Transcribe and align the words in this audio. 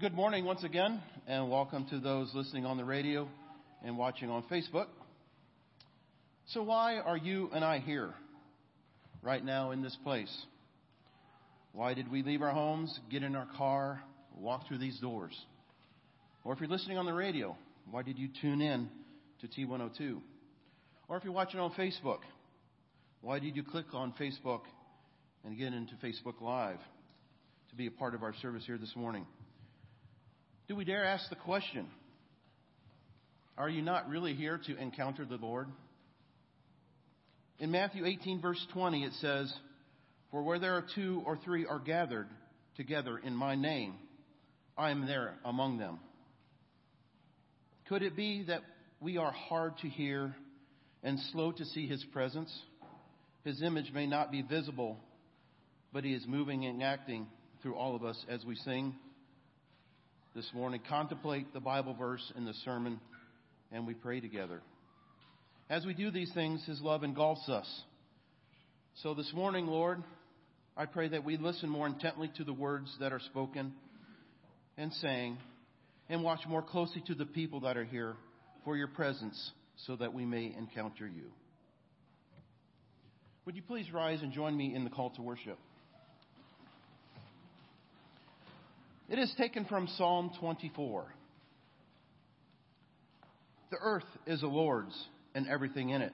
Good 0.00 0.14
morning 0.14 0.46
once 0.46 0.64
again, 0.64 1.02
and 1.26 1.50
welcome 1.50 1.84
to 1.90 2.00
those 2.00 2.30
listening 2.34 2.64
on 2.64 2.78
the 2.78 2.84
radio 2.86 3.28
and 3.84 3.98
watching 3.98 4.30
on 4.30 4.42
Facebook. 4.44 4.86
So, 6.46 6.62
why 6.62 7.00
are 7.00 7.18
you 7.18 7.50
and 7.52 7.62
I 7.62 7.80
here 7.80 8.14
right 9.20 9.44
now 9.44 9.72
in 9.72 9.82
this 9.82 9.94
place? 10.02 10.34
Why 11.72 11.92
did 11.92 12.10
we 12.10 12.22
leave 12.22 12.40
our 12.40 12.50
homes, 12.50 12.98
get 13.10 13.22
in 13.22 13.36
our 13.36 13.46
car, 13.58 14.00
walk 14.38 14.66
through 14.66 14.78
these 14.78 14.98
doors? 15.00 15.38
Or 16.44 16.54
if 16.54 16.60
you're 16.60 16.70
listening 16.70 16.96
on 16.96 17.04
the 17.04 17.12
radio, 17.12 17.54
why 17.90 18.00
did 18.00 18.18
you 18.18 18.30
tune 18.40 18.62
in 18.62 18.88
to 19.42 19.48
T102? 19.48 20.18
Or 21.08 21.18
if 21.18 21.24
you're 21.24 21.34
watching 21.34 21.60
on 21.60 21.72
Facebook, 21.72 22.20
why 23.20 23.38
did 23.38 23.54
you 23.54 23.62
click 23.62 23.92
on 23.92 24.14
Facebook 24.18 24.62
and 25.44 25.58
get 25.58 25.74
into 25.74 25.92
Facebook 25.96 26.40
Live 26.40 26.80
to 27.68 27.76
be 27.76 27.86
a 27.86 27.90
part 27.90 28.14
of 28.14 28.22
our 28.22 28.32
service 28.40 28.62
here 28.64 28.78
this 28.78 28.96
morning? 28.96 29.26
Do 30.70 30.76
we 30.76 30.84
dare 30.84 31.04
ask 31.04 31.28
the 31.28 31.34
question 31.34 31.88
Are 33.58 33.68
you 33.68 33.82
not 33.82 34.08
really 34.08 34.34
here 34.34 34.60
to 34.68 34.76
encounter 34.76 35.24
the 35.24 35.34
Lord? 35.34 35.66
In 37.58 37.72
Matthew 37.72 38.06
18, 38.06 38.40
verse 38.40 38.64
20, 38.72 39.02
it 39.02 39.12
says, 39.14 39.52
For 40.30 40.44
where 40.44 40.60
there 40.60 40.76
are 40.76 40.84
two 40.94 41.24
or 41.26 41.36
three 41.38 41.66
are 41.66 41.80
gathered 41.80 42.28
together 42.76 43.18
in 43.18 43.34
my 43.34 43.56
name, 43.56 43.94
I 44.78 44.92
am 44.92 45.08
there 45.08 45.34
among 45.44 45.78
them. 45.78 45.98
Could 47.88 48.02
it 48.02 48.14
be 48.14 48.44
that 48.44 48.62
we 49.00 49.16
are 49.16 49.32
hard 49.32 49.76
to 49.78 49.88
hear 49.88 50.36
and 51.02 51.18
slow 51.32 51.50
to 51.50 51.64
see 51.64 51.88
his 51.88 52.04
presence? 52.12 52.56
His 53.42 53.60
image 53.60 53.90
may 53.92 54.06
not 54.06 54.30
be 54.30 54.42
visible, 54.42 55.00
but 55.92 56.04
he 56.04 56.14
is 56.14 56.22
moving 56.28 56.64
and 56.64 56.80
acting 56.80 57.26
through 57.60 57.74
all 57.74 57.96
of 57.96 58.04
us 58.04 58.24
as 58.28 58.44
we 58.44 58.54
sing 58.54 58.94
this 60.34 60.48
morning, 60.54 60.80
contemplate 60.88 61.52
the 61.52 61.60
Bible 61.60 61.94
verse 61.94 62.32
in 62.36 62.44
the 62.44 62.54
sermon, 62.64 63.00
and 63.72 63.86
we 63.86 63.94
pray 63.94 64.20
together. 64.20 64.62
As 65.68 65.84
we 65.84 65.92
do 65.92 66.10
these 66.10 66.32
things, 66.34 66.64
His 66.66 66.80
love 66.80 67.02
engulfs 67.02 67.48
us. 67.48 67.68
So 69.02 69.14
this 69.14 69.32
morning, 69.34 69.66
Lord, 69.66 70.02
I 70.76 70.86
pray 70.86 71.08
that 71.08 71.24
we 71.24 71.36
listen 71.36 71.68
more 71.68 71.86
intently 71.86 72.30
to 72.36 72.44
the 72.44 72.52
words 72.52 72.94
that 73.00 73.12
are 73.12 73.20
spoken 73.20 73.72
and 74.76 74.92
sang, 74.94 75.38
and 76.08 76.22
watch 76.22 76.40
more 76.48 76.62
closely 76.62 77.02
to 77.08 77.14
the 77.14 77.26
people 77.26 77.60
that 77.60 77.76
are 77.76 77.84
here 77.84 78.14
for 78.64 78.76
your 78.76 78.88
presence 78.88 79.52
so 79.86 79.96
that 79.96 80.14
we 80.14 80.24
may 80.24 80.54
encounter 80.56 81.08
you. 81.08 81.30
Would 83.46 83.56
you 83.56 83.62
please 83.62 83.90
rise 83.92 84.22
and 84.22 84.32
join 84.32 84.56
me 84.56 84.74
in 84.74 84.84
the 84.84 84.90
call 84.90 85.10
to 85.10 85.22
worship? 85.22 85.58
It 89.10 89.18
is 89.18 89.34
taken 89.36 89.64
from 89.64 89.88
Psalm 89.98 90.30
24. 90.38 91.04
The 93.72 93.76
earth 93.82 94.04
is 94.24 94.40
the 94.40 94.46
Lord's 94.46 94.96
and 95.34 95.48
everything 95.48 95.90
in 95.90 96.00
it, 96.00 96.12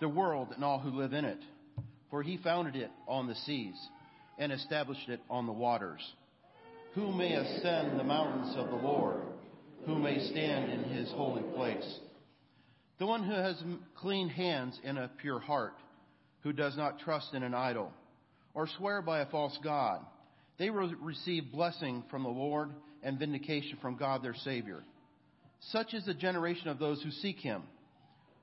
the 0.00 0.08
world 0.08 0.52
and 0.54 0.62
all 0.62 0.78
who 0.78 0.90
live 0.90 1.12
in 1.12 1.24
it. 1.24 1.40
For 2.08 2.22
he 2.22 2.36
founded 2.36 2.76
it 2.76 2.92
on 3.08 3.26
the 3.26 3.34
seas 3.34 3.74
and 4.38 4.52
established 4.52 5.08
it 5.08 5.20
on 5.28 5.46
the 5.46 5.52
waters. 5.52 6.00
Who 6.94 7.10
may 7.10 7.32
ascend 7.32 7.98
the 7.98 8.04
mountains 8.04 8.54
of 8.56 8.68
the 8.68 8.76
Lord? 8.76 9.20
Who 9.84 9.98
may 9.98 10.24
stand 10.30 10.70
in 10.70 10.84
his 10.84 11.10
holy 11.10 11.42
place? 11.54 11.98
The 13.00 13.06
one 13.06 13.24
who 13.24 13.34
has 13.34 13.60
clean 13.96 14.28
hands 14.28 14.78
and 14.84 14.98
a 14.98 15.10
pure 15.20 15.40
heart, 15.40 15.74
who 16.42 16.52
does 16.52 16.76
not 16.76 17.00
trust 17.00 17.34
in 17.34 17.42
an 17.42 17.54
idol 17.54 17.92
or 18.54 18.68
swear 18.68 19.02
by 19.02 19.20
a 19.20 19.26
false 19.26 19.58
God 19.64 20.04
they 20.62 20.70
will 20.70 20.94
receive 21.00 21.50
blessing 21.50 22.04
from 22.08 22.22
the 22.22 22.28
Lord 22.28 22.70
and 23.02 23.18
vindication 23.18 23.78
from 23.82 23.96
God 23.96 24.22
their 24.22 24.36
Savior. 24.44 24.84
Such 25.70 25.92
is 25.92 26.04
the 26.04 26.14
generation 26.14 26.68
of 26.68 26.78
those 26.78 27.02
who 27.02 27.10
seek 27.10 27.38
Him, 27.38 27.64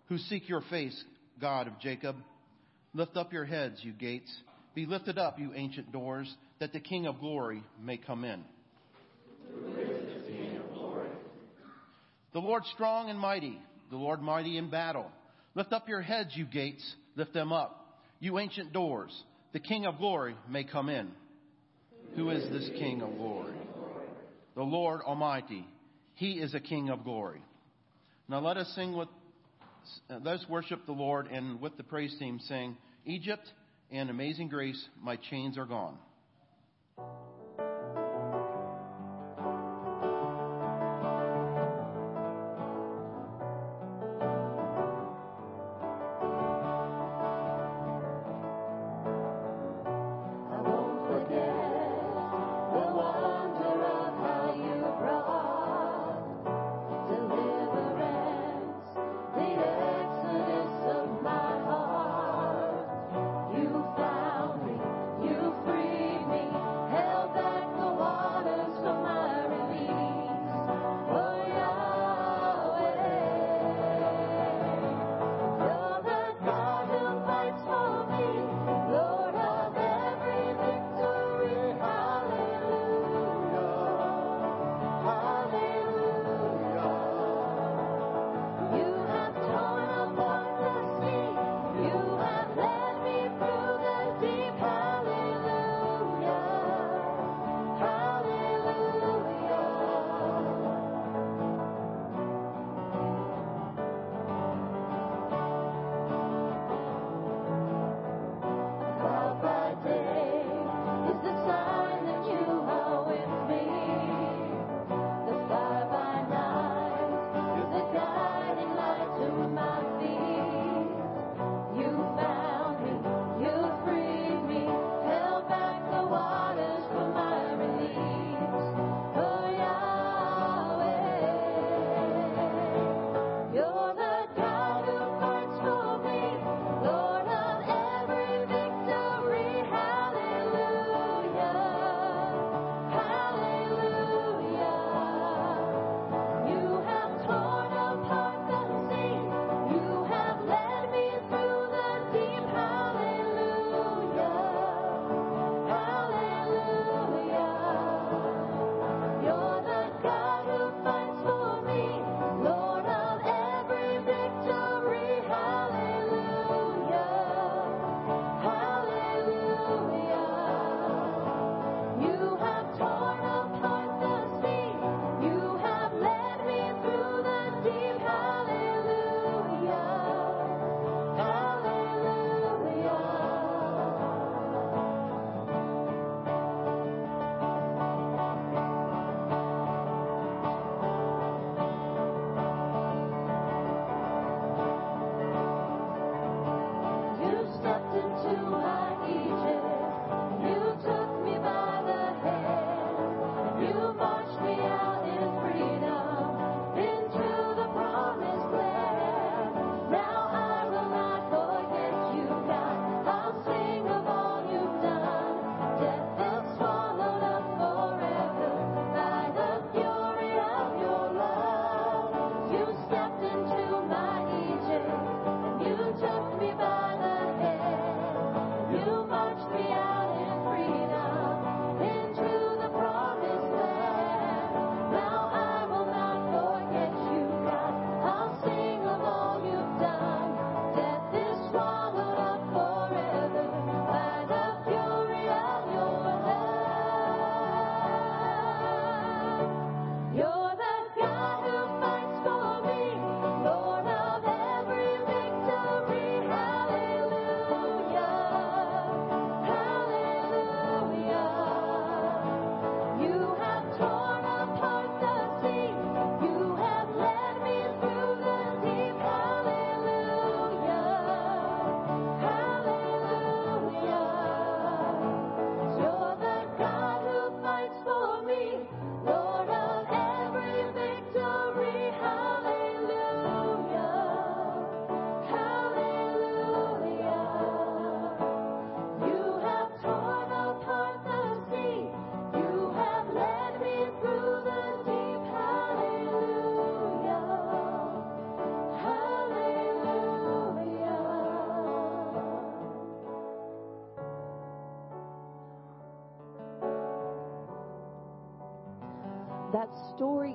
who 0.09 0.17
seek 0.17 0.49
your 0.49 0.59
face, 0.69 1.01
God 1.39 1.67
of 1.67 1.79
Jacob. 1.79 2.17
Lift 2.93 3.15
up 3.15 3.31
your 3.31 3.45
heads, 3.45 3.79
you 3.83 3.93
gates. 3.93 4.29
Be 4.75 4.85
lifted 4.85 5.17
up, 5.17 5.39
you 5.39 5.53
ancient 5.55 5.93
doors, 5.93 6.29
that 6.59 6.73
the 6.73 6.81
King 6.81 7.07
of 7.07 7.21
glory 7.21 7.63
may 7.81 7.95
come 7.95 8.25
in. 8.25 8.43
The 12.33 12.39
Lord 12.39 12.65
strong 12.73 13.09
and 13.09 13.17
mighty, 13.17 13.57
the 13.91 13.95
Lord 13.95 14.21
mighty 14.21 14.57
in 14.57 14.69
battle. 14.69 15.09
Lift 15.55 15.71
up 15.71 15.87
your 15.87 16.01
heads, 16.01 16.31
you 16.33 16.43
gates. 16.43 16.83
Lift 17.15 17.33
them 17.33 17.53
up, 17.53 17.97
you 18.19 18.39
ancient 18.39 18.73
doors. 18.73 19.23
The 19.53 19.61
King 19.61 19.85
of 19.85 19.99
glory 19.99 20.35
may 20.49 20.65
come 20.65 20.89
in. 20.89 21.11
Who 22.15 22.29
is 22.31 22.49
this 22.51 22.69
King 22.77 23.01
of 23.01 23.15
glory? 23.17 23.55
The 24.55 24.63
Lord 24.63 25.01
Almighty. 25.01 25.65
He 26.15 26.33
is 26.33 26.53
a 26.53 26.59
King 26.59 26.89
of 26.89 27.03
glory. 27.03 27.41
Now 28.27 28.39
let 28.39 28.57
us 28.57 28.71
sing 28.75 28.95
with, 28.95 29.07
let 30.09 30.35
us 30.35 30.45
worship 30.49 30.85
the 30.85 30.91
Lord 30.91 31.27
and 31.27 31.61
with 31.61 31.77
the 31.77 31.83
praise 31.83 32.15
team 32.19 32.39
sing, 32.47 32.77
Egypt 33.05 33.51
and 33.91 34.09
Amazing 34.09 34.49
Grace, 34.49 34.83
my 35.01 35.15
chains 35.15 35.57
are 35.57 35.65
gone. 35.65 35.97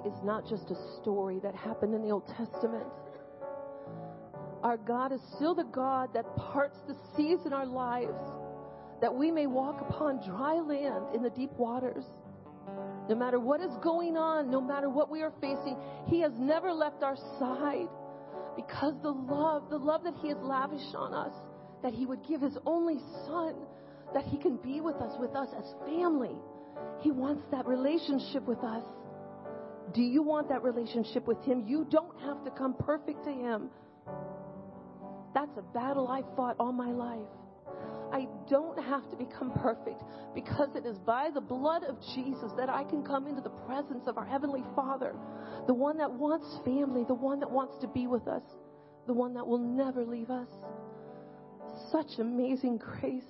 Is 0.05 0.15
not 0.23 0.49
just 0.49 0.71
a 0.71 1.01
story 1.01 1.41
that 1.43 1.55
happened 1.55 1.95
in 1.95 2.03
the 2.03 2.11
Old 2.11 2.27
Testament. 2.37 2.87
Our 4.63 4.77
God 4.79 5.13
is 5.13 5.21
still 5.37 5.55
the 5.55 5.65
God 5.65 6.11
that 6.15 6.25
parts 6.37 6.79
the 6.87 6.97
seas 7.17 7.39
in 7.45 7.53
our 7.53 7.67
lives 7.67 8.19
that 9.01 9.15
we 9.15 9.31
may 9.31 9.47
walk 9.47 9.81
upon 9.83 10.17
dry 10.27 10.55
land 10.55 11.15
in 11.15 11.23
the 11.23 11.31
deep 11.31 11.53
waters. 11.59 12.05
No 13.09 13.15
matter 13.15 13.39
what 13.39 13.61
is 13.61 13.73
going 13.83 14.17
on, 14.17 14.51
no 14.51 14.61
matter 14.61 14.89
what 14.89 15.11
we 15.11 15.21
are 15.21 15.33
facing, 15.41 15.77
He 16.07 16.21
has 16.21 16.33
never 16.39 16.73
left 16.73 17.03
our 17.03 17.17
side 17.39 17.89
because 18.57 18.95
the 19.03 19.11
love, 19.11 19.69
the 19.69 19.77
love 19.77 20.05
that 20.05 20.15
He 20.23 20.29
has 20.29 20.39
lavished 20.41 20.95
on 20.95 21.13
us, 21.13 21.35
that 21.83 21.93
He 21.93 22.07
would 22.07 22.27
give 22.27 22.41
His 22.41 22.57
only 22.65 22.99
Son, 23.27 23.55
that 24.15 24.25
He 24.25 24.39
can 24.39 24.57
be 24.57 24.81
with 24.81 24.97
us, 24.97 25.13
with 25.21 25.35
us 25.37 25.49
as 25.59 25.75
family. 25.85 26.37
He 27.01 27.11
wants 27.11 27.43
that 27.51 27.67
relationship 27.67 28.45
with 28.45 28.65
us. 28.65 28.85
Do 29.95 30.03
you 30.03 30.23
want 30.23 30.49
that 30.49 30.63
relationship 30.63 31.27
with 31.27 31.43
Him? 31.45 31.65
You 31.67 31.87
don't 31.89 32.21
have 32.23 32.45
to 32.45 32.51
come 32.51 32.75
perfect 32.75 33.25
to 33.25 33.31
Him. 33.31 33.71
That's 35.35 35.57
a 35.57 35.63
battle 35.63 36.09
I 36.09 36.23
fought 36.37 36.57
all 36.59 36.73
my 36.73 36.91
life. 36.91 37.29
I 38.13 38.29
don't 38.49 38.79
have 38.79 39.09
to 39.11 39.17
become 39.17 39.53
perfect 39.53 40.03
because 40.35 40.69
it 40.77 40.87
is 40.87 40.99
by 40.99 41.31
the 41.33 41.41
blood 41.41 41.85
of 41.85 41.97
Jesus 42.15 42.53
that 42.57 42.69
I 42.69 42.85
can 42.85 43.03
come 43.03 43.27
into 43.27 43.41
the 43.41 43.51
presence 43.51 44.07
of 44.07 44.19
our 44.19 44.25
Heavenly 44.25 44.63
Father, 44.77 45.15
the 45.67 45.75
one 45.75 45.97
that 45.99 46.13
wants 46.13 46.47
family, 46.65 47.05
the 47.09 47.15
one 47.15 47.41
that 47.41 47.51
wants 47.51 47.75
to 47.81 47.89
be 47.89 48.07
with 48.07 48.29
us, 48.29 48.43
the 49.07 49.13
one 49.13 49.35
that 49.35 49.47
will 49.47 49.59
never 49.59 50.05
leave 50.05 50.31
us. 50.31 50.49
Such 51.91 52.19
amazing 52.19 52.79
grace. 52.79 53.25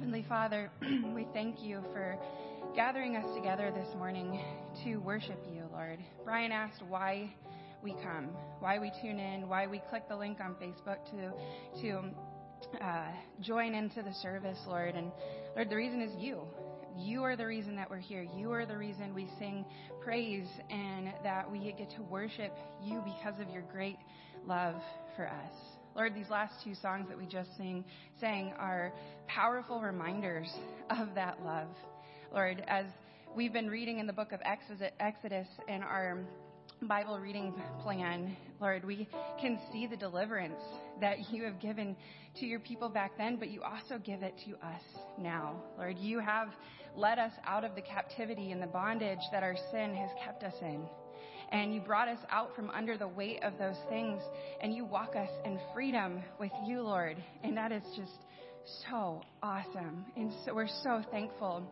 Heavenly 0.00 0.24
Father, 0.30 0.70
we 1.14 1.26
thank 1.34 1.62
you 1.62 1.82
for 1.92 2.18
gathering 2.74 3.16
us 3.16 3.36
together 3.36 3.70
this 3.70 3.86
morning 3.98 4.42
to 4.82 4.96
worship 4.96 5.38
you, 5.52 5.64
Lord. 5.70 5.98
Brian 6.24 6.52
asked 6.52 6.80
why 6.88 7.30
we 7.82 7.92
come, 8.02 8.30
why 8.60 8.78
we 8.78 8.90
tune 9.02 9.20
in, 9.20 9.46
why 9.46 9.66
we 9.66 9.82
click 9.90 10.08
the 10.08 10.16
link 10.16 10.38
on 10.40 10.54
Facebook 10.54 11.04
to 11.10 11.82
to 11.82 12.82
uh, 12.82 13.08
join 13.42 13.74
into 13.74 14.02
the 14.02 14.14
service, 14.22 14.56
Lord. 14.66 14.94
And 14.94 15.12
Lord, 15.54 15.68
the 15.68 15.76
reason 15.76 16.00
is 16.00 16.12
you. 16.16 16.44
You 16.96 17.22
are 17.24 17.36
the 17.36 17.46
reason 17.46 17.76
that 17.76 17.90
we're 17.90 17.98
here. 17.98 18.26
You 18.34 18.52
are 18.52 18.64
the 18.64 18.78
reason 18.78 19.14
we 19.14 19.28
sing 19.38 19.66
praise 20.02 20.48
and 20.70 21.12
that 21.22 21.48
we 21.48 21.58
get 21.76 21.90
to 21.96 22.02
worship 22.04 22.56
you 22.82 23.02
because 23.04 23.38
of 23.38 23.50
your 23.50 23.64
great 23.70 23.98
love 24.46 24.76
for 25.14 25.28
us. 25.28 25.79
Lord, 26.00 26.14
these 26.14 26.30
last 26.30 26.54
two 26.64 26.74
songs 26.74 27.08
that 27.10 27.18
we 27.18 27.26
just 27.26 27.54
sing, 27.58 27.84
sang 28.20 28.54
are 28.58 28.90
powerful 29.26 29.82
reminders 29.82 30.50
of 30.88 31.14
that 31.14 31.44
love. 31.44 31.68
Lord, 32.32 32.64
as 32.68 32.86
we've 33.36 33.52
been 33.52 33.68
reading 33.68 33.98
in 33.98 34.06
the 34.06 34.12
book 34.14 34.32
of 34.32 34.40
Exodus 34.42 35.46
in 35.68 35.82
our 35.82 36.16
Bible 36.80 37.18
reading 37.18 37.52
plan, 37.82 38.34
Lord, 38.62 38.82
we 38.82 39.08
can 39.38 39.58
see 39.70 39.86
the 39.86 39.96
deliverance 39.98 40.62
that 41.02 41.30
you 41.30 41.44
have 41.44 41.60
given 41.60 41.94
to 42.36 42.46
your 42.46 42.60
people 42.60 42.88
back 42.88 43.18
then, 43.18 43.36
but 43.36 43.50
you 43.50 43.62
also 43.62 43.98
give 44.02 44.22
it 44.22 44.40
to 44.46 44.52
us 44.66 44.80
now. 45.18 45.54
Lord, 45.76 45.98
you 45.98 46.18
have 46.18 46.48
led 46.96 47.18
us 47.18 47.32
out 47.44 47.62
of 47.62 47.74
the 47.74 47.82
captivity 47.82 48.52
and 48.52 48.62
the 48.62 48.68
bondage 48.68 49.18
that 49.32 49.42
our 49.42 49.56
sin 49.70 49.94
has 49.94 50.08
kept 50.24 50.44
us 50.44 50.54
in. 50.62 50.80
And 51.52 51.74
you 51.74 51.80
brought 51.80 52.08
us 52.08 52.18
out 52.30 52.54
from 52.54 52.70
under 52.70 52.96
the 52.96 53.08
weight 53.08 53.42
of 53.42 53.54
those 53.58 53.78
things, 53.88 54.22
and 54.62 54.72
you 54.74 54.84
walk 54.84 55.16
us 55.16 55.30
in 55.44 55.58
freedom 55.74 56.22
with 56.38 56.52
you, 56.66 56.82
Lord. 56.82 57.16
And 57.42 57.56
that 57.56 57.72
is 57.72 57.82
just 57.96 58.12
so 58.88 59.22
awesome. 59.42 60.04
And 60.16 60.32
so 60.44 60.54
we're 60.54 60.68
so 60.82 61.02
thankful 61.10 61.64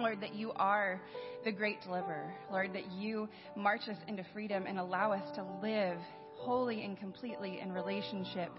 Lord, 0.00 0.20
that 0.22 0.34
you 0.34 0.52
are 0.56 1.00
the 1.44 1.52
great 1.52 1.82
deliverer. 1.82 2.32
Lord, 2.50 2.72
that 2.72 2.90
you 2.92 3.28
march 3.54 3.82
us 3.88 3.98
into 4.08 4.24
freedom 4.32 4.64
and 4.66 4.78
allow 4.78 5.12
us 5.12 5.36
to 5.36 5.44
live 5.62 5.98
wholly 6.36 6.84
and 6.84 6.98
completely 6.98 7.60
in 7.60 7.70
relationship 7.70 8.50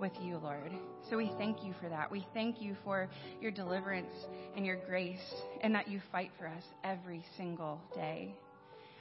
with 0.00 0.12
you, 0.20 0.38
Lord. 0.38 0.72
So 1.08 1.16
we 1.16 1.30
thank 1.38 1.62
you 1.64 1.72
for 1.80 1.88
that. 1.88 2.10
We 2.10 2.26
thank 2.34 2.60
you 2.60 2.76
for 2.84 3.08
your 3.40 3.52
deliverance 3.52 4.12
and 4.56 4.66
your 4.66 4.76
grace 4.86 5.18
and 5.62 5.74
that 5.74 5.88
you 5.88 6.00
fight 6.10 6.32
for 6.38 6.48
us 6.48 6.64
every 6.82 7.24
single 7.36 7.80
day. 7.94 8.34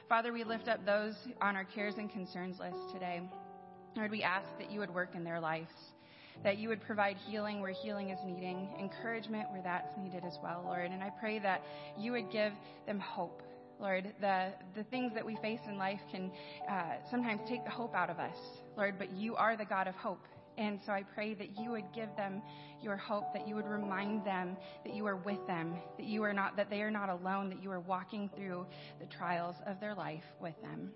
Father, 0.10 0.32
we 0.32 0.44
lift 0.44 0.68
up 0.68 0.86
those 0.86 1.16
on 1.42 1.56
our 1.56 1.66
cares 1.66 1.96
and 1.98 2.10
concerns 2.10 2.60
list 2.60 2.94
today. 2.94 3.22
Lord, 3.96 4.12
we 4.12 4.24
ask 4.24 4.48
that 4.58 4.72
you 4.72 4.80
would 4.80 4.94
work 4.94 5.16
in 5.16 5.24
their 5.24 5.40
lives 5.40 5.72
that 6.44 6.58
you 6.58 6.70
would 6.70 6.82
provide 6.82 7.18
healing 7.28 7.62
where 7.62 7.72
healing 7.72 8.10
is 8.10 8.20
needing, 8.26 8.70
encouragement 8.80 9.50
where 9.52 9.62
that's 9.62 9.98
needed 9.98 10.24
as 10.26 10.38
well, 10.42 10.64
Lord. 10.66 10.92
And 10.92 11.04
I 11.04 11.10
pray 11.20 11.40
that 11.40 11.62
you 11.98 12.12
would 12.12 12.32
give 12.32 12.54
them 12.86 13.00
hope. 13.00 13.42
Lord, 13.80 14.14
the, 14.22 14.54
the 14.76 14.84
things 14.86 15.14
that 15.14 15.26
we 15.26 15.36
face 15.38 15.60
in 15.68 15.78
life 15.78 16.00
can 16.12 16.32
uh, 16.70 16.96
sometimes 17.12 17.42
take 17.48 17.64
the 17.64 17.70
hope 17.70 17.94
out 17.94 18.10
of 18.10 18.18
us, 18.18 18.36
Lord, 18.76 18.96
but 18.98 19.12
you 19.12 19.36
are 19.36 19.56
the 19.56 19.66
God 19.66 19.88
of 19.88 19.96
hope. 19.96 20.26
And 20.58 20.80
so 20.86 20.92
I 20.92 21.04
pray 21.04 21.34
that 21.36 21.58
you 21.60 21.72
would 21.72 21.86
give 21.94 22.10
them 22.16 22.42
your 22.82 22.98
hope, 22.98 23.34
that 23.34 23.48
you 23.48 23.56
would 23.56 23.68
remind 23.68 24.26
them 24.26 24.58
that 24.84 24.94
you 24.94 25.06
are 25.06 25.18
with 25.18 25.46
them, 25.48 25.76
that 25.98 26.06
you 26.06 26.24
are 26.24 26.34
not, 26.34 26.56
that 26.58 26.70
they 26.70 26.82
are 26.82 26.92
not 26.92 27.10
alone, 27.10 27.50
that 27.50 27.62
you 27.62 27.72
are 27.72 27.80
walking 27.80 28.30
through 28.36 28.66
the 29.00 29.06
trials 29.06 29.56
of 29.66 29.80
their 29.80 29.94
life 29.94 30.24
with 30.42 30.60
them. 30.62 30.92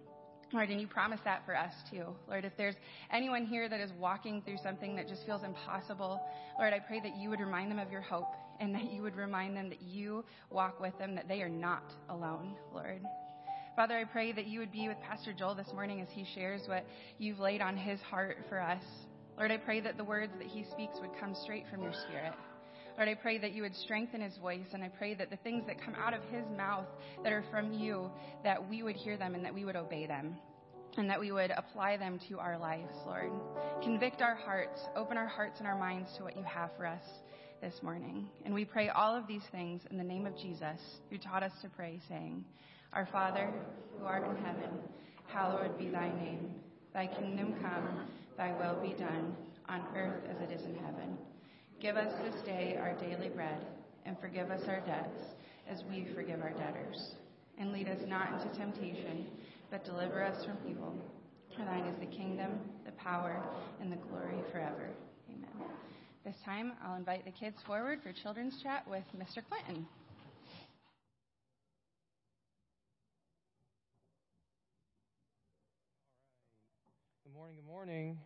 Lord, 0.53 0.69
and 0.69 0.81
you 0.81 0.87
promise 0.87 1.19
that 1.23 1.45
for 1.45 1.55
us 1.55 1.71
too. 1.89 2.07
Lord, 2.27 2.43
if 2.43 2.51
there's 2.57 2.75
anyone 3.11 3.45
here 3.45 3.69
that 3.69 3.79
is 3.79 3.91
walking 3.97 4.41
through 4.41 4.57
something 4.61 4.95
that 4.97 5.07
just 5.07 5.25
feels 5.25 5.43
impossible, 5.43 6.19
Lord, 6.59 6.73
I 6.73 6.79
pray 6.79 6.99
that 6.99 7.15
you 7.15 7.29
would 7.29 7.39
remind 7.39 7.71
them 7.71 7.79
of 7.79 7.91
your 7.91 8.01
hope 8.01 8.33
and 8.59 8.75
that 8.75 8.91
you 8.91 9.01
would 9.01 9.15
remind 9.15 9.55
them 9.55 9.69
that 9.69 9.81
you 9.81 10.25
walk 10.49 10.79
with 10.79 10.97
them, 10.97 11.15
that 11.15 11.27
they 11.27 11.41
are 11.41 11.49
not 11.49 11.93
alone, 12.09 12.55
Lord. 12.73 13.01
Father, 13.75 13.97
I 13.97 14.03
pray 14.03 14.33
that 14.33 14.47
you 14.47 14.59
would 14.59 14.71
be 14.71 14.89
with 14.89 14.97
Pastor 15.01 15.31
Joel 15.31 15.55
this 15.55 15.71
morning 15.73 16.01
as 16.01 16.09
he 16.11 16.25
shares 16.35 16.63
what 16.67 16.85
you've 17.17 17.39
laid 17.39 17.61
on 17.61 17.77
his 17.77 18.01
heart 18.01 18.37
for 18.49 18.59
us. 18.59 18.83
Lord, 19.41 19.51
I 19.51 19.57
pray 19.57 19.81
that 19.81 19.98
the 19.98 20.03
words 20.03 20.31
that 20.38 20.45
he 20.45 20.63
speaks 20.71 21.00
would 21.01 21.19
come 21.19 21.33
straight 21.33 21.65
from 21.71 21.81
your 21.81 21.93
spirit. 22.07 22.33
Lord, 22.95 23.10
I 23.10 23.15
pray 23.15 23.39
that 23.39 23.53
you 23.53 23.63
would 23.63 23.75
strengthen 23.75 24.21
his 24.21 24.38
voice, 24.38 24.67
and 24.71 24.83
I 24.83 24.89
pray 24.89 25.15
that 25.15 25.31
the 25.31 25.38
things 25.38 25.63
that 25.65 25.83
come 25.83 25.95
out 25.95 26.13
of 26.13 26.21
his 26.31 26.45
mouth 26.55 26.86
that 27.24 27.33
are 27.33 27.43
from 27.50 27.74
you, 27.74 28.12
that 28.43 28.69
we 28.69 28.83
would 28.83 28.95
hear 28.95 29.17
them 29.17 29.33
and 29.33 29.43
that 29.43 29.51
we 29.51 29.65
would 29.65 29.75
obey 29.75 30.05
them, 30.05 30.36
and 30.95 31.10
that 31.10 31.19
we 31.19 31.31
would 31.31 31.50
apply 31.57 31.98
them 31.98 32.19
to 32.29 32.38
our 32.38 32.55
lives, 32.60 32.93
Lord. 33.03 33.31
Convict 33.81 34.21
our 34.21 34.36
hearts, 34.36 34.79
open 34.95 35.17
our 35.17 35.25
hearts 35.25 35.57
and 35.57 35.67
our 35.67 35.79
minds 35.79 36.12
to 36.17 36.24
what 36.24 36.38
you 36.38 36.43
have 36.43 36.69
for 36.77 36.86
us 36.86 37.01
this 37.63 37.74
morning. 37.81 38.29
And 38.45 38.53
we 38.53 38.63
pray 38.63 38.89
all 38.89 39.17
of 39.17 39.25
these 39.25 39.48
things 39.51 39.81
in 39.89 39.98
the 39.98 40.03
name 40.03 40.27
of 40.27 40.38
Jesus, 40.38 40.79
who 41.10 41.17
taught 41.17 41.41
us 41.41 41.53
to 41.63 41.69
pray, 41.69 42.00
saying, 42.07 42.45
Our 42.93 43.07
Father, 43.12 43.51
who 43.98 44.05
art 44.05 44.24
in 44.24 44.36
heaven, 44.45 44.69
hallowed 45.25 45.79
be 45.79 45.89
thy 45.89 46.10
name. 46.10 46.53
Thy 46.93 47.07
kingdom 47.07 47.55
come, 47.60 48.05
thy 48.41 48.51
will 48.53 48.81
be 48.81 48.95
done, 48.95 49.36
on 49.69 49.83
earth 49.95 50.24
as 50.27 50.41
it 50.41 50.51
is 50.51 50.65
in 50.65 50.74
heaven. 50.74 51.15
Give 51.79 51.95
us 51.95 52.12
this 52.24 52.41
day 52.41 52.75
our 52.81 52.95
daily 52.95 53.29
bread, 53.29 53.63
and 54.03 54.19
forgive 54.19 54.50
us 54.50 54.63
our 54.67 54.79
debts, 54.79 55.19
as 55.69 55.83
we 55.88 56.07
forgive 56.15 56.41
our 56.41 56.50
debtors. 56.50 57.12
And 57.60 57.71
lead 57.71 57.88
us 57.88 58.00
not 58.07 58.33
into 58.33 58.57
temptation, 58.57 59.27
but 59.69 59.86
deliver 59.86 60.24
us 60.24 60.43
from 60.43 60.57
evil. 60.67 60.95
For 61.55 61.63
thine 61.65 61.86
is 61.86 62.00
the 62.00 62.07
kingdom, 62.07 62.53
the 62.83 62.91
power, 62.93 63.43
and 63.79 63.91
the 63.91 63.98
glory 63.98 64.39
forever. 64.51 64.89
Amen. 65.29 65.69
This 66.25 66.36
time, 66.43 66.71
I'll 66.83 66.98
invite 66.98 67.25
the 67.25 67.31
kids 67.31 67.57
forward 67.67 68.00
for 68.01 68.12
children's 68.24 68.60
chat 68.63 68.88
with 68.89 69.03
Mr. 69.15 69.43
Clinton. 69.48 69.86
Good 77.24 77.36
morning, 77.36 77.55
good 77.57 77.67
morning. 77.67 78.17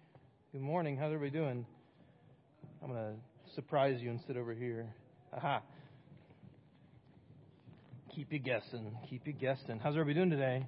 Good 0.55 0.63
morning. 0.63 0.95
How's 0.95 1.11
everybody 1.11 1.31
doing? 1.31 1.65
I'm 2.81 2.89
going 2.89 2.97
to 2.97 3.55
surprise 3.55 3.97
you 3.99 4.09
and 4.09 4.21
sit 4.25 4.37
over 4.37 4.53
here. 4.53 4.87
Aha. 5.35 5.61
Keep 8.15 8.31
you 8.31 8.39
guessing. 8.39 8.97
Keep 9.09 9.27
you 9.27 9.33
guessing. 9.33 9.81
How's 9.83 9.95
everybody 9.95 10.13
doing 10.13 10.29
today? 10.29 10.65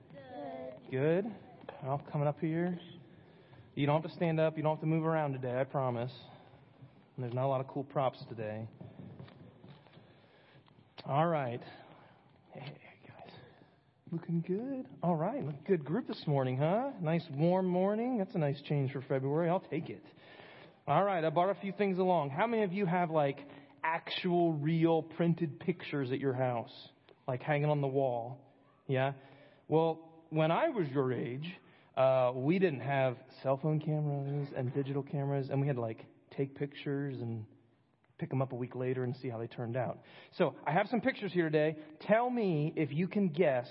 Good. 0.91 1.23
Good. 1.23 1.31
Well, 1.85 2.01
coming 2.11 2.27
up 2.27 2.37
here. 2.41 2.77
You 3.75 3.85
don't 3.85 4.01
have 4.01 4.11
to 4.11 4.17
stand 4.17 4.41
up. 4.41 4.57
You 4.57 4.63
don't 4.63 4.73
have 4.73 4.81
to 4.81 4.87
move 4.87 5.05
around 5.05 5.31
today, 5.31 5.57
I 5.57 5.63
promise. 5.63 6.11
And 7.15 7.23
there's 7.23 7.33
not 7.33 7.45
a 7.45 7.47
lot 7.47 7.61
of 7.61 7.67
cool 7.69 7.85
props 7.85 8.19
today. 8.27 8.67
All 11.05 11.27
right. 11.27 11.61
Looking 14.09 14.41
good. 14.47 14.85
All 15.03 15.17
right. 15.17 15.43
Good 15.65 15.83
group 15.83 16.07
this 16.07 16.23
morning, 16.27 16.57
huh? 16.57 16.91
Nice 17.01 17.25
warm 17.35 17.67
morning. 17.67 18.17
That's 18.17 18.33
a 18.35 18.37
nice 18.37 18.59
change 18.61 18.93
for 18.93 19.01
February. 19.01 19.49
I'll 19.49 19.59
take 19.59 19.89
it. 19.89 20.03
All 20.87 21.03
right, 21.03 21.21
I 21.21 21.29
brought 21.29 21.49
a 21.49 21.59
few 21.59 21.73
things 21.73 21.97
along. 21.97 22.29
How 22.29 22.47
many 22.47 22.63
of 22.63 22.71
you 22.71 22.85
have 22.85 23.11
like 23.11 23.39
actual, 23.83 24.53
real 24.53 25.01
printed 25.01 25.59
pictures 25.59 26.13
at 26.13 26.19
your 26.19 26.31
house, 26.31 26.71
like 27.27 27.41
hanging 27.41 27.69
on 27.69 27.81
the 27.81 27.87
wall? 27.87 28.39
Yeah? 28.87 29.11
Well, 29.67 29.99
when 30.29 30.51
I 30.51 30.69
was 30.69 30.87
your 30.87 31.11
age, 31.11 31.53
uh, 31.97 32.31
we 32.33 32.59
didn't 32.59 32.79
have 32.79 33.17
cell 33.43 33.59
phone 33.61 33.81
cameras 33.81 34.47
and 34.55 34.73
digital 34.73 35.03
cameras, 35.03 35.49
and 35.49 35.59
we 35.59 35.67
had 35.67 35.75
to 35.75 35.81
like 35.81 36.05
take 36.37 36.55
pictures 36.55 37.17
and 37.19 37.43
pick 38.19 38.29
them 38.29 38.41
up 38.41 38.53
a 38.53 38.55
week 38.55 38.73
later 38.73 39.03
and 39.03 39.17
see 39.21 39.27
how 39.27 39.37
they 39.37 39.47
turned 39.47 39.75
out. 39.75 39.99
So 40.37 40.55
I 40.65 40.71
have 40.71 40.87
some 40.87 41.01
pictures 41.01 41.33
here 41.33 41.49
today. 41.49 41.75
Tell 41.99 42.29
me 42.29 42.71
if 42.77 42.93
you 42.93 43.09
can 43.09 43.27
guess 43.27 43.67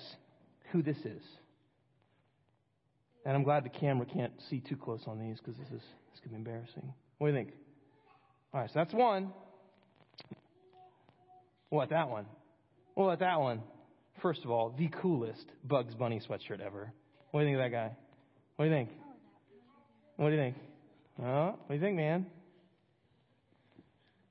who 0.72 0.82
this 0.82 0.98
is. 0.98 1.22
And 3.24 3.34
I'm 3.34 3.42
glad 3.42 3.64
the 3.64 3.70
camera 3.70 4.06
can't 4.06 4.32
see 4.48 4.60
too 4.60 4.76
close 4.76 5.02
on 5.06 5.18
these 5.18 5.38
because 5.38 5.56
this 5.58 5.68
is 5.68 5.82
this 6.12 6.20
could 6.22 6.30
be 6.30 6.36
embarrassing. 6.36 6.92
What 7.18 7.28
do 7.28 7.32
you 7.32 7.38
think? 7.38 7.54
All 8.54 8.60
right, 8.60 8.70
so 8.70 8.74
that's 8.76 8.94
one. 8.94 9.32
What, 11.68 11.90
that 11.90 12.08
one? 12.08 12.26
What, 12.94 13.18
that 13.18 13.40
one? 13.40 13.62
First 14.22 14.44
of 14.44 14.50
all, 14.50 14.74
the 14.78 14.88
coolest 15.02 15.44
Bugs 15.64 15.94
Bunny 15.94 16.20
sweatshirt 16.26 16.60
ever. 16.60 16.92
What 17.32 17.40
do 17.40 17.46
you 17.46 17.56
think 17.56 17.64
of 17.64 17.70
that 17.70 17.76
guy? 17.76 17.96
What 18.56 18.64
do 18.66 18.70
you 18.70 18.76
think? 18.76 18.90
What 20.16 20.28
do 20.30 20.34
you 20.36 20.40
think? 20.40 20.56
Oh, 21.22 21.46
what 21.46 21.68
do 21.68 21.74
you 21.74 21.80
think, 21.80 21.96
man? 21.96 22.26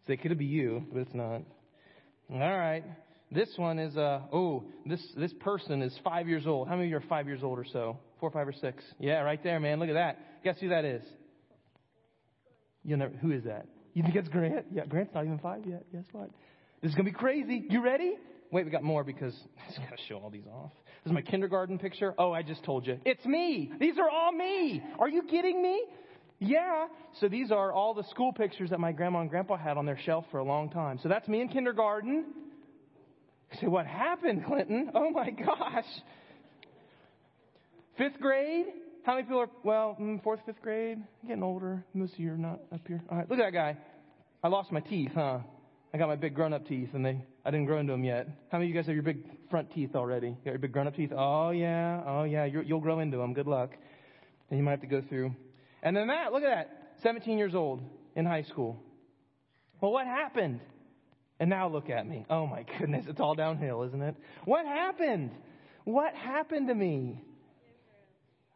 It 0.08 0.22
could 0.22 0.38
be 0.38 0.46
you, 0.46 0.86
but 0.92 1.01
it's 1.01 1.13
not. 1.13 1.42
All 2.32 2.39
right. 2.39 2.84
This 3.36 3.50
one 3.58 3.80
is, 3.80 3.98
uh, 3.98 4.22
oh, 4.32 4.63
this, 4.86 5.06
this 5.18 5.34
person 5.42 5.82
is 5.82 5.94
five 6.06 6.30
years 6.30 6.48
old. 6.48 6.70
How 6.70 6.75
many 6.75 6.86
of 6.86 6.92
you 6.92 6.98
are 6.98 7.10
five 7.10 7.27
years 7.27 7.44
old 7.44 7.60
or 7.60 7.65
so? 7.65 7.98
Four, 8.22 8.32
five, 8.32 8.48
or 8.48 8.54
six? 8.54 8.82
Yeah, 8.98 9.20
right 9.24 9.44
there, 9.44 9.60
man. 9.60 9.77
Look 9.77 9.89
at 9.89 9.96
that. 9.96 10.44
Guess 10.46 10.56
who 10.62 10.70
that 10.70 10.86
is? 10.86 11.04
You 12.86 12.95
know, 12.95 13.10
who 13.21 13.32
is 13.32 13.43
that? 13.43 13.65
You 13.93 14.04
think 14.04 14.15
it's 14.15 14.30
Grant? 14.30 14.67
Yeah, 14.71 14.86
Grant's 14.86 15.13
not 15.13 15.26
even 15.26 15.39
five 15.39 15.65
yet. 15.67 15.84
Guess 15.91 16.06
what? 16.13 16.30
This 16.82 16.91
is 16.91 16.95
going 16.95 17.06
to 17.08 17.12
be 17.12 17.17
crazy. 17.17 17.65
You 17.69 17.84
ready? 17.84 18.15
Wait, 18.54 18.63
we 18.63 18.71
got 18.71 18.84
more 18.84 19.04
because 19.04 19.36
I 19.60 19.67
just 19.67 19.80
got 19.80 19.98
to 19.98 20.04
show 20.08 20.15
all 20.15 20.30
these 20.30 20.48
off. 20.48 20.71
This 21.04 21.12
is 21.12 21.13
my 21.13 21.21
kindergarten 21.21 21.78
picture. 21.78 22.13
Oh, 22.17 22.32
I 22.32 22.41
just 22.41 22.63
told 22.63 22.88
you. 22.88 23.00
It's 23.04 23.26
me. 23.26 23.69
These 23.82 23.98
are 23.98 24.10
all 24.10 24.32
me. 24.32 24.82
Are 24.98 25.10
you 25.10 25.24
kidding 25.24 25.62
me? 25.62 25.84
Yeah. 26.39 26.88
So 27.19 27.28
these 27.28 27.52
are 27.52 27.74
all 27.74 27.93
the 27.93 28.04
school 28.06 28.32
pictures 28.32 28.69
that 28.69 28.80
my 28.80 28.93
grandma 28.93 29.19
and 29.19 29.30
grandpa 29.30 29.58
had 29.58 29.76
on 29.76 29.86
their 29.86 30.00
shelf 30.06 30.24
for 30.32 30.38
a 30.38 30.43
long 30.45 30.69
time. 30.69 31.00
So 31.04 31.10
that's 31.10 31.28
me 31.28 31.41
in 31.41 31.50
kindergarten. 31.50 32.28
I 33.51 33.67
what 33.67 33.86
happened, 33.86 34.45
Clinton? 34.45 34.91
Oh 34.93 35.10
my 35.12 35.29
gosh. 35.29 35.86
Fifth 37.97 38.19
grade? 38.19 38.65
How 39.03 39.13
many 39.13 39.23
people 39.23 39.39
are, 39.41 39.49
well, 39.63 39.95
mm, 39.99 40.21
fourth, 40.23 40.39
fifth 40.45 40.62
grade? 40.62 40.97
Getting 41.27 41.43
older. 41.43 41.84
Most 41.93 42.13
of 42.13 42.19
you 42.19 42.34
are 42.34 42.38
not 42.38 42.60
up 42.73 42.81
here. 42.88 43.01
All 43.10 43.17
right, 43.17 43.29
look 43.29 43.39
at 43.39 43.43
that 43.43 43.53
guy. 43.53 43.77
I 44.43 44.47
lost 44.47 44.71
my 44.71 44.79
teeth, 44.79 45.12
huh? 45.13 45.39
I 45.93 45.97
got 45.97 46.08
my 46.08 46.15
big 46.15 46.36
grown 46.36 46.51
up 46.51 46.67
teeth 46.67 46.89
and 46.93 47.05
they, 47.05 47.23
I 47.45 47.51
didn't 47.51 47.67
grow 47.67 47.79
into 47.79 47.93
them 47.93 48.03
yet. 48.03 48.27
How 48.51 48.58
many 48.58 48.69
of 48.69 48.75
you 48.75 48.81
guys 48.81 48.88
have 48.88 48.95
your 48.95 49.03
big 49.03 49.23
front 49.49 49.71
teeth 49.73 49.95
already? 49.95 50.27
You 50.27 50.38
got 50.43 50.51
your 50.51 50.60
big 50.60 50.73
grown 50.73 50.88
up 50.88 50.95
teeth? 50.95 51.12
Oh 51.15 51.51
yeah, 51.51 52.03
oh 52.05 52.23
yeah, 52.23 52.43
you 52.43 52.65
will 52.67 52.81
grow 52.81 52.99
into 52.99 53.17
them. 53.17 53.34
Good 53.34 53.47
luck. 53.47 53.71
And 54.49 54.60
you 54.60 54.63
might 54.63 54.71
have 54.71 54.81
to 54.81 54.88
go 54.88 55.01
through. 55.08 55.34
And 55.84 55.95
then 55.95 56.08
that, 56.08 56.34
look 56.34 56.43
at 56.43 56.49
that. 56.49 56.97
17 57.03 57.38
years 57.38 57.55
old 57.55 57.81
in 58.15 58.25
high 58.25 58.43
school. 58.43 58.77
Well, 59.79 59.91
what 59.91 60.05
happened? 60.05 60.60
And 61.39 61.50
now 61.50 61.67
look 61.67 61.89
at 61.89 62.08
me. 62.08 62.26
Oh 62.30 62.48
my 62.48 62.65
goodness, 62.80 63.06
it's 63.08 63.19
all 63.19 63.36
downhill, 63.36 63.84
isn't 63.84 64.02
it? 64.02 64.15
What 64.45 64.65
happened? 64.65 65.32
What 65.84 66.13
happened 66.15 66.69
to 66.69 66.76
me? 66.76 67.21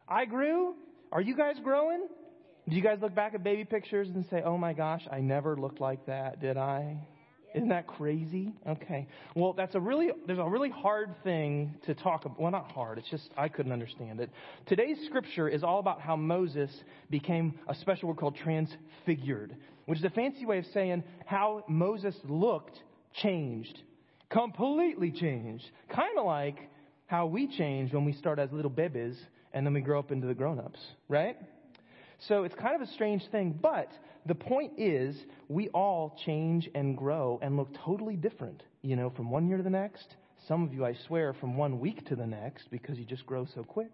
I 0.08 0.24
grew? 0.24 0.74
Are 1.12 1.20
you 1.20 1.36
guys 1.36 1.56
growing? 1.62 2.06
Do 2.68 2.76
you 2.76 2.82
guys 2.82 2.98
look 3.00 3.14
back 3.14 3.34
at 3.34 3.42
baby 3.42 3.64
pictures 3.64 4.08
and 4.08 4.24
say, 4.30 4.42
oh 4.44 4.56
my 4.56 4.72
gosh, 4.72 5.02
I 5.10 5.20
never 5.20 5.56
looked 5.56 5.80
like 5.80 6.06
that, 6.06 6.40
did 6.40 6.56
I? 6.56 6.96
Isn't 7.54 7.68
that 7.70 7.86
crazy? 7.86 8.52
Okay. 8.68 9.08
Well, 9.34 9.52
that's 9.52 9.74
a 9.74 9.80
really, 9.80 10.10
there's 10.26 10.38
a 10.38 10.44
really 10.44 10.70
hard 10.70 11.14
thing 11.24 11.74
to 11.86 11.94
talk 11.94 12.24
about. 12.24 12.40
Well, 12.40 12.50
not 12.50 12.70
hard. 12.70 12.98
It's 12.98 13.10
just, 13.10 13.30
I 13.36 13.48
couldn't 13.48 13.72
understand 13.72 14.20
it. 14.20 14.30
Today's 14.66 14.98
scripture 15.06 15.48
is 15.48 15.64
all 15.64 15.80
about 15.80 16.00
how 16.00 16.14
Moses 16.14 16.70
became 17.10 17.58
a 17.68 17.74
special 17.74 18.08
word 18.08 18.18
called 18.18 18.36
transfigured, 18.36 19.56
which 19.86 19.98
is 19.98 20.04
a 20.04 20.10
fancy 20.10 20.46
way 20.46 20.58
of 20.58 20.66
saying 20.72 21.02
how 21.26 21.64
Moses 21.68 22.14
looked 22.28 22.80
changed. 23.14 23.80
Completely 24.28 25.10
changed. 25.10 25.68
Kind 25.88 26.18
of 26.18 26.26
like 26.26 26.70
how 27.06 27.26
we 27.26 27.48
change 27.48 27.92
when 27.92 28.04
we 28.04 28.12
start 28.12 28.38
as 28.38 28.52
little 28.52 28.70
babies 28.70 29.16
and 29.52 29.66
then 29.66 29.74
we 29.74 29.80
grow 29.80 29.98
up 29.98 30.12
into 30.12 30.28
the 30.28 30.34
grown 30.34 30.60
ups, 30.60 30.78
right? 31.08 31.36
So 32.28 32.44
it's 32.44 32.54
kind 32.54 32.80
of 32.80 32.82
a 32.82 32.92
strange 32.92 33.26
thing, 33.32 33.58
but 33.60 33.90
the 34.26 34.34
point 34.34 34.72
is 34.78 35.16
we 35.48 35.68
all 35.68 36.16
change 36.24 36.68
and 36.74 36.96
grow 36.96 37.38
and 37.42 37.56
look 37.56 37.68
totally 37.84 38.16
different, 38.16 38.62
you 38.82 38.96
know, 38.96 39.10
from 39.10 39.30
one 39.30 39.48
year 39.48 39.56
to 39.56 39.62
the 39.62 39.70
next. 39.70 40.16
Some 40.48 40.62
of 40.62 40.72
you, 40.72 40.84
I 40.84 40.94
swear, 41.06 41.34
from 41.34 41.56
one 41.56 41.80
week 41.80 42.06
to 42.08 42.16
the 42.16 42.26
next 42.26 42.70
because 42.70 42.98
you 42.98 43.04
just 43.04 43.26
grow 43.26 43.46
so 43.54 43.62
quick. 43.62 43.92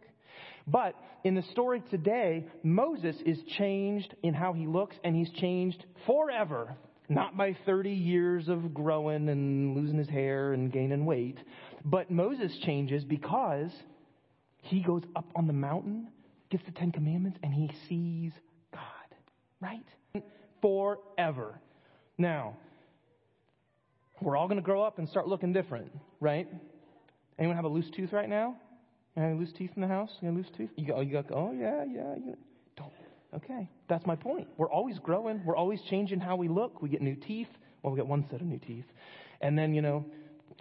But 0.66 0.94
in 1.24 1.34
the 1.34 1.42
story 1.52 1.82
today, 1.90 2.46
Moses 2.62 3.16
is 3.24 3.38
changed 3.58 4.14
in 4.22 4.34
how 4.34 4.52
he 4.52 4.66
looks 4.66 4.96
and 5.04 5.14
he's 5.14 5.30
changed 5.32 5.84
forever. 6.06 6.76
Not 7.08 7.36
by 7.36 7.56
30 7.64 7.90
years 7.90 8.48
of 8.48 8.74
growing 8.74 9.28
and 9.28 9.76
losing 9.76 9.98
his 9.98 10.08
hair 10.08 10.52
and 10.52 10.72
gaining 10.72 11.06
weight, 11.06 11.38
but 11.84 12.10
Moses 12.10 12.52
changes 12.64 13.04
because 13.04 13.70
he 14.62 14.82
goes 14.82 15.02
up 15.14 15.26
on 15.36 15.46
the 15.46 15.52
mountain, 15.52 16.08
gets 16.50 16.64
the 16.64 16.72
Ten 16.72 16.90
Commandments, 16.90 17.38
and 17.44 17.54
he 17.54 17.70
sees 17.88 18.32
God. 18.72 18.82
Right? 19.60 19.86
Forever. 20.62 21.60
Now, 22.18 22.56
we're 24.20 24.36
all 24.36 24.48
going 24.48 24.58
to 24.58 24.64
grow 24.64 24.82
up 24.82 24.98
and 24.98 25.08
start 25.08 25.28
looking 25.28 25.52
different, 25.52 25.92
right? 26.20 26.48
Anyone 27.38 27.56
have 27.56 27.64
a 27.64 27.68
loose 27.68 27.90
tooth 27.94 28.12
right 28.12 28.28
now? 28.28 28.56
Any 29.16 29.38
loose 29.38 29.52
teeth 29.56 29.70
in 29.76 29.82
the 29.82 29.88
house? 29.88 30.10
You 30.20 30.28
got 30.28 30.36
loose 30.36 30.46
tooth? 30.56 30.70
You 30.76 30.86
go, 30.86 31.00
you 31.00 31.12
go, 31.12 31.24
oh 31.34 31.52
yeah, 31.52 31.84
yeah. 31.84 32.14
You, 32.16 32.36
don't. 32.76 32.92
Okay, 33.34 33.68
that's 33.88 34.06
my 34.06 34.16
point. 34.16 34.46
We're 34.56 34.70
always 34.70 34.98
growing. 34.98 35.42
We're 35.44 35.56
always 35.56 35.80
changing 35.88 36.20
how 36.20 36.36
we 36.36 36.48
look. 36.48 36.82
We 36.82 36.88
get 36.88 37.02
new 37.02 37.16
teeth. 37.16 37.48
Well, 37.82 37.92
we 37.92 37.98
get 37.98 38.06
one 38.06 38.26
set 38.30 38.40
of 38.40 38.46
new 38.46 38.58
teeth, 38.58 38.84
and 39.40 39.58
then 39.58 39.74
you 39.74 39.82
know, 39.82 40.04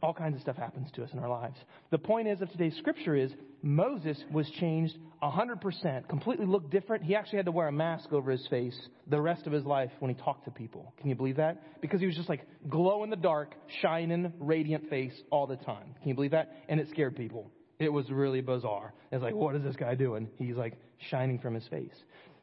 all 0.02 0.14
kinds 0.14 0.36
of 0.36 0.42
stuff 0.42 0.56
happens 0.58 0.90
to 0.96 1.04
us 1.04 1.10
in 1.14 1.20
our 1.20 1.30
lives. 1.30 1.58
The 1.92 1.98
point 1.98 2.28
is 2.28 2.42
of 2.42 2.50
today's 2.52 2.76
scripture 2.78 3.16
is 3.16 3.32
Moses 3.66 4.24
was 4.32 4.48
changed 4.60 4.96
100%, 5.24 6.08
completely 6.08 6.46
looked 6.46 6.70
different. 6.70 7.04
He 7.04 7.16
actually 7.16 7.38
had 7.38 7.48
to 7.48 7.52
wear 7.52 7.68
a 7.68 7.72
mask 7.72 8.14
over 8.14 8.30
his 8.30 8.46
face 8.46 8.80
the 9.08 9.20
rest 9.20 9.48
of 9.48 9.54
his 9.54 9.66
life 9.66 9.90
when 9.98 10.14
he 10.14 10.22
talked 10.22 10.46
to 10.46 10.52
people. 10.52 10.94
Can 11.00 11.10
you 11.10 11.16
believe 11.16 11.38
that? 11.38 11.82
Because 11.82 12.00
he 12.00 12.06
was 12.06 12.16
just 12.16 12.30
like 12.30 12.46
glow 12.70 13.04
in 13.04 13.10
the 13.10 13.16
dark, 13.16 13.56
shining, 13.82 14.32
radiant 14.40 14.88
face 14.92 15.20
all 15.32 15.48
the 15.48 15.56
time. 15.56 15.96
Can 16.00 16.10
you 16.10 16.14
believe 16.14 16.30
that? 16.30 16.56
And 16.70 16.80
it 16.80 16.90
scared 16.92 17.16
people. 17.16 17.50
It 17.80 17.90
was 17.90 18.08
really 18.12 18.42
bizarre. 18.42 18.94
It's 19.12 19.24
like, 19.24 19.34
what 19.34 19.56
is 19.56 19.64
this 19.64 19.76
guy 19.76 19.96
doing? 19.96 20.30
He's 20.38 20.56
like 20.56 20.76
shining 21.10 21.40
from 21.40 21.56
his 21.56 21.68
face. 21.68 21.96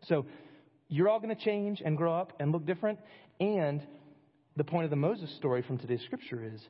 So 0.09 0.27
you're 0.89 1.09
all 1.09 1.21
going 1.21 1.35
to 1.35 1.45
change 1.45 1.81
and 1.85 1.97
grow 1.97 2.13
up 2.13 2.33
and 2.41 2.51
look 2.51 2.67
different. 2.67 2.99
And 3.39 3.81
the 4.57 4.65
point 4.65 4.85
of 4.85 4.91
the 4.91 4.97
Moses 4.97 5.33
story 5.37 5.63
from 5.63 5.79
today's 5.79 6.03
scripture 6.05 6.45
is 6.45 6.61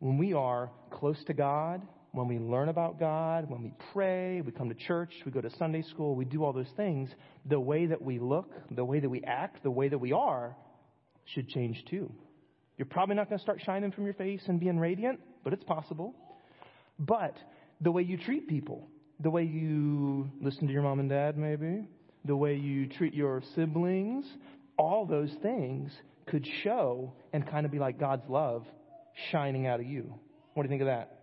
when 0.00 0.18
we 0.18 0.34
are 0.34 0.70
close 0.90 1.16
to 1.28 1.32
God, 1.32 1.80
when 2.12 2.28
we 2.28 2.38
learn 2.38 2.68
about 2.68 2.98
God, 2.98 3.48
when 3.48 3.62
we 3.62 3.72
pray, 3.92 4.42
we 4.42 4.52
come 4.52 4.68
to 4.68 4.74
church, 4.74 5.12
we 5.24 5.32
go 5.32 5.40
to 5.40 5.50
Sunday 5.56 5.82
school, 5.82 6.14
we 6.14 6.26
do 6.26 6.44
all 6.44 6.52
those 6.52 6.70
things, 6.76 7.08
the 7.46 7.58
way 7.58 7.86
that 7.86 8.00
we 8.00 8.18
look, 8.18 8.52
the 8.70 8.84
way 8.84 9.00
that 9.00 9.08
we 9.08 9.22
act, 9.22 9.62
the 9.62 9.70
way 9.70 9.88
that 9.88 9.98
we 9.98 10.12
are 10.12 10.54
should 11.24 11.48
change 11.48 11.82
too. 11.88 12.12
You're 12.76 12.86
probably 12.86 13.14
not 13.14 13.28
going 13.28 13.38
to 13.38 13.42
start 13.42 13.62
shining 13.64 13.92
from 13.92 14.04
your 14.04 14.14
face 14.14 14.42
and 14.46 14.60
being 14.60 14.78
radiant, 14.78 15.20
but 15.42 15.54
it's 15.54 15.64
possible. 15.64 16.14
But 16.98 17.36
the 17.80 17.90
way 17.90 18.02
you 18.02 18.18
treat 18.18 18.46
people, 18.46 18.88
the 19.20 19.30
way 19.30 19.44
you 19.44 20.30
listen 20.40 20.66
to 20.66 20.72
your 20.72 20.82
mom 20.82 21.00
and 21.00 21.08
dad, 21.08 21.38
maybe, 21.38 21.86
the 22.26 22.36
way 22.36 22.56
you 22.56 22.88
treat 22.88 23.14
your 23.14 23.42
siblings, 23.54 24.26
all 24.76 25.06
those 25.06 25.30
things 25.42 25.92
could 26.26 26.46
show 26.62 27.12
and 27.32 27.48
kind 27.48 27.64
of 27.64 27.72
be 27.72 27.78
like 27.78 27.98
God's 27.98 28.28
love 28.28 28.66
shining 29.30 29.66
out 29.66 29.80
of 29.80 29.86
you. 29.86 30.14
What 30.54 30.62
do 30.62 30.66
you 30.66 30.70
think 30.70 30.82
of 30.82 30.88
that? 30.88 31.21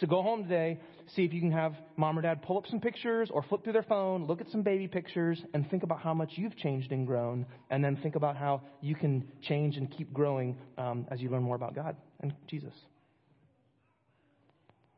So 0.00 0.06
go 0.06 0.22
home 0.22 0.44
today, 0.44 0.78
see 1.14 1.24
if 1.24 1.32
you 1.32 1.40
can 1.40 1.50
have 1.50 1.74
mom 1.96 2.18
or 2.18 2.22
dad 2.22 2.42
pull 2.42 2.56
up 2.56 2.66
some 2.68 2.80
pictures 2.80 3.30
or 3.32 3.42
flip 3.42 3.64
through 3.64 3.72
their 3.72 3.82
phone, 3.82 4.26
look 4.26 4.40
at 4.40 4.48
some 4.50 4.62
baby 4.62 4.86
pictures, 4.86 5.42
and 5.54 5.68
think 5.70 5.82
about 5.82 6.00
how 6.00 6.14
much 6.14 6.32
you've 6.36 6.56
changed 6.56 6.92
and 6.92 7.06
grown, 7.06 7.44
and 7.70 7.84
then 7.84 7.96
think 7.96 8.14
about 8.14 8.36
how 8.36 8.62
you 8.80 8.94
can 8.94 9.26
change 9.42 9.76
and 9.76 9.90
keep 9.90 10.12
growing 10.12 10.56
um, 10.76 11.06
as 11.10 11.20
you 11.20 11.28
learn 11.30 11.42
more 11.42 11.56
about 11.56 11.74
God 11.74 11.96
and 12.20 12.32
Jesus. 12.46 12.72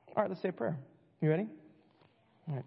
All 0.08 0.22
right, 0.22 0.28
let's 0.28 0.42
say 0.42 0.48
a 0.48 0.52
prayer. 0.52 0.76
You 1.22 1.30
ready? 1.30 1.46
All 2.48 2.56
right. 2.56 2.64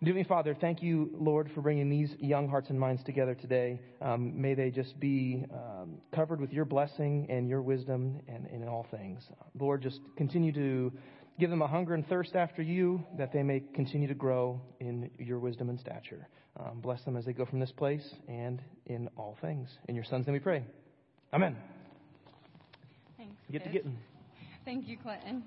Dear 0.00 0.14
me, 0.14 0.22
Father, 0.22 0.56
thank 0.60 0.80
you, 0.80 1.10
Lord, 1.18 1.50
for 1.56 1.60
bringing 1.60 1.90
these 1.90 2.14
young 2.20 2.48
hearts 2.48 2.70
and 2.70 2.78
minds 2.78 3.02
together 3.02 3.34
today. 3.34 3.80
Um, 4.00 4.40
may 4.40 4.54
they 4.54 4.70
just 4.70 4.98
be 5.00 5.44
um, 5.52 5.98
covered 6.14 6.40
with 6.40 6.52
your 6.52 6.64
blessing 6.64 7.26
and 7.28 7.48
your 7.48 7.62
wisdom 7.62 8.20
and, 8.28 8.46
and, 8.46 8.62
in 8.62 8.68
all 8.68 8.86
things. 8.92 9.24
Lord, 9.58 9.82
just 9.82 9.98
continue 10.16 10.52
to 10.52 10.92
give 11.38 11.50
them 11.50 11.62
a 11.62 11.66
hunger 11.66 11.94
and 11.94 12.06
thirst 12.08 12.34
after 12.34 12.62
you 12.62 13.02
that 13.16 13.32
they 13.32 13.42
may 13.42 13.62
continue 13.74 14.08
to 14.08 14.14
grow 14.14 14.60
in 14.80 15.10
your 15.18 15.38
wisdom 15.38 15.68
and 15.68 15.78
stature. 15.78 16.26
Um, 16.58 16.80
bless 16.80 17.02
them 17.04 17.16
as 17.16 17.24
they 17.24 17.32
go 17.32 17.44
from 17.44 17.60
this 17.60 17.70
place 17.70 18.14
and 18.26 18.60
in 18.86 19.08
all 19.16 19.36
things. 19.40 19.68
In 19.88 19.94
your 19.94 20.04
son's 20.04 20.26
name 20.26 20.34
we 20.34 20.40
pray. 20.40 20.64
Amen. 21.32 21.56
Thanks. 23.16 23.36
Get 23.52 23.64
to 23.64 23.70
getting. 23.70 23.96
Thank 24.64 24.88
you, 24.88 24.96
Clinton. 24.98 25.44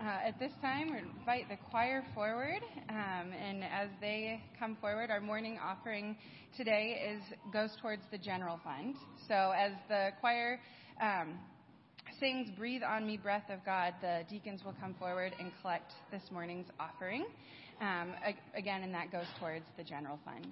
Uh, 0.00 0.28
at 0.28 0.38
this 0.38 0.52
time, 0.62 0.92
we 0.92 0.98
invite 0.98 1.46
the 1.50 1.58
choir 1.70 2.02
forward, 2.14 2.62
um, 2.88 3.32
and 3.32 3.62
as 3.62 3.90
they 4.00 4.42
come 4.58 4.74
forward, 4.80 5.10
our 5.10 5.20
morning 5.20 5.58
offering 5.62 6.16
today 6.56 7.14
is 7.14 7.22
goes 7.52 7.76
towards 7.82 8.00
the 8.10 8.16
general 8.16 8.58
fund. 8.64 8.94
So 9.28 9.52
as 9.54 9.72
the 9.90 10.08
choir 10.18 10.58
um, 11.02 11.38
sings 12.20 12.50
"Breathe 12.50 12.82
on 12.82 13.06
Me, 13.06 13.16
Breath 13.16 13.48
of 13.48 13.64
God," 13.64 13.94
the 14.02 14.24
deacons 14.28 14.62
will 14.62 14.74
come 14.78 14.94
forward 14.94 15.32
and 15.40 15.50
collect 15.62 15.92
this 16.12 16.22
morning's 16.30 16.66
offering. 16.78 17.24
Um, 17.80 18.12
again, 18.54 18.82
and 18.82 18.92
that 18.92 19.10
goes 19.10 19.24
towards 19.38 19.64
the 19.78 19.82
general 19.82 20.18
fund. 20.22 20.46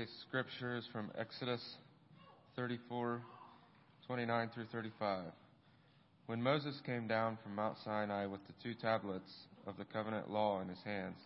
Today's 0.00 0.16
scripture 0.28 0.78
is 0.78 0.84
from 0.94 1.10
Exodus 1.18 1.60
34, 2.56 3.20
29 4.06 4.50
through 4.54 4.64
35. 4.72 5.24
When 6.24 6.42
Moses 6.42 6.80
came 6.86 7.06
down 7.06 7.36
from 7.42 7.54
Mount 7.54 7.76
Sinai 7.84 8.24
with 8.24 8.40
the 8.46 8.54
two 8.62 8.72
tablets 8.72 9.30
of 9.66 9.76
the 9.76 9.84
covenant 9.84 10.30
law 10.30 10.62
in 10.62 10.68
his 10.68 10.78
hands, 10.86 11.18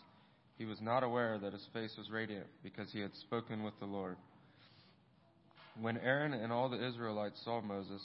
he 0.59 0.65
was 0.65 0.81
not 0.81 1.05
aware 1.05 1.39
that 1.39 1.53
his 1.53 1.65
face 1.73 1.93
was 1.97 2.11
radiant 2.11 2.49
because 2.65 2.91
he 2.91 2.99
had 2.99 3.15
spoken 3.15 3.63
with 3.63 3.79
the 3.79 3.87
Lord. 3.87 4.17
When 5.81 5.99
Aaron 5.99 6.33
and 6.33 6.53
all 6.53 6.69
the 6.69 6.85
Israelites 6.85 7.41
saw 7.45 7.61
Moses, 7.61 8.03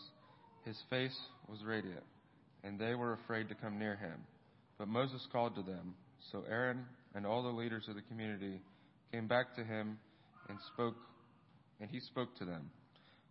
his 0.65 0.77
face 0.91 1.17
was 1.47 1.63
radiant, 1.63 2.03
and 2.63 2.77
they 2.77 2.93
were 2.93 3.13
afraid 3.13 3.49
to 3.49 3.55
come 3.55 3.79
near 3.79 3.95
him. 3.95 4.19
But 4.77 4.87
Moses 4.87 5.25
called 5.31 5.55
to 5.55 5.63
them. 5.63 5.95
So 6.31 6.43
Aaron 6.47 6.85
and 7.15 7.25
all 7.25 7.41
the 7.41 7.49
leaders 7.49 7.87
of 7.87 7.95
the 7.95 8.03
community 8.03 8.61
came 9.11 9.27
back 9.27 9.55
to 9.55 9.63
him 9.63 9.97
and 10.49 10.57
spoke, 10.73 10.97
and 11.79 11.89
he 11.89 11.99
spoke 11.99 12.35
to 12.37 12.45
them. 12.45 12.69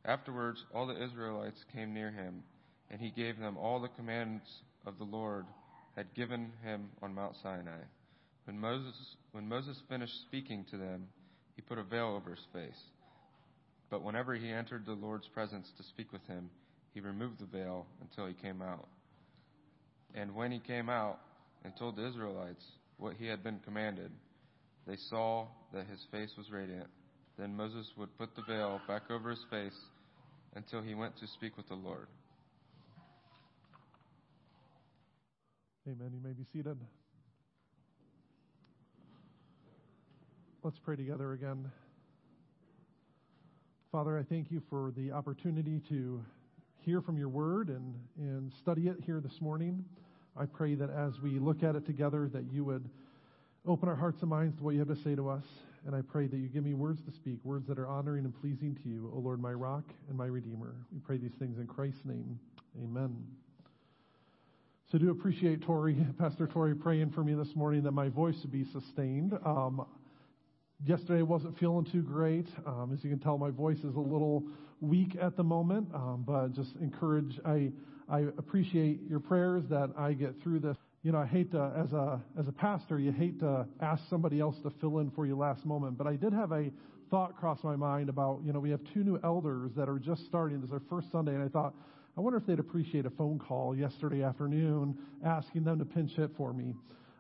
Afterwards, 0.05 0.65
all 0.75 0.87
the 0.87 1.03
Israelites 1.03 1.65
came 1.73 1.93
near 1.93 2.11
him, 2.11 2.43
and 2.91 3.01
he 3.01 3.11
gave 3.11 3.39
them 3.39 3.57
all 3.59 3.81
the 3.81 3.89
commands 3.89 4.45
of 4.87 4.99
the 4.99 5.05
Lord 5.05 5.45
had 5.97 6.15
given 6.15 6.53
him 6.63 6.89
on 7.03 7.15
Mount 7.15 7.35
Sinai. 7.43 7.83
When 8.45 8.59
Moses, 8.59 8.95
when 9.33 9.49
Moses 9.49 9.77
finished 9.89 10.15
speaking 10.23 10.65
to 10.71 10.79
them, 10.79 11.09
he 11.57 11.63
put 11.63 11.79
a 11.79 11.83
veil 11.83 12.15
over 12.17 12.31
his 12.31 12.45
face. 12.53 12.81
But 13.91 14.03
whenever 14.03 14.35
he 14.35 14.51
entered 14.51 14.87
the 14.87 14.93
Lord's 14.93 15.29
presence 15.29 15.67
to 15.77 15.83
speak 15.83 16.13
with 16.13 16.25
him, 16.27 16.49
he 16.95 17.01
removed 17.01 17.41
the 17.41 17.47
veil 17.47 17.87
until 18.01 18.27
he 18.27 18.35
came 18.35 18.63
out. 18.63 18.87
And 20.15 20.35
when 20.35 20.53
he 20.53 20.61
came 20.61 20.89
out 20.89 21.19
and 21.65 21.77
told 21.77 21.97
the 21.97 22.07
Israelites 22.07 22.65
what 22.97 23.15
he 23.19 23.27
had 23.27 23.43
been 23.43 23.61
commanded, 23.65 24.11
they 24.87 24.97
saw 25.11 25.47
that 25.73 25.87
his 25.87 26.01
face 26.11 26.31
was 26.39 26.51
radiant. 26.51 26.89
Then 27.39 27.55
Moses 27.55 27.87
would 27.97 28.17
put 28.19 28.35
the 28.35 28.43
veil 28.43 28.81
back 28.89 29.11
over 29.11 29.31
his 29.31 29.45
face 29.49 29.79
until 30.57 30.83
he 30.83 30.95
went 30.95 31.17
to 31.19 31.27
speak 31.29 31.57
with 31.57 31.69
the 31.69 31.75
Lord. 31.75 32.09
Amen. 35.87 36.11
You 36.13 36.21
may 36.23 36.33
be 36.33 36.45
seated. 36.53 36.77
Let's 40.65 40.79
pray 40.85 40.97
together 40.97 41.33
again. 41.33 41.71
Father, 43.93 44.19
I 44.19 44.25
thank 44.25 44.51
you 44.51 44.61
for 44.69 44.93
the 44.97 45.13
opportunity 45.13 45.81
to 45.89 46.21
hear 46.81 47.01
from 47.01 47.17
your 47.17 47.29
word 47.29 47.69
and, 47.69 47.95
and 48.19 48.53
study 48.61 48.89
it 48.89 48.97
here 49.07 49.21
this 49.21 49.41
morning. 49.41 49.85
I 50.37 50.47
pray 50.47 50.75
that 50.75 50.91
as 50.91 51.13
we 51.23 51.39
look 51.39 51.63
at 51.63 51.77
it 51.77 51.87
together, 51.87 52.29
that 52.35 52.53
you 52.53 52.65
would 52.65 52.89
open 53.67 53.89
our 53.89 53.97
hearts 53.97 54.21
and 54.21 54.29
minds 54.29 54.57
to 54.59 54.65
what 54.65 54.75
you 54.75 54.81
have 54.81 54.89
to 54.89 55.03
say 55.03 55.15
to 55.15 55.31
us. 55.31 55.45
And 55.89 55.97
I 55.97 56.03
pray 56.03 56.27
that 56.27 56.37
you 56.37 56.49
give 56.49 56.65
me 56.65 56.75
words 56.75 57.01
to 57.07 57.13
speak, 57.13 57.39
words 57.45 57.67
that 57.67 57.79
are 57.79 57.89
honoring 57.89 58.27
and 58.27 58.39
pleasing 58.43 58.77
to 58.83 58.89
you, 58.91 59.11
O 59.17 59.21
Lord, 59.21 59.41
my 59.41 59.55
rock 59.55 59.85
and 60.11 60.19
my 60.19 60.27
redeemer. 60.27 60.75
We 60.93 61.01
pray 61.01 61.17
these 61.17 61.33
things 61.39 61.59
in 61.59 61.67
Christ's 61.67 62.05
name. 62.05 62.39
Amen. 62.85 63.17
So 64.93 64.99
do 64.99 65.11
appreciate 65.11 65.63
Tori, 65.63 65.97
Pastor 66.19 66.47
Tori, 66.47 66.75
praying 66.75 67.13
for 67.13 67.25
me 67.25 67.33
this 67.33 67.57
morning 67.57 67.85
that 67.85 67.93
my 67.93 68.11
voice 68.11 68.37
would 68.43 68.53
be 68.53 68.67
sustained. 68.71 69.33
Um, 69.47 69.87
yesterday 70.85 71.21
I 71.21 71.23
wasn't 71.23 71.59
feeling 71.59 71.87
too 71.91 72.03
great. 72.03 72.49
Um, 72.67 72.91
as 72.93 73.03
you 73.03 73.09
can 73.09 73.19
tell, 73.19 73.39
my 73.39 73.49
voice 73.49 73.79
is 73.79 73.97
a 73.97 73.99
little 73.99 74.45
weak 74.83 75.17
at 75.19 75.39
the 75.39 75.45
moment, 75.45 75.89
um, 75.95 76.23
but 76.27 76.53
just 76.53 76.77
encourage. 76.83 77.41
I 77.47 77.73
I 78.11 78.27
appreciate 78.37 79.01
your 79.09 79.21
prayers 79.21 79.65
that 79.71 79.91
I 79.97 80.13
get 80.13 80.35
through 80.43 80.61
this. 80.61 80.77
You 81.03 81.13
know, 81.13 81.19
I 81.19 81.27
hate 81.27 81.53
to, 81.53 81.73
as 81.77 81.93
a 81.93 82.21
as 82.39 82.49
a 82.49 82.53
pastor, 82.53 82.99
you 82.99 83.13
hate 83.13 83.39
to 83.41 83.67
ask 83.81 84.03
somebody 84.11 84.41
else 84.41 84.57
to 84.65 84.71
fill 84.81 84.99
in 84.99 85.11
for 85.13 85.27
you 85.27 85.37
last 85.37 85.65
moment. 85.65 85.97
But 85.97 86.09
I 86.09 86.17
did 86.17 86.33
have 86.33 86.51
a 86.51 86.71
thought 87.09 87.37
cross 87.37 87.61
my 87.63 87.77
mind 87.77 88.09
about, 88.09 88.41
you 88.45 88.53
know, 88.53 88.59
we 88.59 88.71
have 88.71 88.81
two 88.93 89.05
new 89.05 89.19
elders 89.23 89.71
that 89.77 89.89
are 89.89 89.99
just 89.99 90.27
starting. 90.27 90.61
This 90.61 90.67
is 90.67 90.71
their 90.71 90.83
first 90.91 91.11
Sunday, 91.13 91.35
and 91.35 91.43
I 91.43 91.49
thought, 91.49 91.73
I 92.17 92.21
wonder 92.21 92.37
if 92.37 92.47
they'd 92.47 92.59
appreciate 92.59 93.07
a 93.07 93.11
phone 93.11 93.39
call 93.39 93.77
yesterday 93.77 94.23
afternoon 94.25 94.99
asking 95.25 95.65
them 95.65 95.79
to 95.79 95.85
pinch 95.85 96.13
hit 96.13 96.31
for 96.37 96.53
me. 96.53 96.75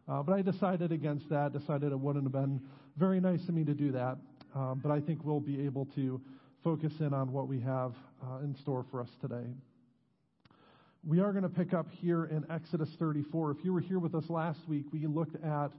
Uh, 0.08 0.22
but 0.22 0.32
I 0.32 0.42
decided 0.42 0.90
against 0.90 1.28
that. 1.28 1.52
Decided 1.52 1.92
it 1.92 2.00
wouldn't 2.00 2.24
have 2.24 2.32
been 2.32 2.60
very 2.96 3.20
nice 3.20 3.42
of 3.48 3.54
me 3.54 3.64
to 3.64 3.74
do 3.74 3.92
that. 3.92 4.18
Um, 4.56 4.80
but 4.82 4.90
I 4.90 5.00
think 5.00 5.24
we'll 5.24 5.40
be 5.40 5.64
able 5.64 5.86
to 5.94 6.20
focus 6.64 6.94
in 6.98 7.14
on 7.14 7.30
what 7.30 7.46
we 7.46 7.60
have 7.60 7.94
uh, 8.24 8.38
in 8.42 8.56
store 8.56 8.84
for 8.90 9.00
us 9.00 9.10
today. 9.20 9.46
We 11.04 11.20
are 11.20 11.30
going 11.30 11.44
to 11.44 11.48
pick 11.48 11.74
up 11.74 11.87
here 11.90 12.24
in 12.24 12.44
Exodus 12.50 12.88
34. 12.98 13.52
If 13.52 13.64
you 13.64 13.72
were 13.72 13.80
here 13.80 14.00
with 14.00 14.16
us 14.16 14.28
last 14.28 14.58
week, 14.66 14.87
we 14.92 15.06
looked 15.06 15.37
at 15.44 15.70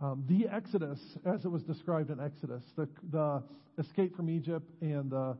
um, 0.00 0.24
the 0.28 0.48
Exodus 0.48 0.98
as 1.24 1.44
it 1.44 1.48
was 1.48 1.62
described 1.62 2.10
in 2.10 2.18
Exodus 2.18 2.64
the, 2.76 2.88
the 3.10 3.42
escape 3.78 4.16
from 4.16 4.28
Egypt 4.28 4.68
and 4.80 5.12
the, 5.12 5.36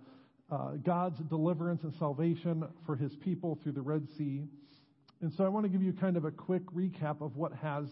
uh, 0.52 0.70
God's 0.84 1.18
deliverance 1.18 1.82
and 1.82 1.92
salvation 1.98 2.64
for 2.86 2.94
his 2.94 3.16
people 3.16 3.58
through 3.60 3.72
the 3.72 3.82
Red 3.82 4.06
Sea. 4.16 4.44
And 5.20 5.32
so 5.32 5.44
I 5.44 5.48
want 5.48 5.64
to 5.64 5.68
give 5.68 5.82
you 5.82 5.92
kind 5.92 6.16
of 6.16 6.24
a 6.24 6.30
quick 6.30 6.64
recap 6.66 7.20
of 7.20 7.36
what 7.36 7.52
has 7.54 7.86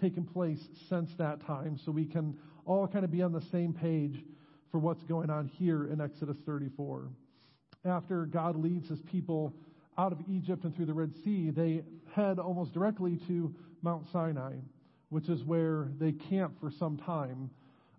taken 0.00 0.24
place 0.24 0.66
since 0.88 1.10
that 1.16 1.46
time 1.46 1.78
so 1.78 1.92
we 1.92 2.06
can 2.06 2.36
all 2.66 2.88
kind 2.88 3.04
of 3.04 3.12
be 3.12 3.22
on 3.22 3.32
the 3.32 3.44
same 3.52 3.72
page 3.72 4.24
for 4.72 4.78
what's 4.78 5.04
going 5.04 5.30
on 5.30 5.46
here 5.46 5.86
in 5.86 6.00
Exodus 6.00 6.36
34. 6.44 7.08
After 7.84 8.26
God 8.26 8.56
leads 8.56 8.88
his 8.88 9.00
people 9.02 9.54
out 9.98 10.12
of 10.12 10.18
Egypt 10.28 10.64
and 10.64 10.74
through 10.74 10.86
the 10.86 10.94
Red 10.94 11.12
Sea, 11.24 11.50
they 11.50 11.82
head 12.14 12.38
almost 12.38 12.72
directly 12.72 13.18
to 13.28 13.54
Mount 13.82 14.06
Sinai, 14.12 14.54
which 15.10 15.28
is 15.28 15.42
where 15.44 15.88
they 15.98 16.12
camp 16.12 16.54
for 16.60 16.70
some 16.70 16.96
time. 16.96 17.50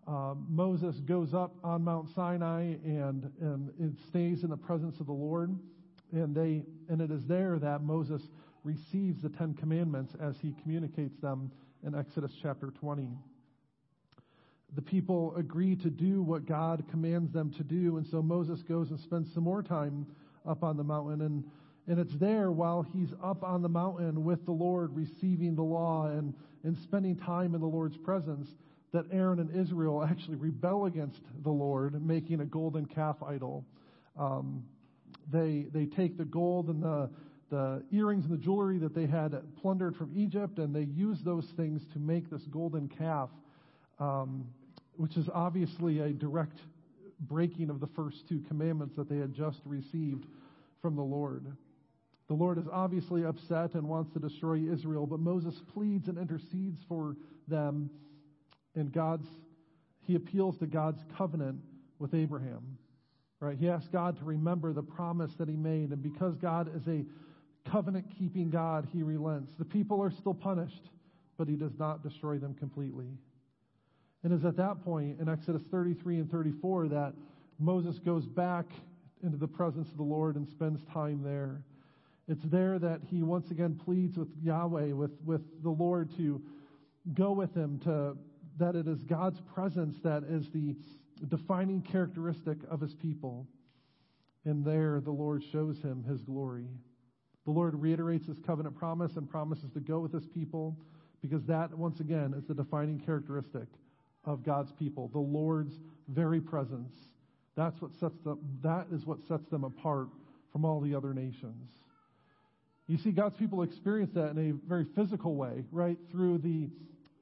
Uh, 0.07 0.33
Moses 0.49 0.95
goes 1.01 1.33
up 1.33 1.55
on 1.63 1.83
Mount 1.83 2.09
Sinai 2.15 2.75
and, 2.83 3.31
and 3.39 3.71
it 3.79 3.93
stays 4.09 4.43
in 4.43 4.49
the 4.49 4.57
presence 4.57 4.99
of 4.99 5.05
the 5.05 5.13
Lord. 5.13 5.57
And, 6.11 6.35
they, 6.35 6.63
and 6.89 7.01
it 7.01 7.11
is 7.11 7.25
there 7.25 7.57
that 7.59 7.81
Moses 7.81 8.21
receives 8.63 9.21
the 9.21 9.29
Ten 9.29 9.53
Commandments 9.53 10.13
as 10.21 10.35
he 10.41 10.53
communicates 10.61 11.19
them 11.21 11.51
in 11.85 11.95
Exodus 11.95 12.31
chapter 12.41 12.67
20. 12.79 13.09
The 14.75 14.81
people 14.81 15.35
agree 15.35 15.75
to 15.77 15.89
do 15.89 16.21
what 16.21 16.45
God 16.45 16.83
commands 16.89 17.31
them 17.31 17.51
to 17.57 17.63
do, 17.63 17.97
and 17.97 18.07
so 18.07 18.21
Moses 18.21 18.61
goes 18.63 18.89
and 18.89 18.99
spends 18.99 19.31
some 19.33 19.43
more 19.43 19.61
time 19.61 20.07
up 20.47 20.63
on 20.63 20.77
the 20.77 20.83
mountain. 20.83 21.21
And 21.21 21.43
and 21.87 21.99
it's 21.99 22.15
there 22.15 22.51
while 22.51 22.81
he's 22.81 23.09
up 23.23 23.43
on 23.43 23.61
the 23.61 23.69
mountain 23.69 24.23
with 24.23 24.45
the 24.45 24.51
Lord, 24.51 24.95
receiving 24.95 25.55
the 25.55 25.63
law 25.63 26.07
and, 26.07 26.33
and 26.63 26.77
spending 26.77 27.17
time 27.17 27.55
in 27.55 27.61
the 27.61 27.67
Lord's 27.67 27.97
presence, 27.97 28.47
that 28.93 29.05
Aaron 29.11 29.39
and 29.39 29.53
Israel 29.55 30.03
actually 30.03 30.37
rebel 30.37 30.85
against 30.85 31.21
the 31.43 31.49
Lord, 31.49 32.05
making 32.05 32.41
a 32.41 32.45
golden 32.45 32.85
calf 32.85 33.17
idol. 33.23 33.65
Um, 34.17 34.63
they, 35.31 35.67
they 35.73 35.85
take 35.85 36.17
the 36.17 36.25
gold 36.25 36.67
and 36.67 36.81
the, 36.81 37.09
the 37.49 37.83
earrings 37.91 38.25
and 38.25 38.33
the 38.33 38.37
jewelry 38.37 38.77
that 38.77 38.93
they 38.95 39.05
had 39.05 39.35
plundered 39.61 39.95
from 39.95 40.11
Egypt, 40.15 40.59
and 40.59 40.75
they 40.75 40.83
use 40.83 41.19
those 41.23 41.47
things 41.57 41.81
to 41.93 41.99
make 41.99 42.29
this 42.29 42.43
golden 42.43 42.87
calf, 42.87 43.29
um, 43.99 44.45
which 44.95 45.17
is 45.17 45.27
obviously 45.33 45.99
a 45.99 46.09
direct 46.09 46.59
breaking 47.21 47.69
of 47.69 47.79
the 47.79 47.87
first 47.87 48.27
two 48.27 48.41
commandments 48.47 48.95
that 48.95 49.09
they 49.09 49.17
had 49.17 49.33
just 49.33 49.59
received 49.65 50.25
from 50.81 50.95
the 50.95 51.01
Lord. 51.01 51.45
The 52.33 52.39
Lord 52.39 52.57
is 52.57 52.65
obviously 52.73 53.25
upset 53.25 53.75
and 53.75 53.87
wants 53.87 54.11
to 54.13 54.19
destroy 54.19 54.63
Israel, 54.67 55.05
but 55.05 55.19
Moses 55.19 55.53
pleads 55.71 56.07
and 56.07 56.17
intercedes 56.17 56.79
for 56.89 57.15
them, 57.47 57.91
and 58.73 58.91
God's 58.91 59.27
he 60.07 60.15
appeals 60.15 60.57
to 60.57 60.65
God's 60.65 60.99
covenant 61.15 61.59
with 61.99 62.15
Abraham. 62.15 62.79
Right? 63.39 63.55
He 63.55 63.69
asks 63.69 63.87
God 63.89 64.17
to 64.17 64.25
remember 64.25 64.73
the 64.73 64.81
promise 64.81 65.31
that 65.37 65.47
he 65.47 65.55
made, 65.55 65.91
and 65.91 66.01
because 66.01 66.35
God 66.37 66.75
is 66.75 66.81
a 66.87 67.05
covenant 67.69 68.07
keeping 68.17 68.49
God, 68.49 68.87
he 68.91 69.03
relents. 69.03 69.51
The 69.59 69.65
people 69.65 70.01
are 70.01 70.09
still 70.09 70.33
punished, 70.33 70.89
but 71.37 71.47
he 71.47 71.55
does 71.55 71.77
not 71.77 72.01
destroy 72.01 72.39
them 72.39 72.55
completely. 72.55 73.09
And 74.23 74.33
it's 74.33 74.43
at 74.43 74.57
that 74.57 74.83
point 74.83 75.19
in 75.19 75.29
Exodus 75.29 75.61
33 75.69 76.17
and 76.17 76.31
34 76.31 76.87
that 76.87 77.13
Moses 77.59 77.99
goes 77.99 78.25
back 78.25 78.65
into 79.21 79.37
the 79.37 79.47
presence 79.47 79.91
of 79.91 79.97
the 79.97 80.03
Lord 80.03 80.35
and 80.35 80.47
spends 80.47 80.81
time 80.91 81.21
there. 81.23 81.61
It's 82.27 82.43
there 82.45 82.79
that 82.79 83.01
he 83.05 83.21
once 83.21 83.51
again 83.51 83.79
pleads 83.83 84.17
with 84.17 84.29
Yahweh, 84.41 84.93
with, 84.93 85.11
with 85.25 85.41
the 85.61 85.69
Lord 85.69 86.15
to 86.17 86.41
go 87.13 87.31
with 87.33 87.53
him, 87.53 87.79
to, 87.79 88.17
that 88.57 88.75
it 88.75 88.87
is 88.87 88.99
God's 89.01 89.41
presence 89.53 89.97
that 90.03 90.23
is 90.23 90.49
the 90.51 90.75
defining 91.27 91.81
characteristic 91.81 92.57
of 92.69 92.79
his 92.79 92.93
people. 92.93 93.47
And 94.45 94.63
there 94.65 95.01
the 95.01 95.11
Lord 95.11 95.43
shows 95.51 95.81
him 95.81 96.03
his 96.03 96.21
glory. 96.21 96.67
The 97.45 97.51
Lord 97.51 97.75
reiterates 97.75 98.27
his 98.27 98.39
covenant 98.39 98.75
promise 98.75 99.17
and 99.17 99.29
promises 99.29 99.69
to 99.73 99.81
go 99.81 99.99
with 99.99 100.13
his 100.13 100.27
people 100.27 100.77
because 101.21 101.43
that, 101.45 101.77
once 101.77 101.99
again, 101.99 102.33
is 102.37 102.45
the 102.45 102.53
defining 102.53 102.99
characteristic 102.99 103.67
of 104.25 104.43
God's 104.43 104.71
people, 104.71 105.09
the 105.09 105.19
Lord's 105.19 105.73
very 106.07 106.39
presence. 106.39 106.93
That's 107.55 107.81
what 107.81 107.91
sets 107.99 108.17
them, 108.23 108.39
that 108.61 108.87
is 108.91 109.05
what 109.05 109.19
sets 109.27 109.47
them 109.49 109.63
apart 109.63 110.07
from 110.51 110.65
all 110.65 110.79
the 110.79 110.95
other 110.95 111.13
nations. 111.13 111.71
You 112.87 112.97
see, 112.97 113.11
God's 113.11 113.37
people 113.37 113.63
experience 113.63 114.11
that 114.13 114.31
in 114.31 114.49
a 114.49 114.67
very 114.67 114.85
physical 114.95 115.35
way, 115.35 115.63
right? 115.71 115.97
Through 116.11 116.39
the, 116.39 116.69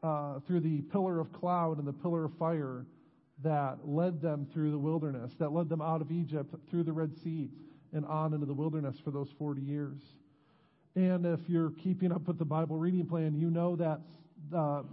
uh, 0.02 0.40
through 0.48 0.62
the 0.62 0.82
pillar 0.82 1.20
of 1.20 1.32
cloud 1.34 1.78
and 1.78 1.88
the 1.88 1.94
pillar 1.94 2.26
of 2.26 2.32
fire 2.40 2.86
that 3.44 3.78
led 3.84 4.22
them 4.22 4.48
through 4.54 4.72
the 4.72 4.78
wilderness, 4.78 5.32
that 5.40 5.52
led 5.52 5.70
them 5.70 5.82
out 5.82 6.02
of 6.02 6.12
Egypt, 6.12 6.54
through 6.70 6.84
the 6.84 6.94
Red 6.94 7.12
Sea, 7.24 7.50
and 7.94 8.06
on 8.06 8.34
into 8.34 8.46
the 8.46 8.54
wilderness 8.54 8.96
for 9.04 9.12
those 9.12 9.30
40 9.38 9.62
years. 9.62 10.02
And 10.96 11.26
if 11.26 11.40
you're 11.48 11.72
keeping 11.84 12.12
up 12.12 12.28
with 12.28 12.38
the 12.38 12.46
Bible 12.46 12.78
reading 12.78 13.06
plan, 13.06 13.40
you 13.40 13.50
know 13.50 13.76
that 13.76 14.02
uh, 14.56 14.84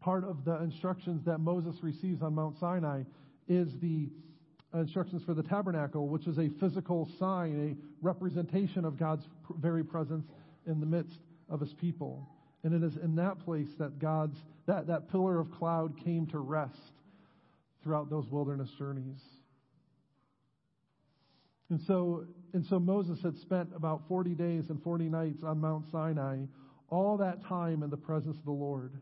part 0.00 0.24
of 0.24 0.44
the 0.44 0.56
instructions 0.62 1.24
that 1.24 1.38
Moses 1.38 1.76
receives 1.82 2.22
on 2.22 2.34
Mount 2.34 2.58
Sinai 2.58 3.02
is 3.48 3.68
the 3.80 4.08
Uh, 4.76 4.80
instructions 4.80 5.22
for 5.24 5.32
the 5.32 5.42
tabernacle, 5.42 6.08
which 6.08 6.26
is 6.26 6.38
a 6.38 6.50
physical 6.60 7.08
sign, 7.18 7.78
a 7.78 8.04
representation 8.04 8.84
of 8.84 8.98
God's 8.98 9.24
very 9.58 9.82
presence 9.82 10.26
in 10.66 10.80
the 10.80 10.86
midst 10.86 11.18
of 11.48 11.60
his 11.60 11.72
people. 11.74 12.28
And 12.62 12.74
it 12.74 12.82
is 12.82 12.96
in 12.96 13.14
that 13.16 13.38
place 13.38 13.68
that 13.78 13.98
God's 13.98 14.36
that, 14.66 14.88
that 14.88 15.10
pillar 15.10 15.38
of 15.38 15.50
cloud 15.52 15.94
came 16.04 16.26
to 16.26 16.38
rest 16.38 16.92
throughout 17.82 18.10
those 18.10 18.26
wilderness 18.28 18.68
journeys. 18.76 19.20
And 21.70 21.80
so, 21.86 22.26
and 22.52 22.66
so 22.66 22.78
Moses 22.78 23.20
had 23.22 23.38
spent 23.38 23.70
about 23.74 24.02
40 24.08 24.34
days 24.34 24.64
and 24.68 24.82
40 24.82 25.04
nights 25.08 25.42
on 25.42 25.60
Mount 25.60 25.84
Sinai, 25.90 26.38
all 26.90 27.16
that 27.16 27.44
time 27.46 27.82
in 27.82 27.90
the 27.90 27.96
presence 27.96 28.36
of 28.36 28.44
the 28.44 28.50
Lord. 28.50 28.92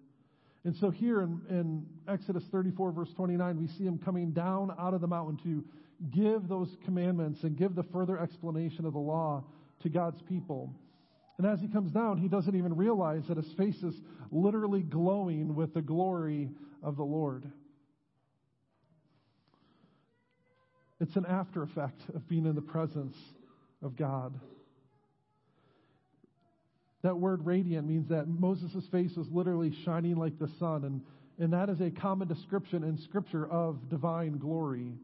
And 0.64 0.74
so 0.76 0.90
here 0.90 1.20
in, 1.20 1.40
in 1.50 1.86
Exodus 2.08 2.44
34, 2.50 2.92
verse 2.92 3.12
29, 3.14 3.58
we 3.58 3.66
see 3.66 3.84
him 3.84 3.98
coming 3.98 4.32
down 4.32 4.74
out 4.78 4.94
of 4.94 5.00
the 5.00 5.06
mountain 5.06 5.38
to 5.44 5.64
give 6.10 6.48
those 6.48 6.74
commandments 6.84 7.42
and 7.42 7.56
give 7.56 7.74
the 7.74 7.82
further 7.82 8.18
explanation 8.18 8.86
of 8.86 8.94
the 8.94 8.98
law 8.98 9.44
to 9.82 9.88
God's 9.88 10.20
people. 10.22 10.74
And 11.36 11.46
as 11.46 11.60
he 11.60 11.68
comes 11.68 11.90
down, 11.90 12.18
he 12.18 12.28
doesn't 12.28 12.54
even 12.54 12.76
realize 12.76 13.24
that 13.28 13.36
his 13.36 13.52
face 13.54 13.82
is 13.82 13.94
literally 14.30 14.82
glowing 14.82 15.54
with 15.54 15.74
the 15.74 15.82
glory 15.82 16.50
of 16.82 16.96
the 16.96 17.04
Lord. 17.04 17.50
It's 21.00 21.16
an 21.16 21.26
after 21.26 21.62
effect 21.62 22.00
of 22.14 22.26
being 22.28 22.46
in 22.46 22.54
the 22.54 22.62
presence 22.62 23.16
of 23.82 23.96
God. 23.96 24.38
That 27.04 27.20
word 27.20 27.44
radiant 27.44 27.86
means 27.86 28.08
that 28.08 28.26
Moses' 28.26 28.86
face 28.90 29.14
was 29.14 29.28
literally 29.30 29.70
shining 29.84 30.16
like 30.16 30.38
the 30.38 30.48
sun, 30.58 30.84
and, 30.84 31.02
and 31.38 31.52
that 31.52 31.68
is 31.68 31.82
a 31.82 31.90
common 31.90 32.26
description 32.26 32.82
in 32.82 32.96
Scripture 32.96 33.46
of 33.46 33.90
divine 33.90 34.38
glory. 34.38 34.94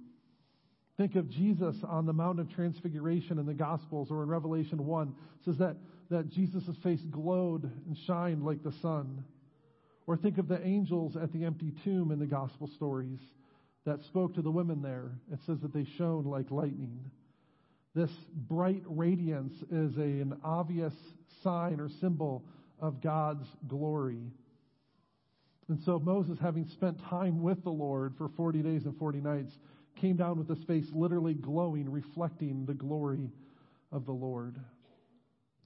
Think 0.96 1.14
of 1.16 1.28
Jesus 1.28 1.76
on 1.86 2.06
the 2.06 2.14
Mount 2.14 2.40
of 2.40 2.50
Transfiguration 2.54 3.38
in 3.38 3.44
the 3.44 3.52
Gospels 3.52 4.10
or 4.10 4.22
in 4.22 4.30
Revelation 4.30 4.86
1. 4.86 5.08
It 5.08 5.44
says 5.44 5.58
that, 5.58 5.76
that 6.10 6.30
Jesus' 6.30 6.74
face 6.82 7.02
glowed 7.10 7.64
and 7.64 7.94
shined 8.06 8.46
like 8.46 8.62
the 8.62 8.72
sun. 8.80 9.22
Or 10.06 10.16
think 10.16 10.38
of 10.38 10.48
the 10.48 10.66
angels 10.66 11.16
at 11.16 11.34
the 11.34 11.44
empty 11.44 11.74
tomb 11.84 12.12
in 12.12 12.18
the 12.18 12.26
Gospel 12.26 12.66
stories 12.76 13.20
that 13.84 14.02
spoke 14.04 14.34
to 14.36 14.42
the 14.42 14.50
women 14.50 14.80
there. 14.80 15.12
It 15.30 15.40
says 15.44 15.58
that 15.60 15.74
they 15.74 15.86
shone 15.98 16.24
like 16.24 16.50
lightning. 16.50 17.10
This 17.94 18.10
bright 18.48 18.82
radiance 18.86 19.54
is 19.70 19.96
a, 19.96 20.02
an 20.02 20.38
obvious 20.44 20.94
sign 21.42 21.80
or 21.80 21.88
symbol 22.00 22.44
of 22.80 23.02
God's 23.02 23.46
glory. 23.66 24.30
And 25.68 25.78
so 25.84 25.98
Moses, 25.98 26.38
having 26.40 26.66
spent 26.68 26.98
time 27.08 27.42
with 27.42 27.62
the 27.62 27.70
Lord 27.70 28.14
for 28.16 28.28
40 28.36 28.62
days 28.62 28.84
and 28.84 28.96
40 28.96 29.20
nights, 29.20 29.52
came 30.00 30.16
down 30.16 30.38
with 30.38 30.48
his 30.48 30.62
face 30.64 30.86
literally 30.92 31.34
glowing, 31.34 31.90
reflecting 31.90 32.64
the 32.66 32.74
glory 32.74 33.30
of 33.92 34.06
the 34.06 34.12
Lord. 34.12 34.56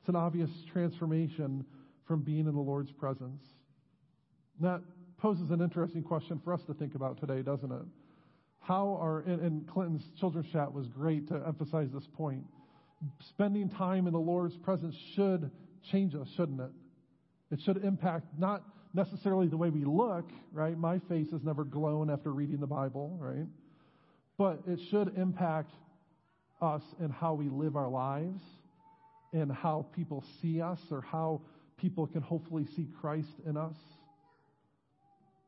It's 0.00 0.08
an 0.08 0.16
obvious 0.16 0.50
transformation 0.72 1.64
from 2.06 2.20
being 2.20 2.46
in 2.46 2.54
the 2.54 2.60
Lord's 2.60 2.92
presence. 2.92 3.42
that 4.60 4.82
poses 5.16 5.50
an 5.50 5.62
interesting 5.62 6.02
question 6.02 6.38
for 6.44 6.52
us 6.52 6.62
to 6.64 6.74
think 6.74 6.94
about 6.94 7.18
today, 7.18 7.40
doesn't 7.40 7.72
it? 7.72 7.82
How 8.64 8.98
are, 9.00 9.20
and, 9.20 9.42
and 9.42 9.68
Clinton's 9.68 10.04
children's 10.18 10.50
chat 10.50 10.72
was 10.72 10.88
great 10.88 11.28
to 11.28 11.34
emphasize 11.46 11.88
this 11.92 12.08
point. 12.16 12.44
Spending 13.28 13.68
time 13.68 14.06
in 14.06 14.14
the 14.14 14.18
Lord's 14.18 14.56
presence 14.56 14.94
should 15.14 15.50
change 15.92 16.14
us, 16.14 16.26
shouldn't 16.34 16.60
it? 16.60 16.70
It 17.50 17.60
should 17.64 17.84
impact 17.84 18.26
not 18.38 18.62
necessarily 18.94 19.48
the 19.48 19.56
way 19.58 19.68
we 19.68 19.84
look, 19.84 20.30
right? 20.50 20.78
My 20.78 20.98
face 21.10 21.30
has 21.32 21.42
never 21.42 21.64
glown 21.64 22.08
after 22.08 22.32
reading 22.32 22.58
the 22.58 22.66
Bible, 22.66 23.18
right? 23.20 23.46
But 24.38 24.62
it 24.66 24.80
should 24.90 25.18
impact 25.18 25.70
us 26.62 26.82
in 27.00 27.10
how 27.10 27.34
we 27.34 27.50
live 27.50 27.76
our 27.76 27.88
lives 27.88 28.40
and 29.34 29.52
how 29.52 29.86
people 29.94 30.24
see 30.40 30.62
us 30.62 30.80
or 30.90 31.02
how 31.02 31.42
people 31.76 32.06
can 32.06 32.22
hopefully 32.22 32.66
see 32.76 32.88
Christ 33.00 33.28
in 33.44 33.58
us. 33.58 33.76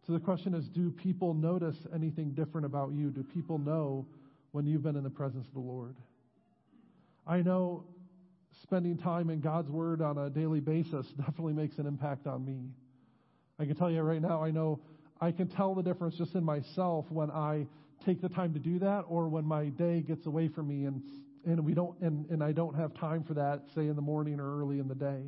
So 0.06 0.12
the 0.12 0.20
question 0.20 0.54
is 0.54 0.68
do 0.68 0.90
people 0.90 1.34
notice 1.34 1.76
anything 1.92 2.30
different 2.30 2.64
about 2.64 2.92
you? 2.92 3.10
Do 3.10 3.24
people 3.24 3.58
know 3.58 4.06
when 4.52 4.64
you've 4.64 4.82
been 4.82 4.96
in 4.96 5.02
the 5.02 5.10
presence 5.10 5.46
of 5.48 5.54
the 5.54 5.60
Lord? 5.60 5.96
I 7.26 7.42
know 7.42 7.84
spending 8.62 8.96
time 8.96 9.30
in 9.30 9.40
God's 9.40 9.70
Word 9.70 10.00
on 10.00 10.16
a 10.16 10.30
daily 10.30 10.60
basis 10.60 11.06
definitely 11.16 11.54
makes 11.54 11.78
an 11.78 11.86
impact 11.86 12.28
on 12.28 12.44
me. 12.44 12.70
I 13.58 13.64
can 13.64 13.74
tell 13.74 13.90
you 13.90 14.00
right 14.02 14.22
now, 14.22 14.44
I 14.44 14.50
know 14.50 14.80
I 15.20 15.32
can 15.32 15.48
tell 15.48 15.74
the 15.74 15.82
difference 15.82 16.16
just 16.16 16.34
in 16.34 16.44
myself 16.44 17.06
when 17.10 17.30
I 17.30 17.66
take 18.04 18.20
the 18.20 18.28
time 18.28 18.52
to 18.52 18.60
do 18.60 18.78
that 18.78 19.06
or 19.08 19.28
when 19.28 19.44
my 19.44 19.66
day 19.70 20.02
gets 20.02 20.26
away 20.26 20.46
from 20.46 20.68
me 20.68 20.84
and, 20.84 21.02
and 21.44 21.64
we 21.64 21.74
don't 21.74 21.98
and, 22.00 22.30
and 22.30 22.44
I 22.44 22.52
don't 22.52 22.76
have 22.76 22.94
time 22.94 23.24
for 23.24 23.34
that, 23.34 23.62
say 23.74 23.88
in 23.88 23.96
the 23.96 24.02
morning 24.02 24.38
or 24.38 24.60
early 24.60 24.78
in 24.78 24.86
the 24.86 24.94
day. 24.94 25.22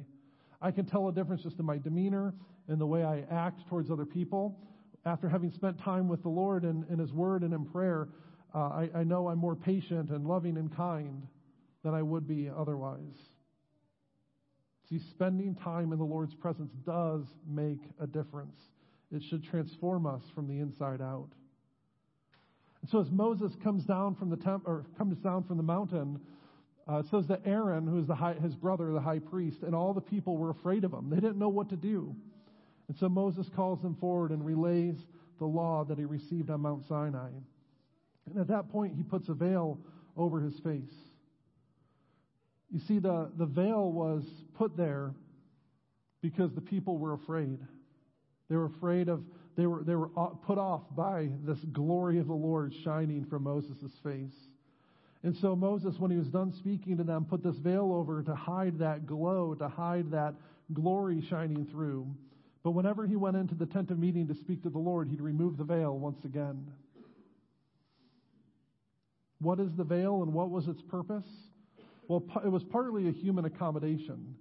I 0.60 0.70
can 0.70 0.84
tell 0.84 1.08
a 1.08 1.12
difference 1.12 1.42
just 1.42 1.58
in 1.58 1.64
my 1.64 1.78
demeanor 1.78 2.32
and 2.68 2.80
the 2.80 2.86
way 2.86 3.02
I 3.02 3.24
act 3.30 3.66
towards 3.68 3.90
other 3.90 4.04
people. 4.04 4.58
After 5.04 5.28
having 5.28 5.50
spent 5.50 5.78
time 5.80 6.08
with 6.08 6.22
the 6.22 6.28
Lord 6.28 6.64
in, 6.64 6.84
in 6.90 6.98
His 6.98 7.12
Word 7.12 7.42
and 7.42 7.54
in 7.54 7.64
prayer, 7.64 8.08
uh, 8.54 8.58
I, 8.58 8.90
I 8.94 9.04
know 9.04 9.28
I'm 9.28 9.38
more 9.38 9.56
patient 9.56 10.10
and 10.10 10.26
loving 10.26 10.56
and 10.56 10.74
kind 10.74 11.26
than 11.82 11.94
I 11.94 12.02
would 12.02 12.26
be 12.26 12.50
otherwise. 12.54 13.16
See, 14.88 14.98
spending 15.10 15.54
time 15.54 15.92
in 15.92 15.98
the 15.98 16.04
Lord's 16.04 16.34
presence 16.34 16.72
does 16.86 17.24
make 17.46 17.80
a 18.00 18.06
difference. 18.06 18.58
It 19.10 19.22
should 19.22 19.44
transform 19.44 20.06
us 20.06 20.22
from 20.34 20.48
the 20.48 20.60
inside 20.60 21.00
out. 21.00 21.28
And 22.80 22.90
so 22.90 23.00
as 23.00 23.10
Moses 23.10 23.52
comes 23.62 23.84
down 23.84 24.14
from 24.14 24.30
the 24.30 24.36
temp, 24.36 24.66
or 24.66 24.86
comes 24.96 25.18
down 25.18 25.44
from 25.44 25.56
the 25.56 25.62
mountain, 25.62 26.20
uh, 26.88 26.98
it 26.98 27.06
says 27.10 27.26
that 27.26 27.42
Aaron, 27.44 27.86
who 27.86 27.98
is 27.98 28.06
the 28.06 28.14
high, 28.14 28.34
his 28.34 28.54
brother, 28.54 28.92
the 28.92 29.00
high 29.00 29.18
priest, 29.18 29.62
and 29.62 29.74
all 29.74 29.92
the 29.92 30.00
people 30.00 30.36
were 30.36 30.50
afraid 30.50 30.84
of 30.84 30.92
him. 30.92 31.10
They 31.10 31.16
didn't 31.16 31.38
know 31.38 31.50
what 31.50 31.68
to 31.70 31.76
do. 31.76 32.14
And 32.88 32.96
so 32.96 33.08
Moses 33.08 33.46
calls 33.54 33.82
them 33.82 33.96
forward 34.00 34.30
and 34.30 34.44
relays 34.44 34.96
the 35.38 35.46
law 35.46 35.84
that 35.84 35.98
he 35.98 36.04
received 36.04 36.50
on 36.50 36.62
Mount 36.62 36.84
Sinai. 36.88 37.30
And 38.26 38.38
at 38.40 38.48
that 38.48 38.70
point, 38.70 38.94
he 38.96 39.02
puts 39.02 39.28
a 39.28 39.34
veil 39.34 39.78
over 40.16 40.40
his 40.40 40.58
face. 40.60 40.94
You 42.70 42.80
see, 42.80 42.98
the, 42.98 43.30
the 43.38 43.46
veil 43.46 43.92
was 43.92 44.24
put 44.56 44.76
there 44.76 45.14
because 46.20 46.52
the 46.54 46.60
people 46.60 46.98
were 46.98 47.14
afraid. 47.14 47.58
They 48.50 48.56
were 48.56 48.66
afraid 48.66 49.08
of, 49.08 49.22
they 49.56 49.66
were, 49.66 49.82
they 49.84 49.94
were 49.94 50.10
uh, 50.16 50.26
put 50.46 50.58
off 50.58 50.82
by 50.94 51.28
this 51.44 51.58
glory 51.72 52.18
of 52.18 52.26
the 52.26 52.34
Lord 52.34 52.74
shining 52.84 53.24
from 53.24 53.44
Moses' 53.44 53.92
face. 54.02 54.34
And 55.22 55.36
so 55.36 55.56
Moses, 55.56 55.96
when 55.98 56.10
he 56.10 56.16
was 56.16 56.28
done 56.28 56.52
speaking 56.52 56.96
to 56.98 57.04
them, 57.04 57.24
put 57.24 57.42
this 57.42 57.56
veil 57.56 57.92
over 57.92 58.22
to 58.22 58.34
hide 58.34 58.78
that 58.78 59.06
glow, 59.06 59.54
to 59.54 59.68
hide 59.68 60.10
that 60.12 60.34
glory 60.72 61.24
shining 61.28 61.66
through. 61.66 62.06
But 62.68 62.74
whenever 62.74 63.06
he 63.06 63.16
went 63.16 63.34
into 63.34 63.54
the 63.54 63.64
tent 63.64 63.90
of 63.90 63.98
meeting 63.98 64.28
to 64.28 64.34
speak 64.34 64.62
to 64.64 64.68
the 64.68 64.76
Lord, 64.78 65.08
he'd 65.08 65.22
remove 65.22 65.56
the 65.56 65.64
veil 65.64 65.98
once 65.98 66.22
again. 66.26 66.70
What 69.40 69.58
is 69.58 69.74
the 69.74 69.84
veil 69.84 70.22
and 70.22 70.34
what 70.34 70.50
was 70.50 70.68
its 70.68 70.82
purpose? 70.82 71.24
Well, 72.08 72.22
it 72.44 72.50
was 72.50 72.64
partly 72.64 73.08
a 73.08 73.10
human 73.10 73.46
accommodation. 73.46 74.34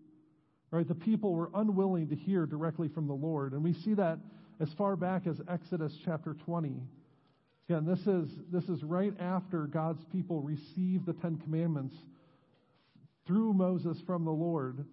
Right? 0.72 0.86
The 0.86 0.94
people 0.94 1.36
were 1.36 1.50
unwilling 1.56 2.10
to 2.10 2.16
hear 2.16 2.46
directly 2.46 2.90
from 2.90 3.08
the 3.08 3.14
Lord. 3.14 3.54
And 3.54 3.64
we 3.64 3.72
see 3.72 3.94
that 3.94 4.20
as 4.60 4.74
far 4.74 4.98
back 4.98 5.26
as 5.26 5.40
Exodus 5.48 5.98
chapter 6.04 6.34
20. 6.34 6.82
Again, 7.70 7.86
this 7.86 8.06
is, 8.08 8.30
this 8.52 8.68
is 8.68 8.84
right 8.84 9.14
after 9.22 9.68
God's 9.68 10.04
people 10.12 10.42
received 10.42 11.06
the 11.06 11.14
Ten 11.14 11.38
Commandments 11.38 11.96
through 13.26 13.54
Moses 13.54 14.02
from 14.06 14.26
the 14.26 14.32
Lord. 14.32 14.84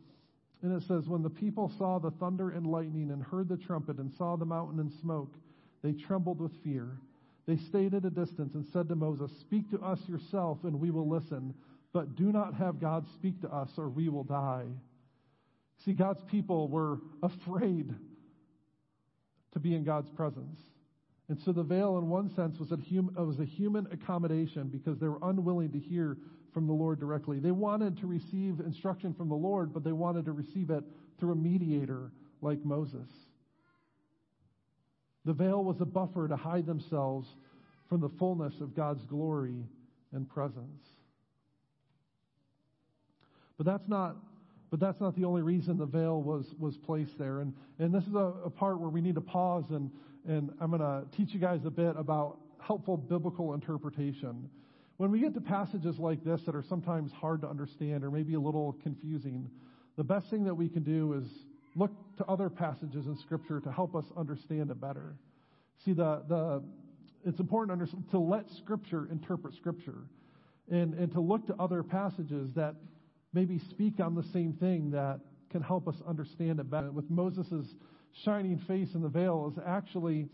And 0.65 0.73
it 0.73 0.83
says, 0.89 1.07
When 1.07 1.23
the 1.23 1.29
people 1.29 1.71
saw 1.77 1.99
the 1.99 2.11
thunder 2.13 2.49
and 2.49 2.67
lightning 2.67 3.11
and 3.11 3.23
heard 3.23 3.51
the 3.51 3.57
trumpet 3.59 3.99
and 3.99 4.11
saw 4.17 4.35
the 4.35 4.47
mountain 4.47 4.81
and 4.81 4.91
smoke, 4.91 5.35
they 5.83 5.93
trembled 5.93 6.41
with 6.41 6.53
fear. 6.65 6.97
They 7.47 7.59
stayed 7.59 7.93
at 7.93 8.07
a 8.07 8.11
distance 8.11 8.55
and 8.55 8.65
said 8.73 8.89
to 8.89 8.97
Moses, 8.97 9.31
Speak 9.43 9.71
to 9.73 9.81
us 9.81 10.01
yourself, 10.09 10.65
and 10.65 10.81
we 10.81 10.91
will 10.91 11.07
listen. 11.07 11.53
But 11.93 12.17
do 12.17 12.33
not 12.33 12.55
have 12.55 12.81
God 12.81 13.05
speak 13.13 13.43
to 13.43 13.53
us, 13.55 13.69
or 13.77 13.91
we 13.91 14.09
will 14.09 14.25
die. 14.25 14.65
See, 15.85 15.93
God's 15.93 16.23
people 16.31 16.69
were 16.69 16.99
afraid 17.23 17.95
to 19.53 19.59
be 19.61 19.75
in 19.75 19.85
God's 19.85 20.09
presence. 20.09 20.59
And 21.29 21.39
so 21.45 21.53
the 21.53 21.63
veil, 21.63 21.99
in 21.99 22.09
one 22.09 22.35
sense, 22.35 22.59
was 22.59 22.73
a, 22.73 22.79
hum- 22.91 23.15
was 23.19 23.39
a 23.39 23.45
human 23.45 23.87
accommodation 23.93 24.69
because 24.69 24.99
they 24.99 25.09
were 25.09 25.21
unwilling 25.23 25.73
to 25.73 25.79
hear 25.79 26.17
from 26.55 26.67
the 26.67 26.73
Lord 26.73 27.01
directly. 27.01 27.41
They 27.41 27.51
wanted 27.51 27.99
to 27.99 28.07
receive 28.07 28.61
instruction 28.61 29.13
from 29.13 29.29
the 29.29 29.35
Lord, 29.35 29.75
but 29.75 29.85
they 29.85 29.93
wanted 29.93 30.25
to 30.27 30.33
receive 30.33 30.71
it 30.71 30.85
through 31.19 31.33
a 31.33 31.37
mediator 31.37 32.13
like 32.41 32.65
Moses. 32.65 33.09
The 35.25 35.33
veil 35.33 35.65
was 35.65 35.81
a 35.81 35.85
buffer 35.85 36.29
to 36.29 36.37
hide 36.37 36.67
themselves 36.67 37.29
from 37.89 38.01
the 38.01 38.11
fullness 38.19 38.61
of 38.61 38.75
God's 38.75 39.05
glory 39.07 39.67
and 40.13 40.29
presence. 40.29 40.87
But 43.57 43.67
that's 43.67 43.89
not 43.89 44.17
but 44.71 44.81
that's 44.81 45.01
not 45.01 45.15
the 45.15 45.25
only 45.25 45.43
reason 45.43 45.79
the 45.79 45.87
veil 45.87 46.21
was, 46.21 46.53
was 46.59 46.77
placed 46.77 47.17
there. 47.17 47.39
And, 47.39 47.55
and 47.79 47.95
this 47.95 48.03
is 48.09 48.15
a, 48.15 48.33
a 48.45 48.51
part 48.51 48.81
where 48.81 48.89
we 48.89 49.01
need 49.01 49.15
to 49.15 49.21
pause, 49.21 49.67
and, 49.71 49.89
and 50.27 50.53
I'm 50.61 50.71
going 50.71 50.81
to 50.81 51.05
teach 51.17 51.33
you 51.33 51.39
guys 51.39 51.61
a 51.65 51.71
bit 51.71 51.95
about 51.97 52.39
helpful 52.59 52.97
biblical 52.97 53.55
interpretation. 53.55 54.51
When 54.97 55.11
we 55.11 55.21
get 55.21 55.35
to 55.35 55.41
passages 55.41 55.99
like 55.99 56.23
this 56.23 56.43
that 56.47 56.55
are 56.55 56.63
sometimes 56.63 57.11
hard 57.13 57.41
to 57.41 57.49
understand 57.49 58.05
or 58.05 58.11
maybe 58.11 58.35
a 58.35 58.41
little 58.41 58.77
confusing, 58.83 59.51
the 59.97 60.05
best 60.05 60.31
thing 60.31 60.45
that 60.45 60.55
we 60.55 60.69
can 60.69 60.85
do 60.85 61.15
is 61.15 61.25
look 61.75 61.91
to 62.19 62.25
other 62.27 62.49
passages 62.49 63.07
in 63.07 63.17
Scripture 63.17 63.61
to 63.61 63.73
help 63.73 63.97
us 63.97 64.05
understand 64.17 64.71
it 64.71 64.81
better. 64.81 65.17
See, 65.85 65.93
the, 65.93 66.23
the, 66.29 66.63
it's 67.25 67.41
important 67.41 67.91
to, 67.91 67.97
to 68.13 68.19
let 68.19 68.49
Scripture 68.59 69.09
interpret 69.11 69.55
Scripture 69.55 70.05
and, 70.71 70.95
and 70.95 71.11
to 71.13 71.21
look 71.21 71.47
to 71.49 71.55
other 71.59 71.83
passages 71.83 72.53
that 72.55 72.77
maybe 73.33 73.59
speak 73.71 73.99
on 73.99 74.15
the 74.15 74.23
same 74.33 74.53
thing 74.53 74.93
that 74.93 75.19
can 75.51 75.61
help 75.61 75.89
us 75.89 75.97
understand 76.07 76.61
it 76.61 76.71
better. 76.71 76.93
With 76.93 77.11
Moses' 77.11 77.75
shining 78.25 78.59
face 78.69 78.95
in 78.95 79.03
the 79.03 79.09
veil 79.09 79.53
is 79.53 79.61
actually 79.67 80.29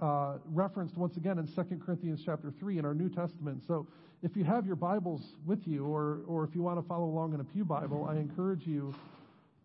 uh, 0.00 0.38
referenced 0.46 0.96
once 0.96 1.16
again 1.16 1.38
in 1.38 1.46
2 1.46 1.80
Corinthians 1.84 2.22
chapter 2.24 2.52
3 2.58 2.78
in 2.78 2.84
our 2.84 2.94
New 2.94 3.08
Testament. 3.08 3.62
So 3.66 3.86
if 4.22 4.36
you 4.36 4.44
have 4.44 4.66
your 4.66 4.76
Bibles 4.76 5.22
with 5.46 5.66
you, 5.66 5.84
or, 5.84 6.20
or 6.26 6.44
if 6.44 6.54
you 6.54 6.62
want 6.62 6.80
to 6.80 6.88
follow 6.88 7.06
along 7.06 7.34
in 7.34 7.40
a 7.40 7.44
Pew 7.44 7.64
Bible, 7.64 8.06
I 8.08 8.16
encourage 8.16 8.66
you 8.66 8.94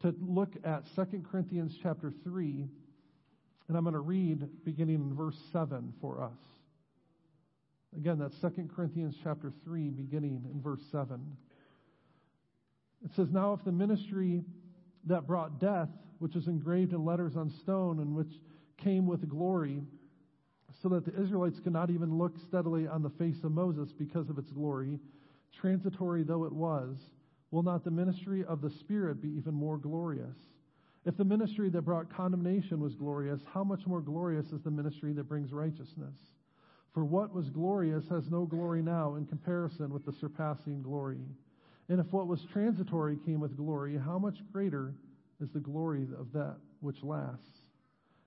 to 0.02 0.16
look 0.22 0.54
at 0.64 0.84
2 0.96 1.24
Corinthians 1.32 1.78
chapter 1.82 2.14
3, 2.24 2.68
and 3.68 3.78
I'm 3.78 3.84
going 3.84 3.94
to 3.94 4.00
read 4.00 4.48
beginning 4.64 4.96
in 4.96 5.16
verse 5.16 5.38
7 5.52 5.94
for 6.02 6.22
us. 6.22 6.38
Again, 7.96 8.20
that's 8.20 8.36
2 8.40 8.70
Corinthians 8.76 9.16
chapter 9.24 9.52
3, 9.64 9.90
beginning 9.90 10.44
in 10.52 10.62
verse 10.62 10.82
7. 10.92 11.20
It 13.06 13.12
says, 13.16 13.28
Now 13.32 13.54
if 13.54 13.64
the 13.64 13.72
ministry 13.72 14.44
that 15.06 15.26
brought 15.26 15.60
death, 15.60 15.90
which 16.20 16.36
is 16.36 16.48
engraved 16.48 16.94
in 16.94 17.06
letters 17.06 17.36
on 17.36 17.52
stone 17.62 18.00
and 18.00 18.16
which 18.16 18.32
came 18.78 19.06
with 19.06 19.28
glory, 19.30 19.82
so 20.82 20.90
that 20.90 21.06
the 21.06 21.22
Israelites 21.22 21.60
could 21.60 21.74
not 21.74 21.90
even 21.90 22.18
look 22.18 22.34
steadily 22.48 22.88
on 22.88 23.02
the 23.02 23.10
face 23.12 23.44
of 23.44 23.52
Moses 23.52 23.92
because 23.92 24.30
of 24.30 24.38
its 24.38 24.52
glory, 24.52 25.00
transitory 25.60 26.24
though 26.24 26.46
it 26.46 26.54
was, 26.54 26.98
will 27.52 27.64
not 27.64 27.84
the 27.84 27.92
ministry 27.92 28.44
of 28.46 28.62
the 28.62 28.70
Spirit 28.70 29.22
be 29.22 29.30
even 29.30 29.54
more 29.54 29.78
glorious? 29.78 30.38
If 31.06 31.16
the 31.18 31.24
ministry 31.24 31.70
that 31.70 31.84
brought 31.84 32.14
condemnation 32.14 32.82
was 32.82 32.96
glorious, 32.96 33.42
how 33.54 33.64
much 33.64 33.88
more 33.88 34.02
glorious 34.02 34.48
is 34.48 34.62
the 34.62 34.72
ministry 34.72 35.14
that 35.14 35.30
brings 35.30 35.54
righteousness? 35.54 36.16
For 36.94 37.06
what 37.06 37.34
was 37.34 37.50
glorious 37.50 38.04
has 38.10 38.30
no 38.30 38.46
glory 38.46 38.82
now 38.82 39.16
in 39.16 39.26
comparison 39.26 39.90
with 39.92 40.06
the 40.06 40.12
surpassing 40.12 40.82
glory. 40.82 41.22
And 41.90 42.00
if 42.00 42.12
what 42.12 42.28
was 42.28 42.46
transitory 42.52 43.18
came 43.26 43.40
with 43.40 43.56
glory, 43.56 43.98
how 43.98 44.20
much 44.20 44.40
greater 44.52 44.94
is 45.40 45.50
the 45.52 45.60
glory 45.60 46.08
of 46.20 46.32
that 46.34 46.58
which 46.82 47.02
lasts? 47.04 47.62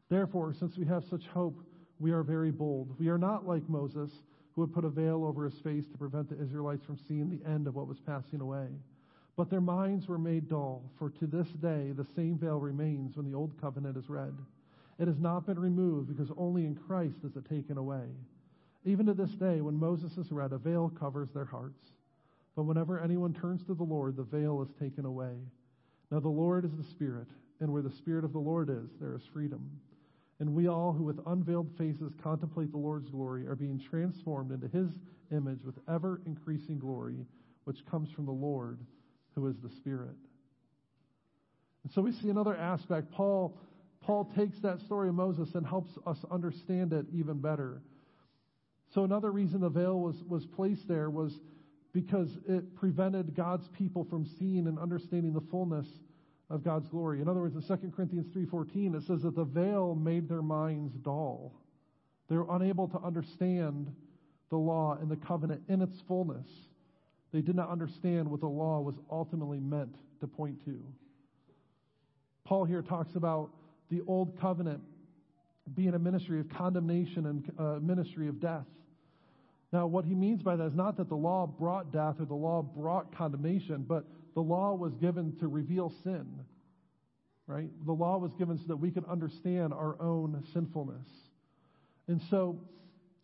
Therefore, 0.08 0.54
since 0.54 0.76
we 0.78 0.86
have 0.86 1.04
such 1.10 1.26
hope, 1.26 1.62
we 2.00 2.10
are 2.10 2.22
very 2.22 2.50
bold. 2.50 2.98
We 2.98 3.08
are 3.08 3.18
not 3.18 3.46
like 3.46 3.68
Moses, 3.68 4.10
who 4.54 4.62
would 4.62 4.72
put 4.72 4.84
a 4.84 4.88
veil 4.88 5.24
over 5.24 5.44
his 5.44 5.58
face 5.60 5.86
to 5.92 5.98
prevent 5.98 6.28
the 6.28 6.42
Israelites 6.42 6.84
from 6.84 6.98
seeing 7.06 7.28
the 7.28 7.48
end 7.48 7.66
of 7.66 7.76
what 7.76 7.86
was 7.86 8.00
passing 8.00 8.40
away. 8.40 8.66
But 9.36 9.50
their 9.50 9.60
minds 9.60 10.08
were 10.08 10.18
made 10.18 10.48
dull, 10.48 10.82
for 10.98 11.10
to 11.10 11.26
this 11.26 11.48
day 11.62 11.92
the 11.92 12.06
same 12.16 12.38
veil 12.38 12.58
remains 12.58 13.16
when 13.16 13.30
the 13.30 13.36
old 13.36 13.52
covenant 13.60 13.96
is 13.96 14.08
read. 14.08 14.34
It 14.98 15.08
has 15.08 15.18
not 15.18 15.46
been 15.46 15.58
removed, 15.58 16.08
because 16.08 16.34
only 16.36 16.64
in 16.64 16.74
Christ 16.74 17.18
is 17.24 17.36
it 17.36 17.48
taken 17.48 17.78
away. 17.78 18.04
Even 18.84 19.06
to 19.06 19.14
this 19.14 19.30
day, 19.30 19.60
when 19.60 19.78
Moses 19.78 20.16
is 20.16 20.32
read, 20.32 20.52
a 20.52 20.58
veil 20.58 20.90
covers 20.98 21.28
their 21.30 21.44
hearts. 21.44 21.92
But 22.56 22.64
whenever 22.64 23.00
anyone 23.00 23.34
turns 23.34 23.62
to 23.64 23.74
the 23.74 23.82
Lord, 23.82 24.16
the 24.16 24.24
veil 24.24 24.62
is 24.62 24.68
taken 24.80 25.04
away. 25.04 25.34
Now 26.10 26.20
the 26.20 26.28
Lord 26.28 26.64
is 26.64 26.72
the 26.76 26.90
Spirit, 26.90 27.28
and 27.60 27.72
where 27.72 27.82
the 27.82 27.90
Spirit 27.90 28.24
of 28.24 28.32
the 28.32 28.38
Lord 28.38 28.68
is, 28.68 28.90
there 29.00 29.14
is 29.14 29.22
freedom. 29.32 29.70
And 30.40 30.54
we 30.54 30.68
all 30.68 30.92
who 30.92 31.04
with 31.04 31.20
unveiled 31.26 31.70
faces 31.76 32.14
contemplate 32.22 32.72
the 32.72 32.78
Lord's 32.78 33.10
glory 33.10 33.46
are 33.46 33.54
being 33.54 33.78
transformed 33.78 34.50
into 34.50 34.68
his 34.68 34.88
image 35.30 35.62
with 35.64 35.76
ever 35.86 36.20
increasing 36.26 36.78
glory, 36.78 37.26
which 37.64 37.84
comes 37.90 38.10
from 38.10 38.24
the 38.24 38.32
Lord, 38.32 38.80
who 39.34 39.46
is 39.46 39.56
the 39.62 39.68
Spirit. 39.68 40.16
And 41.84 41.92
so 41.92 42.00
we 42.00 42.12
see 42.12 42.30
another 42.30 42.56
aspect. 42.56 43.12
Paul, 43.12 43.56
Paul 44.00 44.32
takes 44.34 44.58
that 44.60 44.80
story 44.80 45.10
of 45.10 45.14
Moses 45.14 45.50
and 45.54 45.66
helps 45.66 45.92
us 46.06 46.18
understand 46.30 46.94
it 46.94 47.04
even 47.12 47.38
better. 47.38 47.82
So 48.94 49.04
another 49.04 49.30
reason 49.30 49.60
the 49.60 49.68
veil 49.68 50.00
was, 50.00 50.16
was 50.26 50.46
placed 50.46 50.88
there 50.88 51.10
was 51.10 51.38
because 51.92 52.30
it 52.48 52.74
prevented 52.76 53.34
God's 53.34 53.68
people 53.76 54.04
from 54.08 54.26
seeing 54.38 54.66
and 54.66 54.78
understanding 54.78 55.34
the 55.34 55.42
fullness 55.50 55.86
of 56.50 56.64
God's 56.64 56.88
glory. 56.88 57.20
In 57.20 57.28
other 57.28 57.40
words, 57.40 57.54
in 57.54 57.62
2 57.62 57.92
Corinthians 57.92 58.26
3:14 58.34 58.94
it 58.94 59.04
says 59.04 59.22
that 59.22 59.36
the 59.36 59.44
veil 59.44 59.94
made 59.94 60.28
their 60.28 60.42
minds 60.42 60.92
dull. 60.96 61.52
They 62.28 62.36
were 62.36 62.46
unable 62.50 62.88
to 62.88 62.98
understand 63.00 63.94
the 64.50 64.56
law 64.56 64.98
and 65.00 65.10
the 65.10 65.16
covenant 65.16 65.62
in 65.68 65.80
its 65.80 66.00
fullness. 66.02 66.46
They 67.32 67.40
did 67.40 67.54
not 67.54 67.70
understand 67.70 68.28
what 68.28 68.40
the 68.40 68.48
law 68.48 68.80
was 68.80 68.96
ultimately 69.10 69.60
meant 69.60 69.94
to 70.20 70.26
point 70.26 70.64
to. 70.64 70.82
Paul 72.44 72.64
here 72.64 72.82
talks 72.82 73.14
about 73.14 73.50
the 73.90 74.02
old 74.06 74.38
covenant 74.40 74.82
being 75.74 75.94
a 75.94 75.98
ministry 75.98 76.40
of 76.40 76.48
condemnation 76.48 77.26
and 77.26 77.52
a 77.58 77.62
uh, 77.62 77.80
ministry 77.80 78.26
of 78.26 78.40
death. 78.40 78.66
Now, 79.72 79.86
what 79.86 80.04
he 80.04 80.16
means 80.16 80.42
by 80.42 80.56
that 80.56 80.66
is 80.66 80.74
not 80.74 80.96
that 80.96 81.08
the 81.08 81.16
law 81.16 81.46
brought 81.46 81.92
death 81.92 82.16
or 82.18 82.24
the 82.24 82.34
law 82.34 82.62
brought 82.62 83.14
condemnation, 83.16 83.84
but 83.86 84.04
the 84.40 84.44
law 84.44 84.72
was 84.72 84.94
given 84.94 85.36
to 85.38 85.48
reveal 85.48 85.92
sin. 86.02 86.26
Right? 87.46 87.68
The 87.84 87.92
law 87.92 88.16
was 88.16 88.32
given 88.38 88.56
so 88.56 88.64
that 88.68 88.76
we 88.76 88.90
could 88.90 89.04
understand 89.04 89.74
our 89.74 90.00
own 90.00 90.42
sinfulness. 90.54 91.06
And 92.08 92.22
so, 92.30 92.58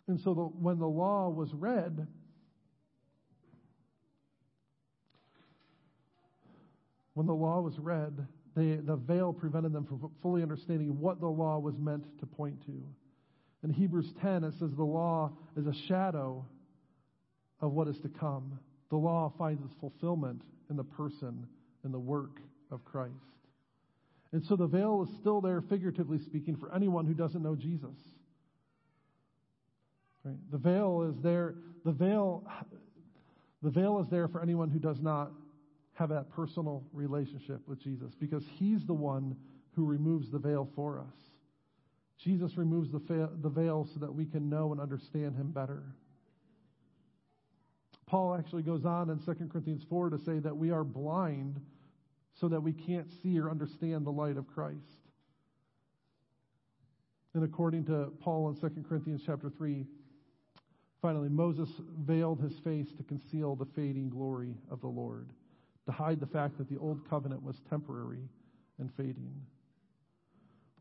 and 0.09 0.21
so 0.21 0.35
the, 0.35 0.43
when 0.43 0.79
the 0.79 0.87
law 0.87 1.31
was 1.31 1.49
read, 1.55 2.07
when 7.15 7.27
the 7.27 7.35
law 7.35 7.63
was 7.63 7.79
read, 7.79 8.27
they, 8.55 8.75
the 8.75 8.97
veil 8.97 9.33
prevented 9.33 9.73
them 9.73 9.87
from 9.87 10.11
fully 10.21 10.43
understanding 10.43 11.01
what 11.01 11.19
the 11.19 11.29
law 11.29 11.59
was 11.59 11.79
meant 11.79 12.05
to 12.21 12.27
point 12.27 12.61
to. 12.67 12.83
In 13.65 13.71
Hebrews 13.71 14.13
10, 14.21 14.45
it 14.45 14.53
says 14.59 14.69
the 14.77 14.85
law 14.85 15.33
is 15.57 15.67
a 15.67 15.75
shadow 15.89 16.45
of 17.63 17.73
what 17.73 17.89
is 17.89 17.99
to 18.01 18.11
come. 18.11 18.59
The 18.91 18.97
law 18.97 19.33
finds 19.39 19.65
its 19.65 19.73
fulfillment 19.81 20.43
in 20.71 20.77
the 20.77 20.85
person 20.85 21.47
and 21.85 21.93
the 21.95 21.99
work 21.99 22.41
of 22.71 22.85
Christ. 22.85 23.13
And 24.33 24.45
so 24.45 24.57
the 24.57 24.67
veil 24.67 25.07
is 25.09 25.17
still 25.21 25.41
there, 25.41 25.63
figuratively 25.63 26.19
speaking, 26.19 26.57
for 26.57 26.75
anyone 26.75 27.07
who 27.07 27.15
doesn't 27.15 27.43
know 27.43 27.55
Jesus. 27.55 27.97
Right? 30.25 30.37
The 30.51 30.59
veil 30.59 31.03
is 31.11 31.23
there. 31.23 31.55
The 31.85 31.93
veil, 31.93 32.45
the 33.63 33.71
veil 33.71 34.01
is 34.01 34.09
there 34.09 34.27
for 34.29 34.43
anyone 34.43 34.71
who 34.71 34.81
does 34.81 35.01
not 35.01 35.31
have 35.95 36.09
that 36.11 36.29
personal 36.31 36.85
relationship 36.93 37.61
with 37.67 37.81
Jesus, 37.81 38.13
because 38.21 38.43
He's 38.59 38.85
the 38.87 38.93
one 38.93 39.37
who 39.75 39.85
removes 39.85 40.31
the 40.31 40.39
veil 40.39 40.69
for 40.75 40.99
us. 40.99 41.15
Jesus 42.19 42.57
removes 42.57 42.91
the 42.91 43.49
veil 43.49 43.89
so 43.95 44.01
that 44.01 44.13
we 44.13 44.27
can 44.27 44.49
know 44.49 44.73
and 44.73 44.81
understand 44.81 45.37
him 45.37 45.53
better. 45.53 45.83
Paul 48.07 48.35
actually 48.35 48.63
goes 48.63 48.85
on 48.85 49.11
in 49.11 49.19
2 49.19 49.49
Corinthians 49.51 49.83
4 49.89 50.11
to 50.11 50.19
say 50.19 50.39
that 50.39 50.57
we 50.57 50.71
are 50.71 50.85
blind 50.85 51.61
so 52.41 52.49
that 52.49 52.63
we 52.63 52.73
can't 52.73 53.09
see 53.23 53.39
or 53.39 53.51
understand 53.51 54.07
the 54.07 54.13
light 54.13 54.37
of 54.37 54.47
Christ. 54.47 54.79
And 57.35 57.45
according 57.45 57.85
to 57.87 58.13
Paul 58.21 58.49
in 58.49 58.57
2 58.57 58.85
Corinthians 58.89 59.23
chapter 59.27 59.51
3, 59.51 59.85
finally, 61.03 61.29
Moses 61.29 61.69
veiled 62.01 62.41
his 62.41 62.59
face 62.61 62.89
to 62.97 63.03
conceal 63.03 63.57
the 63.57 63.67
fading 63.75 64.09
glory 64.09 64.55
of 64.71 64.81
the 64.81 64.87
Lord, 64.87 65.29
to 65.87 65.93
hide 65.93 66.21
the 66.21 66.27
fact 66.27 66.59
that 66.59 66.69
the 66.69 66.79
old 66.79 67.09
covenant 67.11 67.43
was 67.43 67.57
temporary 67.69 68.29
and 68.79 68.91
fading. 68.97 69.33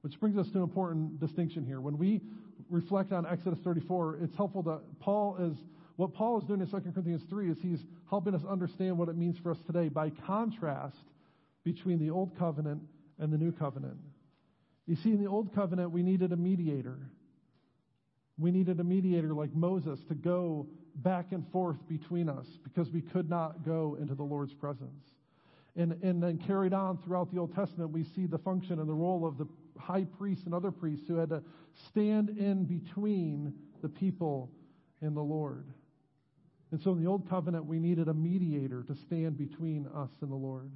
Which 0.01 0.19
brings 0.19 0.37
us 0.37 0.47
to 0.51 0.57
an 0.57 0.63
important 0.63 1.19
distinction 1.19 1.65
here. 1.65 1.81
When 1.81 1.97
we 1.97 2.21
reflect 2.69 3.11
on 3.11 3.25
Exodus 3.25 3.59
34, 3.63 4.19
it's 4.21 4.35
helpful 4.35 4.61
that 4.63 4.81
Paul 4.99 5.37
is, 5.37 5.57
what 5.97 6.13
Paul 6.13 6.39
is 6.39 6.45
doing 6.45 6.61
in 6.61 6.67
2 6.67 6.79
Corinthians 6.79 7.23
3 7.29 7.51
is 7.51 7.57
he's 7.61 7.85
helping 8.09 8.35
us 8.35 8.41
understand 8.47 8.97
what 8.97 9.07
it 9.07 9.15
means 9.15 9.37
for 9.37 9.51
us 9.51 9.59
today 9.65 9.87
by 9.87 10.09
contrast 10.09 10.97
between 11.63 11.99
the 11.99 12.09
Old 12.09 12.37
Covenant 12.37 12.81
and 13.19 13.31
the 13.31 13.37
New 13.37 13.51
Covenant. 13.51 13.97
You 14.87 14.95
see, 14.95 15.11
in 15.11 15.23
the 15.23 15.29
Old 15.29 15.53
Covenant, 15.55 15.91
we 15.91 16.03
needed 16.03 16.31
a 16.31 16.37
mediator. 16.37 16.99
We 18.37 18.51
needed 18.51 18.79
a 18.79 18.83
mediator 18.83 19.33
like 19.33 19.55
Moses 19.55 19.99
to 20.09 20.15
go 20.15 20.67
back 20.97 21.31
and 21.31 21.49
forth 21.51 21.77
between 21.87 22.29
us 22.29 22.45
because 22.63 22.91
we 22.91 23.01
could 23.01 23.29
not 23.29 23.65
go 23.65 23.97
into 23.99 24.15
the 24.15 24.23
Lord's 24.23 24.53
presence. 24.53 25.05
And, 25.77 25.93
and 26.03 26.21
then 26.21 26.37
carried 26.37 26.73
on 26.73 26.97
throughout 26.99 27.31
the 27.33 27.39
Old 27.39 27.53
Testament, 27.55 27.91
we 27.91 28.03
see 28.03 28.27
the 28.27 28.37
function 28.37 28.79
and 28.79 28.87
the 28.87 28.93
role 28.93 29.25
of 29.25 29.37
the 29.37 29.47
high 29.77 30.05
priests 30.17 30.45
and 30.45 30.53
other 30.53 30.71
priests 30.71 31.05
who 31.07 31.15
had 31.15 31.29
to 31.29 31.43
stand 31.89 32.29
in 32.29 32.65
between 32.65 33.53
the 33.81 33.89
people 33.89 34.51
and 35.01 35.15
the 35.15 35.21
Lord. 35.21 35.65
And 36.75 36.83
so 36.83 36.91
in 36.91 37.01
the 37.01 37.09
Old 37.09 37.29
Covenant, 37.29 37.65
we 37.65 37.79
needed 37.79 38.09
a 38.09 38.13
mediator 38.13 38.83
to 38.83 38.95
stand 38.95 39.37
between 39.37 39.87
us 39.95 40.09
and 40.19 40.29
the 40.29 40.35
Lord. 40.35 40.69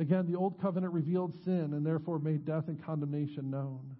Again, 0.00 0.26
the 0.26 0.34
Old 0.34 0.60
Covenant 0.60 0.92
revealed 0.92 1.32
sin 1.44 1.74
and 1.74 1.86
therefore 1.86 2.18
made 2.18 2.44
death 2.44 2.64
and 2.66 2.84
condemnation 2.84 3.48
known. 3.48 3.94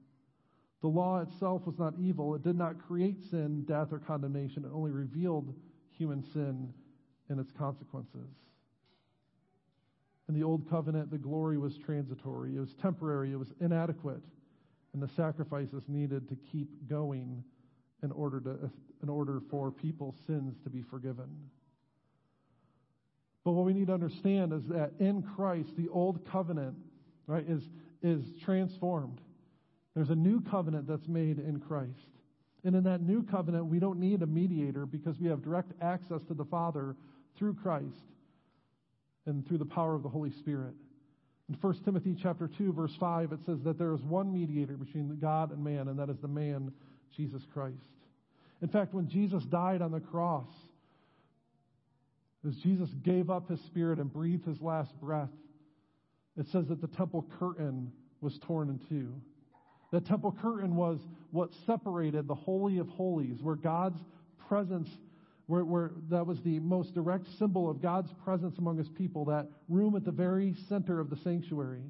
The 0.83 0.89
law 0.89 1.21
itself 1.21 1.65
was 1.65 1.79
not 1.79 1.95
evil. 2.01 2.35
It 2.35 2.43
did 2.43 2.57
not 2.57 2.85
create 2.89 3.23
sin, 3.31 3.63
death, 3.69 3.93
or 3.93 4.01
condemnation. 4.01 4.65
It 4.65 4.73
only 4.75 4.91
revealed 4.91 5.55
human 5.97 6.25
sin 6.33 6.75
and 7.29 7.39
its 7.39 7.53
consequences. 7.53 8.27
In 10.29 10.35
the 10.35 10.43
Old 10.43 10.69
Covenant, 10.69 11.13
the 11.13 11.19
glory 11.19 11.57
was 11.57 11.79
transitory, 11.79 12.57
it 12.57 12.61
was 12.61 12.75
temporary, 12.83 13.31
it 13.31 13.39
was 13.39 13.53
inadequate, 13.61 14.25
and 14.93 15.01
the 15.01 15.15
sacrifices 15.15 15.85
needed 15.87 16.29
to 16.31 16.37
keep 16.51 16.89
going 16.89 17.45
in 18.03 18.13
order, 18.13 18.41
to, 18.41 18.71
in 19.03 19.09
order 19.09 19.41
for 19.51 19.71
people's 19.71 20.17
sins 20.27 20.55
to 20.65 20.71
be 20.71 20.83
forgiven. 20.83 21.29
But 23.45 23.53
what 23.53 23.65
we 23.65 23.73
need 23.73 23.87
to 23.87 23.95
understand 23.95 24.53
is 24.53 24.65
that 24.69 24.93
in 24.99 25.23
Christ, 25.23 25.77
the 25.77 25.89
old 25.89 26.27
covenant, 26.31 26.77
right, 27.27 27.45
is, 27.49 27.63
is 28.03 28.23
transformed. 28.45 29.21
There's 29.95 30.11
a 30.11 30.17
new 30.17 30.41
covenant 30.41 30.89
that's 30.89 31.09
made 31.09 31.39
in 31.39 31.61
Christ. 31.61 32.09
And 32.65 32.75
in 32.75 32.83
that 32.85 33.01
new 33.01 33.23
covenant, 33.23 33.67
we 33.67 33.79
don't 33.79 34.01
need 34.01 34.23
a 34.23 34.27
mediator 34.27 34.85
because 34.85 35.19
we 35.21 35.29
have 35.29 35.43
direct 35.43 35.73
access 35.81 36.23
to 36.25 36.35
the 36.35 36.45
Father 36.45 36.97
through 37.39 37.55
Christ 37.55 38.05
and 39.27 39.47
through 39.47 39.59
the 39.59 39.65
power 39.65 39.95
of 39.95 40.03
the 40.03 40.09
Holy 40.09 40.33
Spirit. 40.33 40.75
In 41.49 41.55
1 41.61 41.85
Timothy 41.85 42.17
chapter 42.21 42.49
2 42.49 42.73
verse 42.73 42.95
5 42.99 43.33
it 43.33 43.39
says 43.47 43.59
that 43.63 43.79
there 43.79 43.93
is 43.93 44.03
one 44.03 44.33
mediator 44.33 44.77
between 44.77 45.17
God 45.21 45.53
and 45.53 45.63
man 45.63 45.87
and 45.89 45.99
that 45.99 46.11
is 46.11 46.19
the 46.19 46.29
man 46.29 46.73
Jesus 47.15 47.43
Christ. 47.53 47.77
In 48.63 48.69
fact, 48.69 48.95
when 48.95 49.09
Jesus 49.09 49.45
died 49.45 49.83
on 49.83 49.93
the 49.93 50.01
cross, 50.01 50.49
as 52.47 52.57
Jesus 52.57 52.89
gave 53.03 53.29
up 53.29 53.51
his 53.51 53.61
spirit 53.63 53.99
and 53.99 54.13
breathed 54.13 54.47
his 54.47 54.61
last 54.61 54.99
breath, 55.01 55.31
it 56.37 56.47
says 56.49 56.69
that 56.69 56.81
the 56.81 56.87
temple 56.89 57.27
curtain 57.39 57.93
was 58.21 58.39
torn 58.39 58.69
in 58.69 58.79
two. 58.89 59.13
The 59.91 60.01
temple 60.01 60.37
curtain 60.41 60.77
was 60.77 60.99
what 61.31 61.51
separated 61.67 62.27
the 62.27 62.35
Holy 62.35 62.79
of 62.79 62.89
Holies, 62.89 63.43
where 63.43 63.57
God's 63.57 63.99
presence, 64.49 64.89
where, 65.47 65.65
where 65.65 65.93
that 66.11 66.27
was 66.27 66.41
the 66.43 66.59
most 66.61 66.95
direct 66.95 67.27
symbol 67.39 67.71
of 67.71 67.83
God's 67.83 68.13
presence 68.25 68.59
among 68.59 68.79
his 68.79 68.89
people, 68.89 69.25
that 69.27 69.49
room 69.69 69.97
at 69.97 70.05
the 70.05 70.11
very 70.11 70.55
center 70.69 71.01
of 71.01 71.11
the 71.11 71.17
sanctuary. 71.17 71.85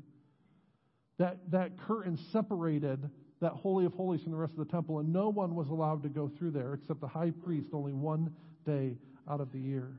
That, 1.18 1.38
that 1.50 1.78
curtain 1.78 2.18
separated 2.32 3.10
that 3.40 3.52
Holy 3.52 3.84
of 3.84 3.92
Holies 3.94 4.22
from 4.22 4.32
the 4.32 4.38
rest 4.38 4.52
of 4.52 4.66
the 4.66 4.72
temple, 4.72 4.98
and 4.98 5.12
no 5.12 5.28
one 5.28 5.54
was 5.54 5.68
allowed 5.68 6.02
to 6.02 6.08
go 6.08 6.30
through 6.38 6.52
there 6.52 6.74
except 6.74 7.00
the 7.00 7.08
high 7.08 7.30
priest 7.30 7.68
only 7.72 7.92
one 7.92 8.34
day 8.64 8.96
out 9.28 9.40
of 9.40 9.52
the 9.52 9.58
year. 9.58 9.98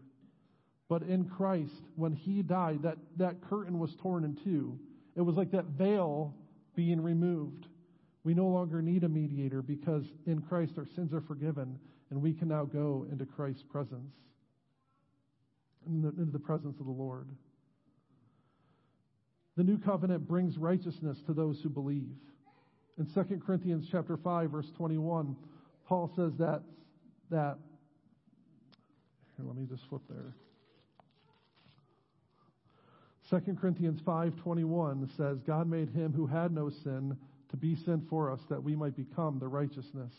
But 0.90 1.04
in 1.04 1.26
Christ, 1.26 1.84
when 1.96 2.14
he 2.14 2.42
died, 2.42 2.82
that, 2.84 2.98
that 3.18 3.42
curtain 3.42 3.78
was 3.78 3.96
torn 3.96 4.24
in 4.24 4.38
two. 4.44 4.80
It 5.16 5.22
was 5.22 5.36
like 5.36 5.52
that 5.52 5.66
veil 5.66 6.34
being 6.76 7.02
removed. 7.02 7.68
We 8.24 8.34
no 8.34 8.48
longer 8.48 8.82
need 8.82 9.04
a 9.04 9.10
mediator 9.10 9.62
because 9.62 10.06
in 10.26 10.42
Christ 10.42 10.74
our 10.78 10.88
sins 10.96 11.14
are 11.14 11.22
forgiven 11.22 11.78
and 12.10 12.22
we 12.22 12.34
can 12.34 12.48
now 12.48 12.66
go 12.66 13.06
into 13.12 13.26
Christ's 13.26 13.64
presence, 13.64 14.14
into 15.86 16.32
the 16.32 16.40
presence 16.40 16.80
of 16.80 16.86
the 16.86 16.92
Lord. 16.92 17.28
The 19.58 19.64
new 19.64 19.78
covenant 19.78 20.28
brings 20.28 20.58
righteousness 20.58 21.22
to 21.26 21.34
those 21.34 21.60
who 21.62 21.70
believe. 21.70 22.16
In 22.98 23.06
2 23.06 23.42
Corinthians 23.46 23.88
chapter 23.92 24.18
5 24.18 24.52
verse 24.52 24.72
21, 24.76 25.36
Paul 25.86 26.12
says 26.16 26.34
that 26.40 26.64
that 27.30 27.58
here 29.36 29.46
let 29.46 29.56
me 29.56 29.66
just 29.70 29.84
flip 29.90 30.02
there. 30.10 30.34
2 33.30 33.56
Corinthians 33.60 34.02
5:21 34.02 35.16
says 35.16 35.40
God 35.46 35.68
made 35.68 35.90
him 35.90 36.14
who 36.14 36.26
had 36.26 36.52
no 36.52 36.70
sin 36.70 37.18
to 37.50 37.58
be 37.58 37.76
sin 37.76 38.06
for 38.10 38.32
us 38.32 38.40
that 38.50 38.64
we 38.64 38.76
might 38.76 38.96
become 38.96 39.38
the 39.38 39.48
righteousness 39.48 40.14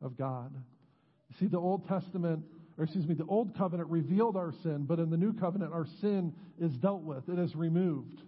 of 0.00 0.16
God. 0.16 0.52
You 0.54 1.36
see 1.40 1.46
the 1.46 1.58
Old 1.58 1.88
Testament 1.88 2.44
or 2.78 2.84
excuse 2.84 3.06
me 3.06 3.14
the 3.14 3.26
old 3.26 3.56
covenant 3.56 3.90
revealed 3.90 4.36
our 4.36 4.52
sin 4.62 4.84
but 4.84 4.98
in 4.98 5.10
the 5.10 5.16
new 5.16 5.32
covenant 5.32 5.72
our 5.72 5.86
sin 6.00 6.32
is 6.58 6.72
dealt 6.76 7.02
with 7.02 7.28
it 7.28 7.38
is 7.38 7.56
removed. 7.56 8.22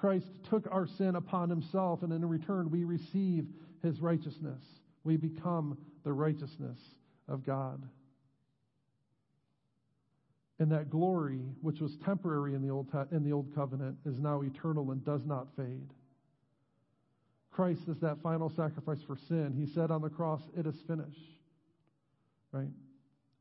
Christ 0.00 0.26
took 0.48 0.68
our 0.70 0.86
sin 0.86 1.16
upon 1.16 1.50
himself 1.50 2.02
and 2.02 2.12
in 2.12 2.24
return 2.24 2.70
we 2.70 2.84
receive 2.84 3.46
his 3.82 4.00
righteousness. 4.00 4.62
We 5.02 5.16
become 5.16 5.76
the 6.04 6.12
righteousness 6.12 6.78
of 7.28 7.44
God. 7.44 7.82
And 10.60 10.72
that 10.72 10.90
glory, 10.90 11.40
which 11.62 11.80
was 11.80 11.96
temporary 12.04 12.54
in 12.54 12.62
the 12.62 12.70
old, 12.70 12.88
in 13.12 13.24
the 13.24 13.32
old 13.32 13.54
covenant, 13.54 13.96
is 14.04 14.18
now 14.18 14.42
eternal 14.42 14.90
and 14.90 15.04
does 15.04 15.24
not 15.24 15.48
fade. 15.56 15.92
Christ 17.50 17.82
is 17.88 17.98
that 18.00 18.22
final 18.22 18.50
sacrifice 18.50 19.02
for 19.06 19.16
sin. 19.28 19.52
He 19.56 19.72
said 19.72 19.90
on 19.90 20.02
the 20.02 20.08
cross, 20.08 20.42
It 20.56 20.66
is 20.66 20.76
finished. 20.86 21.18
Right? 22.52 22.70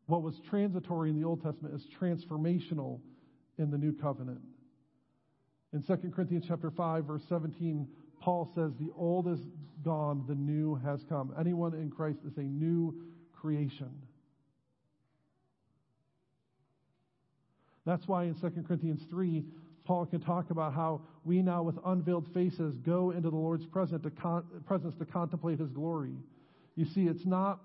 What 0.07 0.23
was 0.23 0.39
transitory 0.49 1.09
in 1.09 1.19
the 1.19 1.27
Old 1.27 1.43
Testament 1.43 1.75
is 1.75 1.85
transformational 1.99 2.99
in 3.57 3.69
the 3.69 3.77
new 3.77 3.93
covenant. 3.93 4.41
In 5.73 5.83
2 5.83 6.11
Corinthians 6.15 6.45
chapter 6.47 6.71
5, 6.71 7.05
verse 7.05 7.23
17, 7.27 7.87
Paul 8.21 8.49
says, 8.55 8.71
The 8.79 8.91
old 8.95 9.27
is 9.27 9.39
gone, 9.83 10.23
the 10.27 10.35
new 10.35 10.75
has 10.75 11.03
come. 11.07 11.33
Anyone 11.39 11.73
in 11.73 11.89
Christ 11.89 12.19
is 12.25 12.37
a 12.37 12.41
new 12.41 12.95
creation. 13.33 13.91
That's 17.85 18.07
why 18.07 18.23
in 18.23 18.35
2 18.35 18.49
Corinthians 18.67 19.01
3, 19.09 19.43
Paul 19.85 20.05
can 20.05 20.19
talk 20.19 20.49
about 20.49 20.73
how 20.73 21.01
we 21.23 21.41
now, 21.41 21.63
with 21.63 21.77
unveiled 21.85 22.27
faces, 22.33 22.75
go 22.79 23.11
into 23.11 23.29
the 23.29 23.35
Lord's 23.37 23.65
presence 23.65 24.03
to, 24.03 24.09
con- 24.09 24.43
presence 24.65 24.95
to 24.95 25.05
contemplate 25.05 25.59
his 25.59 25.69
glory. 25.69 26.17
You 26.75 26.85
see, 26.85 27.07
it's 27.07 27.25
not, 27.25 27.61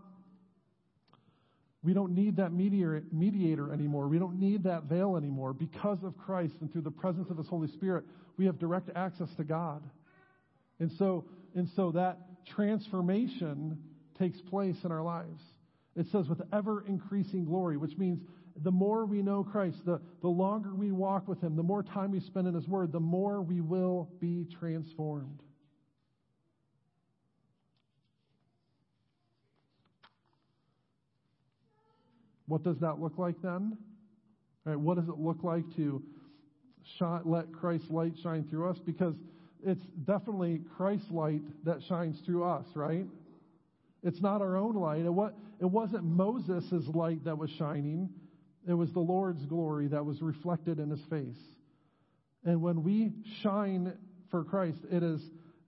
we 1.85 1.93
don't 1.95 2.15
need 2.15 2.37
that 2.37 2.53
mediator, 2.53 3.73
anymore. 3.73 4.07
We 4.07 4.19
don't 4.19 4.39
need 4.39 4.65
that 4.65 4.85
veil 4.85 5.17
anymore. 5.17 5.53
Because 5.53 5.99
of 6.05 6.17
Christ 6.17 6.55
and 6.61 6.73
through 6.73 6.83
the 6.83 6.93
presence 6.93 7.29
of 7.29 7.37
his 7.37 7.49
Holy 7.49 7.69
Spirit, 7.69 8.05
we 8.37 8.47
have 8.47 8.59
direct 8.59 8.91
access 8.95 9.29
to 9.37 9.45
God. 9.45 9.83
And 10.79 10.93
so, 10.93 11.25
and 11.55 11.69
so 11.75 11.91
that 11.93 12.19
transformation 12.47 13.79
takes 14.19 14.41
place 14.41 14.77
in 14.85 14.93
our 14.93 15.03
lives. 15.03 15.43
It 15.97 16.07
says 16.13 16.29
with 16.29 16.41
ever 16.53 16.85
increasing 16.87 17.45
glory, 17.45 17.77
which 17.77 17.99
means 17.99 18.21
the 18.63 18.71
more 18.71 19.05
we 19.05 19.23
know 19.23 19.43
Christ, 19.43 19.79
the, 19.85 20.01
the 20.21 20.29
longer 20.29 20.75
we 20.75 20.93
walk 20.93 21.27
with 21.27 21.41
Him, 21.41 21.57
the 21.57 21.63
more 21.63 21.83
time 21.83 22.13
we 22.13 22.21
spend 22.21 22.47
in 22.47 22.55
His 22.55 22.69
Word, 22.69 22.93
the 22.93 23.01
more 23.01 23.43
we 23.43 23.61
will 23.61 24.09
be 24.21 24.47
transformed. 24.59 25.43
What 32.53 32.65
does 32.65 32.77
that 32.81 33.01
look 33.01 33.17
like 33.17 33.41
then? 33.43 33.79
What 34.65 34.99
does 34.99 35.09
it 35.09 35.19
look 35.19 35.43
like 35.43 35.65
to 35.77 36.03
shine, 36.99 37.23
let 37.25 37.51
Christ's 37.51 37.89
light 37.89 38.13
shine 38.23 38.47
through 38.51 38.69
us? 38.69 38.77
Because 38.85 39.15
it's 39.65 39.81
definitely 40.05 40.61
Christ's 40.77 41.11
light 41.11 41.41
that 41.65 41.79
shines 41.89 42.21
through 42.27 42.45
us, 42.45 42.67
right? 42.75 43.07
It's 44.03 44.21
not 44.21 44.43
our 44.43 44.59
own 44.59 44.75
light. 44.75 45.01
It, 45.01 45.15
was, 45.15 45.33
it 45.63 45.65
wasn't 45.65 46.05
Moses' 46.05 46.87
light 46.93 47.25
that 47.25 47.39
was 47.39 47.49
shining. 47.59 48.11
It 48.69 48.75
was 48.75 48.93
the 48.93 49.01
Lord's 49.01 49.47
glory 49.47 49.89
that 49.89 50.05
was 50.05 50.21
reflected 50.21 50.79
in 50.79 50.91
his 50.91 51.01
face. 51.09 51.41
And 52.45 52.61
when 52.61 52.83
we 52.83 53.13
shine 53.43 53.95
for 54.31 54.45
Christ, 54.45 54.81
it 54.91 55.03
is 55.03 55.23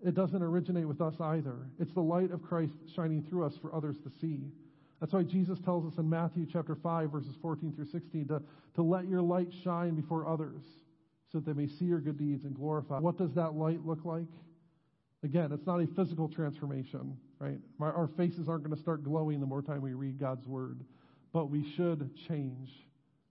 it 0.05 0.15
doesn't 0.15 0.43
originate 0.43 0.87
with 0.87 1.01
us 1.01 1.15
either. 1.19 1.57
It's 1.81 1.95
the 1.95 2.03
light 2.03 2.31
of 2.31 2.43
Christ 2.43 2.75
shining 2.95 3.25
through 3.31 3.47
us 3.47 3.55
for 3.63 3.75
others 3.75 3.97
to 4.05 4.11
see. 4.21 4.51
That's 5.05 5.13
why 5.13 5.23
Jesus 5.23 5.59
tells 5.61 5.85
us 5.85 5.99
in 5.99 6.09
Matthew 6.09 6.47
chapter 6.51 6.75
5, 6.75 7.13
verses 7.13 7.35
14 7.43 7.75
through 7.75 7.89
16, 7.89 8.29
to, 8.29 8.43
to 8.77 8.83
let 8.83 9.07
your 9.07 9.21
light 9.21 9.49
shine 9.63 9.95
before 9.95 10.27
others 10.27 10.63
so 11.31 11.41
that 11.41 11.45
they 11.45 11.53
may 11.53 11.69
see 11.69 11.85
your 11.85 12.01
good 12.01 12.17
deeds 12.17 12.45
and 12.45 12.55
glorify. 12.55 13.01
What 13.01 13.19
does 13.19 13.35
that 13.35 13.55
light 13.55 13.85
look 13.85 14.07
like? 14.07 14.25
Again, 15.23 15.53
it's 15.53 15.67
not 15.67 15.81
a 15.83 15.87
physical 15.89 16.27
transformation, 16.27 17.19
right? 17.39 17.59
Our 17.81 18.09
faces 18.17 18.49
aren't 18.49 18.65
going 18.65 18.75
to 18.75 18.81
start 18.81 19.05
glowing 19.05 19.41
the 19.41 19.47
more 19.47 19.61
time 19.61 19.83
we 19.83 19.93
read 19.93 20.19
God's 20.19 20.47
word 20.47 20.81
but 21.35 21.51
we 21.51 21.69
should 21.77 22.11
change. 22.29 22.71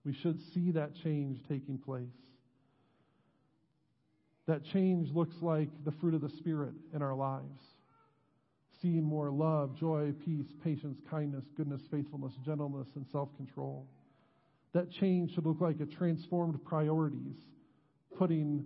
We 0.04 0.12
should 0.12 0.38
see 0.52 0.70
that 0.72 0.94
change 1.02 1.40
taking 1.48 1.78
place. 1.78 2.04
That 4.46 4.62
change 4.62 5.10
looks 5.10 5.34
like 5.40 5.70
the 5.84 5.90
fruit 5.90 6.14
of 6.14 6.20
the 6.20 6.28
Spirit 6.28 6.74
in 6.94 7.00
our 7.00 7.14
lives. 7.14 7.62
Seeing 8.84 9.02
more 9.02 9.30
love, 9.30 9.74
joy, 9.80 10.12
peace, 10.26 10.44
patience, 10.62 10.98
kindness, 11.10 11.44
goodness, 11.56 11.80
faithfulness, 11.90 12.34
gentleness, 12.44 12.86
and 12.96 13.06
self 13.10 13.34
control. 13.38 13.86
That 14.74 14.90
change 14.90 15.32
should 15.34 15.46
look 15.46 15.62
like 15.62 15.80
a 15.80 15.86
transformed 15.86 16.62
priorities, 16.66 17.36
putting 18.18 18.62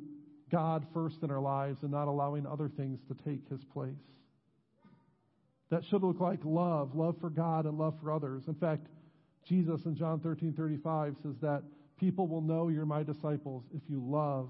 God 0.50 0.84
first 0.92 1.22
in 1.22 1.30
our 1.30 1.40
lives 1.40 1.78
and 1.82 1.92
not 1.92 2.08
allowing 2.08 2.48
other 2.48 2.68
things 2.68 2.98
to 3.06 3.14
take 3.24 3.48
his 3.48 3.62
place. 3.72 3.94
that 5.70 5.84
should 5.88 6.02
look 6.02 6.18
like 6.18 6.40
love, 6.44 6.96
love 6.96 7.14
for 7.20 7.30
God 7.30 7.66
and 7.66 7.78
love 7.78 7.94
for 8.02 8.10
others. 8.10 8.42
In 8.48 8.54
fact, 8.54 8.88
Jesus 9.46 9.84
in 9.84 9.94
John 9.94 10.18
13 10.18 10.52
35 10.52 11.14
says 11.22 11.36
that 11.42 11.62
people 11.96 12.26
will 12.26 12.42
know 12.42 12.70
you're 12.70 12.86
my 12.86 13.04
disciples 13.04 13.62
if 13.72 13.82
you 13.88 14.02
love 14.04 14.48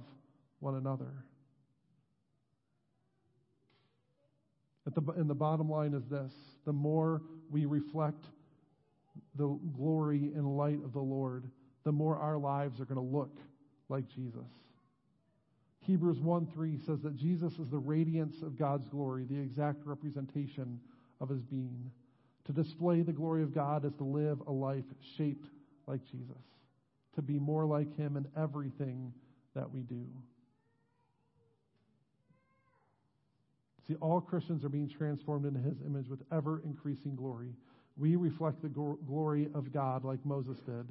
one 0.60 0.76
another. 0.76 1.12
The, 4.94 5.12
and 5.12 5.28
the 5.28 5.34
bottom 5.34 5.70
line 5.70 5.94
is 5.94 6.04
this 6.06 6.32
the 6.64 6.72
more 6.72 7.22
we 7.50 7.66
reflect 7.66 8.26
the 9.36 9.58
glory 9.76 10.32
and 10.34 10.56
light 10.56 10.82
of 10.84 10.92
the 10.92 11.00
Lord, 11.00 11.50
the 11.84 11.92
more 11.92 12.16
our 12.16 12.38
lives 12.38 12.80
are 12.80 12.84
going 12.84 12.96
to 12.96 13.16
look 13.16 13.38
like 13.88 14.08
Jesus. 14.08 14.48
Hebrews 15.80 16.20
1 16.20 16.46
3 16.54 16.78
says 16.84 17.00
that 17.02 17.16
Jesus 17.16 17.54
is 17.54 17.68
the 17.70 17.78
radiance 17.78 18.42
of 18.42 18.58
God's 18.58 18.86
glory, 18.88 19.24
the 19.24 19.38
exact 19.38 19.86
representation 19.86 20.78
of 21.20 21.28
his 21.28 21.42
being. 21.42 21.90
To 22.44 22.52
display 22.52 23.02
the 23.02 23.12
glory 23.12 23.42
of 23.42 23.54
God 23.54 23.84
is 23.84 23.94
to 23.94 24.04
live 24.04 24.42
a 24.46 24.52
life 24.52 24.84
shaped 25.16 25.48
like 25.86 26.04
Jesus, 26.04 26.42
to 27.14 27.22
be 27.22 27.38
more 27.38 27.64
like 27.64 27.96
him 27.96 28.16
in 28.16 28.26
everything 28.36 29.12
that 29.54 29.70
we 29.70 29.80
do. 29.80 30.06
See, 33.88 33.94
all 34.02 34.20
Christians 34.20 34.64
are 34.64 34.68
being 34.68 34.88
transformed 34.88 35.46
into 35.46 35.60
his 35.60 35.80
image 35.86 36.08
with 36.08 36.20
ever 36.30 36.60
increasing 36.64 37.16
glory. 37.16 37.54
We 37.96 38.16
reflect 38.16 38.60
the 38.60 38.68
glory 38.68 39.48
of 39.54 39.72
God 39.72 40.04
like 40.04 40.24
Moses 40.26 40.58
did. 40.58 40.86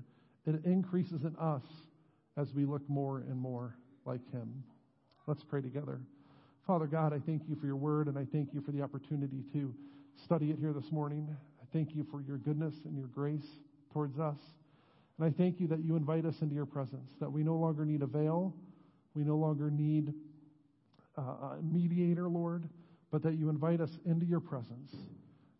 It 0.48 0.66
increases 0.66 1.24
in 1.24 1.36
us 1.36 1.64
as 2.38 2.54
we 2.54 2.66
look 2.66 2.82
more 2.89 3.20
and 3.20 3.38
more 3.39 3.76
like 4.06 4.22
him. 4.32 4.64
Let's 5.28 5.43
pray 5.43 5.62
together. 5.62 6.00
Father 6.66 6.88
God, 6.88 7.14
I 7.14 7.20
thank 7.20 7.43
you 7.48 7.56
for 7.56 7.66
your 7.66 7.76
word, 7.76 8.08
and 8.08 8.18
I 8.18 8.26
thank 8.32 8.54
you 8.54 8.62
for 8.62 8.72
the 8.72 8.82
opportunity 8.82 9.43
to 9.54 9.74
study 10.24 10.50
it 10.50 10.58
here 10.58 10.74
this 10.74 10.91
morning. 10.91 11.28
I 11.62 11.66
thank 11.72 11.95
you 11.95 12.06
for 12.10 12.22
your 12.22 12.38
goodness 12.38 12.74
and 12.86 12.98
your 12.98 13.08
grace 13.08 13.45
towards 13.93 14.20
us. 14.20 14.38
And 15.18 15.28
I 15.28 15.32
thank 15.38 15.60
you 15.60 15.68
that 15.68 15.84
you 15.84 15.95
invite 15.95 16.26
us 16.26 16.41
into 16.41 16.56
your 16.56 16.66
presence, 16.66 17.12
that 17.20 17.32
we 17.32 17.43
no 17.43 17.56
longer 17.56 17.86
need 17.86 18.02
a 18.02 18.08
veil, 18.08 18.54
we 19.14 19.24
no 19.24 19.36
longer 19.36 19.70
need 19.70 20.14
uh, 21.18 21.22
a 21.22 21.60
mediator, 21.62 22.28
Lord, 22.28 22.70
but 23.12 23.24
that 23.24 23.36
you 23.36 23.49
invite 23.49 23.82
us 23.82 23.97
into 24.05 24.26
your 24.26 24.39
presence. 24.39 24.95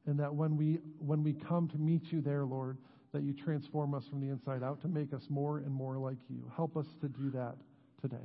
And 0.06 0.20
that 0.20 0.34
when 0.34 0.56
we, 0.56 0.80
when 1.00 1.24
we 1.24 1.34
come 1.34 1.68
to 1.70 1.78
meet 1.78 2.12
you 2.12 2.22
there, 2.22 2.46
Lord, 2.46 2.78
that 3.14 3.24
you 3.24 3.34
transform 3.34 3.94
us 3.94 4.06
from 4.10 4.22
the 4.22 4.30
inside 4.30 4.64
out 4.64 4.82
to 4.82 4.88
make 4.88 5.14
us 5.14 5.24
more 5.30 5.60
and 5.60 5.72
more 5.72 5.98
like 5.98 6.18
you. 6.30 6.50
Help 6.56 6.78
us 6.78 6.86
to 7.02 7.08
do 7.08 7.30
that 7.32 7.56
today. 8.02 8.16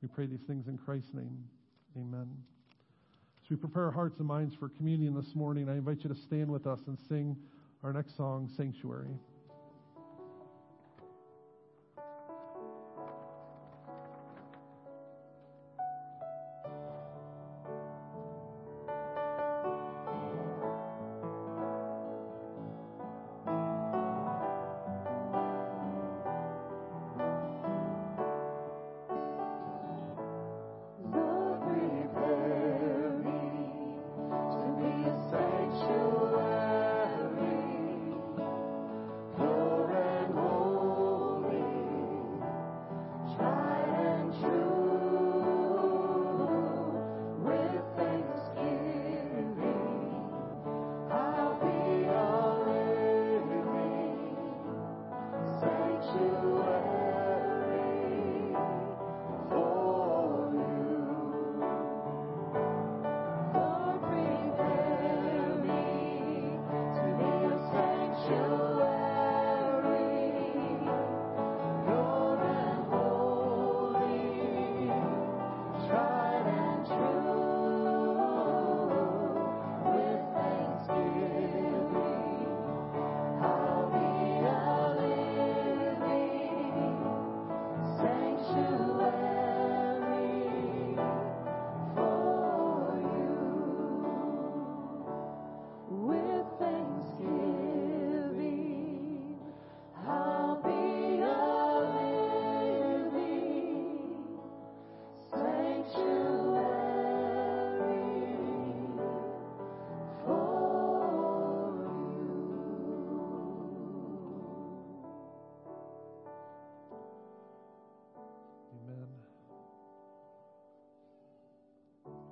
We 0.00 0.08
pray 0.08 0.26
these 0.26 0.42
things 0.46 0.66
in 0.68 0.78
Christ's 0.78 1.14
name. 1.14 1.44
Amen. 1.96 2.28
As 3.44 3.50
we 3.50 3.56
prepare 3.56 3.84
our 3.86 3.92
hearts 3.92 4.18
and 4.18 4.26
minds 4.26 4.54
for 4.54 4.68
communion 4.68 5.14
this 5.14 5.34
morning, 5.34 5.68
I 5.68 5.74
invite 5.74 6.02
you 6.02 6.08
to 6.08 6.16
stand 6.16 6.50
with 6.50 6.66
us 6.66 6.80
and 6.86 6.96
sing 7.08 7.36
our 7.82 7.92
next 7.92 8.16
song, 8.16 8.48
Sanctuary. 8.56 9.18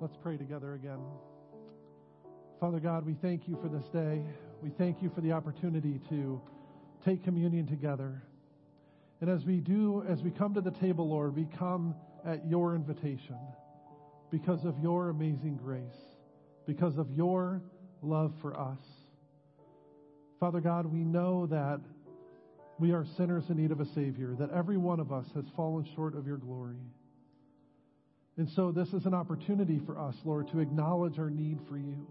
Let's 0.01 0.17
pray 0.23 0.35
together 0.35 0.73
again. 0.73 0.97
Father 2.59 2.79
God, 2.79 3.05
we 3.05 3.13
thank 3.21 3.47
you 3.47 3.55
for 3.61 3.67
this 3.67 3.87
day. 3.89 4.23
We 4.59 4.71
thank 4.71 4.99
you 4.99 5.11
for 5.13 5.21
the 5.21 5.31
opportunity 5.31 6.01
to 6.09 6.41
take 7.05 7.23
communion 7.23 7.67
together. 7.67 8.23
And 9.19 9.29
as 9.29 9.45
we 9.45 9.57
do, 9.57 10.03
as 10.09 10.23
we 10.23 10.31
come 10.31 10.55
to 10.55 10.61
the 10.61 10.71
table, 10.71 11.07
Lord, 11.07 11.35
we 11.35 11.47
come 11.55 11.93
at 12.25 12.47
your 12.47 12.73
invitation 12.73 13.37
because 14.31 14.65
of 14.65 14.73
your 14.79 15.09
amazing 15.09 15.59
grace, 15.63 15.83
because 16.65 16.97
of 16.97 17.11
your 17.11 17.61
love 18.01 18.33
for 18.41 18.59
us. 18.59 18.79
Father 20.39 20.61
God, 20.61 20.87
we 20.87 21.03
know 21.03 21.45
that 21.45 21.79
we 22.79 22.91
are 22.91 23.05
sinners 23.17 23.43
in 23.49 23.57
need 23.57 23.69
of 23.69 23.79
a 23.79 23.85
Savior, 23.93 24.35
that 24.39 24.49
every 24.49 24.77
one 24.77 24.99
of 24.99 25.11
us 25.11 25.27
has 25.35 25.45
fallen 25.55 25.87
short 25.93 26.15
of 26.15 26.25
your 26.25 26.37
glory. 26.37 26.79
And 28.37 28.49
so 28.49 28.71
this 28.71 28.89
is 28.93 29.05
an 29.05 29.13
opportunity 29.13 29.79
for 29.85 29.99
us, 29.99 30.15
Lord, 30.23 30.47
to 30.49 30.59
acknowledge 30.59 31.19
our 31.19 31.29
need 31.29 31.59
for 31.67 31.77
you. 31.77 32.07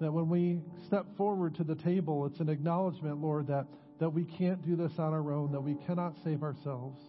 That 0.00 0.12
when 0.12 0.28
we 0.28 0.60
step 0.86 1.04
forward 1.16 1.54
to 1.56 1.64
the 1.64 1.74
table, 1.74 2.26
it's 2.26 2.40
an 2.40 2.48
acknowledgement, 2.48 3.18
Lord, 3.20 3.48
that, 3.48 3.66
that 3.98 4.08
we 4.08 4.24
can't 4.24 4.62
do 4.62 4.76
this 4.76 4.92
on 4.98 5.12
our 5.12 5.32
own, 5.32 5.52
that 5.52 5.60
we 5.60 5.74
cannot 5.86 6.14
save 6.24 6.42
ourselves, 6.42 7.00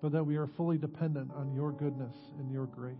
but 0.00 0.12
that 0.12 0.24
we 0.24 0.36
are 0.36 0.46
fully 0.46 0.78
dependent 0.78 1.30
on 1.34 1.52
your 1.52 1.72
goodness 1.72 2.14
and 2.38 2.52
your 2.52 2.66
grace. 2.66 2.96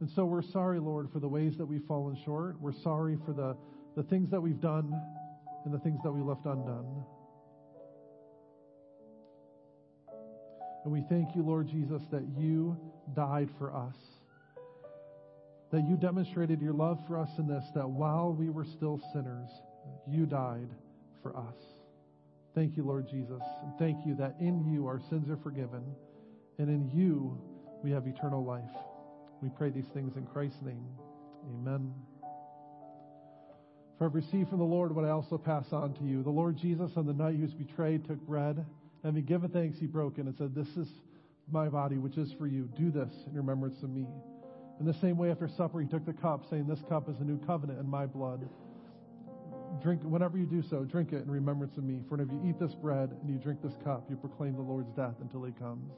And 0.00 0.10
so 0.10 0.24
we're 0.24 0.42
sorry, 0.42 0.78
Lord, 0.78 1.10
for 1.12 1.20
the 1.20 1.28
ways 1.28 1.56
that 1.58 1.66
we've 1.66 1.84
fallen 1.86 2.16
short. 2.24 2.60
We're 2.60 2.72
sorry 2.72 3.16
for 3.24 3.32
the, 3.32 3.56
the 3.96 4.02
things 4.02 4.30
that 4.30 4.40
we've 4.40 4.60
done 4.60 4.92
and 5.64 5.72
the 5.72 5.78
things 5.78 6.00
that 6.02 6.12
we 6.12 6.20
left 6.20 6.44
undone. 6.44 7.04
And 10.84 10.92
we 10.92 11.02
thank 11.08 11.36
you, 11.36 11.42
Lord 11.42 11.68
Jesus, 11.68 12.02
that 12.10 12.24
you 12.36 12.76
died 13.14 13.48
for 13.58 13.74
us. 13.74 13.96
That 15.70 15.86
you 15.88 15.96
demonstrated 15.96 16.60
your 16.60 16.74
love 16.74 16.98
for 17.06 17.18
us 17.18 17.30
in 17.38 17.46
this, 17.46 17.64
that 17.74 17.88
while 17.88 18.32
we 18.32 18.50
were 18.50 18.64
still 18.64 19.00
sinners, 19.12 19.48
you 20.06 20.26
died 20.26 20.68
for 21.22 21.36
us. 21.36 21.54
Thank 22.54 22.76
you, 22.76 22.84
Lord 22.84 23.08
Jesus. 23.08 23.42
And 23.62 23.72
thank 23.78 24.04
you 24.04 24.14
that 24.16 24.36
in 24.40 24.70
you 24.70 24.86
our 24.86 25.00
sins 25.08 25.30
are 25.30 25.38
forgiven, 25.38 25.82
and 26.58 26.68
in 26.68 26.90
you 26.90 27.40
we 27.82 27.90
have 27.92 28.06
eternal 28.06 28.44
life. 28.44 28.62
We 29.40 29.48
pray 29.48 29.70
these 29.70 29.88
things 29.94 30.16
in 30.16 30.26
Christ's 30.26 30.60
name. 30.62 30.84
Amen. 31.54 31.94
For 33.98 34.06
I've 34.06 34.14
received 34.14 34.50
from 34.50 34.58
the 34.58 34.64
Lord 34.64 34.94
what 34.94 35.04
I 35.04 35.10
also 35.10 35.38
pass 35.38 35.72
on 35.72 35.94
to 35.94 36.04
you. 36.04 36.22
The 36.22 36.30
Lord 36.30 36.56
Jesus, 36.56 36.90
on 36.96 37.06
the 37.06 37.12
night 37.12 37.36
he 37.36 37.42
was 37.42 37.54
betrayed, 37.54 38.04
took 38.06 38.20
bread. 38.20 38.64
He 39.10 39.20
given 39.20 39.50
thanks, 39.50 39.78
he 39.78 39.86
broke 39.86 40.18
it 40.18 40.26
and 40.26 40.34
said, 40.36 40.54
This 40.54 40.68
is 40.76 40.88
my 41.50 41.68
body, 41.68 41.98
which 41.98 42.16
is 42.16 42.32
for 42.38 42.46
you. 42.46 42.68
Do 42.76 42.90
this 42.90 43.12
in 43.26 43.34
remembrance 43.34 43.82
of 43.82 43.90
me. 43.90 44.06
In 44.80 44.86
the 44.86 44.94
same 44.94 45.16
way, 45.18 45.30
after 45.30 45.48
supper, 45.48 45.80
he 45.80 45.86
took 45.86 46.06
the 46.06 46.12
cup, 46.12 46.44
saying, 46.48 46.66
This 46.66 46.82
cup 46.88 47.08
is 47.08 47.16
a 47.20 47.24
new 47.24 47.38
covenant 47.44 47.80
in 47.80 47.88
my 47.88 48.06
blood. 48.06 48.48
Drink, 49.82 50.02
whenever 50.02 50.38
you 50.38 50.46
do 50.46 50.62
so, 50.62 50.84
drink 50.84 51.12
it 51.12 51.22
in 51.22 51.30
remembrance 51.30 51.76
of 51.76 51.84
me. 51.84 52.00
For 52.08 52.16
whenever 52.16 52.34
you 52.34 52.50
eat 52.50 52.60
this 52.60 52.74
bread 52.74 53.10
and 53.10 53.30
you 53.30 53.38
drink 53.38 53.62
this 53.62 53.76
cup, 53.84 54.06
you 54.08 54.16
proclaim 54.16 54.54
the 54.54 54.62
Lord's 54.62 54.92
death 54.92 55.14
until 55.20 55.42
he 55.44 55.52
comes. 55.52 55.92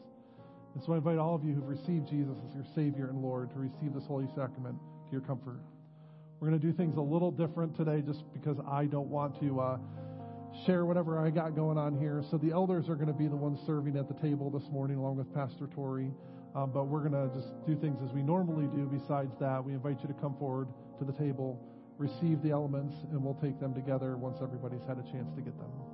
And 0.74 0.82
so 0.82 0.92
I 0.92 0.96
invite 0.96 1.18
all 1.18 1.34
of 1.34 1.44
you 1.44 1.54
who've 1.54 1.68
received 1.68 2.08
Jesus 2.08 2.36
as 2.48 2.54
your 2.54 2.64
Savior 2.74 3.08
and 3.08 3.22
Lord 3.22 3.50
to 3.50 3.58
receive 3.58 3.94
this 3.94 4.06
holy 4.06 4.26
sacrament 4.34 4.76
to 5.06 5.12
your 5.12 5.20
comfort. 5.20 5.60
We're 6.40 6.48
going 6.48 6.60
to 6.60 6.66
do 6.66 6.72
things 6.72 6.96
a 6.96 7.00
little 7.00 7.30
different 7.30 7.76
today 7.76 8.02
just 8.02 8.24
because 8.32 8.56
I 8.68 8.86
don't 8.86 9.08
want 9.08 9.38
to 9.40 9.60
uh, 9.60 9.78
share 10.66 10.84
whatever 10.84 11.18
I 11.18 11.30
got 11.30 11.54
going 11.54 11.78
on 11.78 11.98
here. 11.98 12.22
So 12.30 12.38
the 12.38 12.52
elders 12.52 12.88
are 12.88 12.94
going 12.94 13.08
to 13.08 13.12
be 13.12 13.28
the 13.28 13.36
ones 13.36 13.58
serving 13.66 13.96
at 13.96 14.08
the 14.08 14.14
table 14.14 14.50
this 14.50 14.68
morning 14.70 14.98
along 14.98 15.16
with 15.16 15.32
Pastor 15.34 15.66
Tori. 15.74 16.10
Um, 16.54 16.70
but 16.70 16.84
we're 16.84 17.06
going 17.08 17.12
to 17.12 17.34
just 17.34 17.52
do 17.66 17.76
things 17.76 17.98
as 18.06 18.14
we 18.14 18.22
normally 18.22 18.66
do. 18.66 18.86
Besides 18.86 19.32
that, 19.40 19.64
we 19.64 19.72
invite 19.72 20.00
you 20.02 20.08
to 20.08 20.14
come 20.14 20.36
forward 20.38 20.68
to 20.98 21.04
the 21.04 21.12
table, 21.12 21.58
receive 21.98 22.42
the 22.42 22.50
elements, 22.50 22.94
and 23.10 23.22
we'll 23.22 23.38
take 23.42 23.58
them 23.58 23.74
together 23.74 24.16
once 24.16 24.38
everybody's 24.40 24.84
had 24.86 24.98
a 24.98 25.02
chance 25.10 25.34
to 25.34 25.42
get 25.42 25.56
them. 25.58 25.93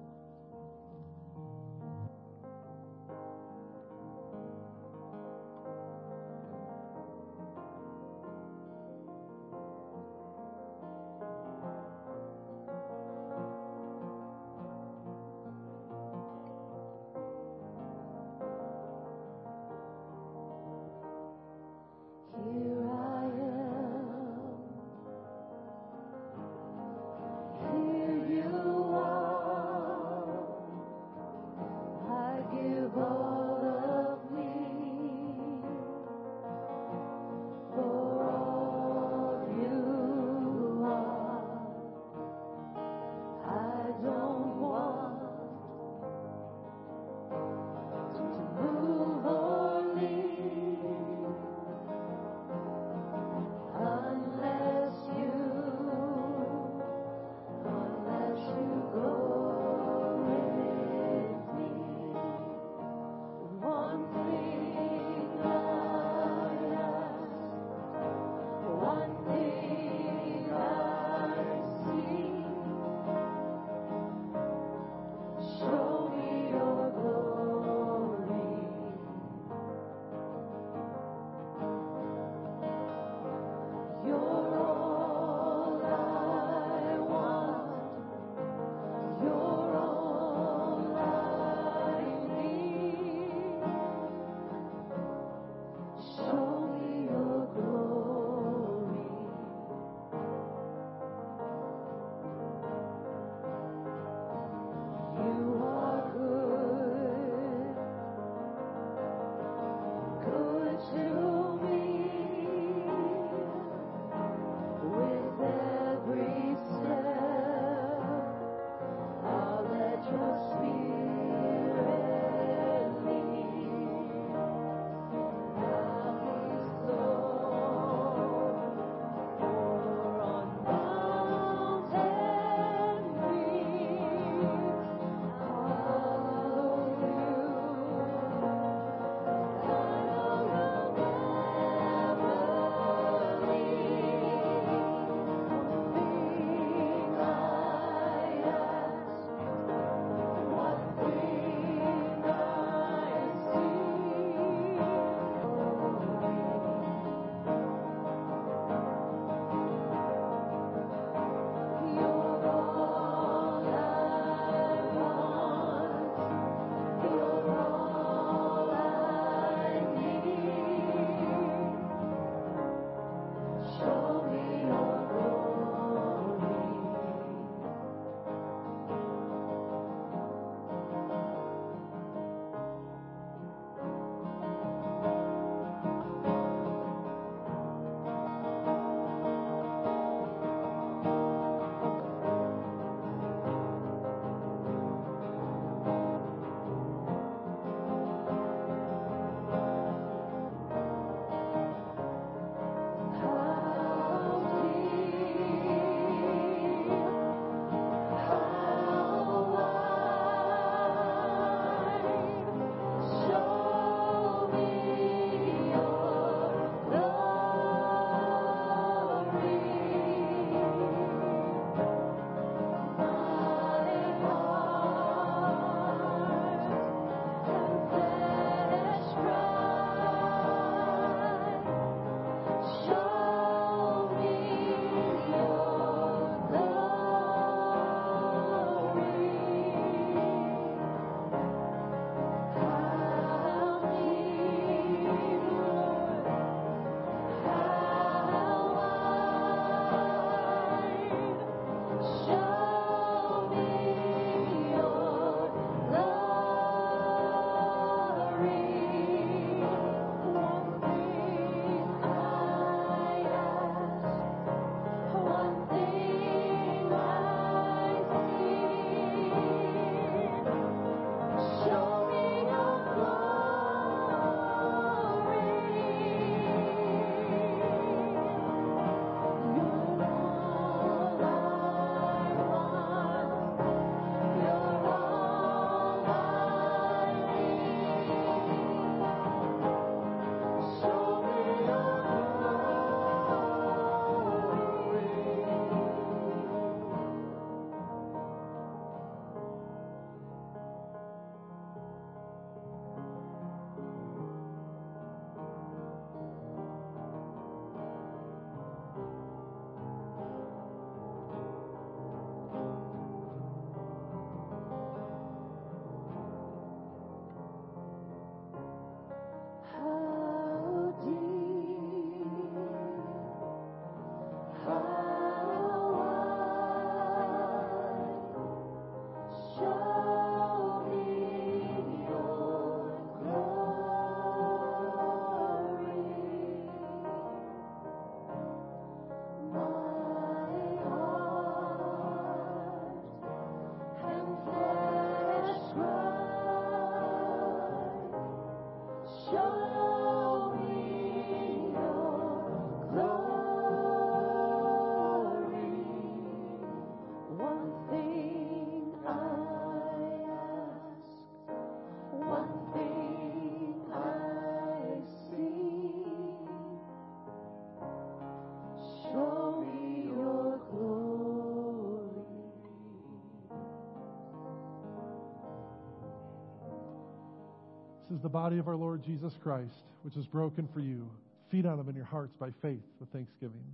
Is 378.10 378.20
the 378.20 378.28
body 378.28 378.58
of 378.58 378.68
our 378.68 378.76
Lord 378.76 379.02
Jesus 379.04 379.32
Christ, 379.42 379.74
which 380.02 380.16
is 380.16 380.26
broken 380.26 380.68
for 380.72 380.80
you. 380.80 381.08
Feed 381.50 381.66
on 381.66 381.78
him 381.78 381.88
in 381.88 381.96
your 381.96 382.04
hearts 382.04 382.34
by 382.38 382.50
faith 382.62 382.82
with 382.98 383.08
thanksgiving. 383.10 383.64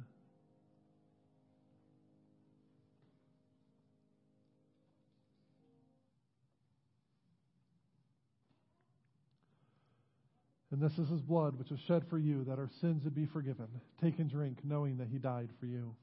And 10.73 10.83
this 10.83 10.99
is 10.99 11.09
his 11.09 11.23
blood, 11.23 11.59
which 11.59 11.71
was 11.71 11.81
shed 11.87 12.05
for 12.11 12.19
you, 12.19 12.45
that 12.45 12.59
our 12.59 12.69
sins 12.81 13.05
would 13.05 13.15
be 13.15 13.25
forgiven. 13.25 13.69
Take 14.03 14.19
and 14.19 14.29
drink, 14.29 14.59
knowing 14.63 14.99
that 14.99 15.09
he 15.09 15.17
died 15.17 15.49
for 15.59 15.65
you. 15.65 15.95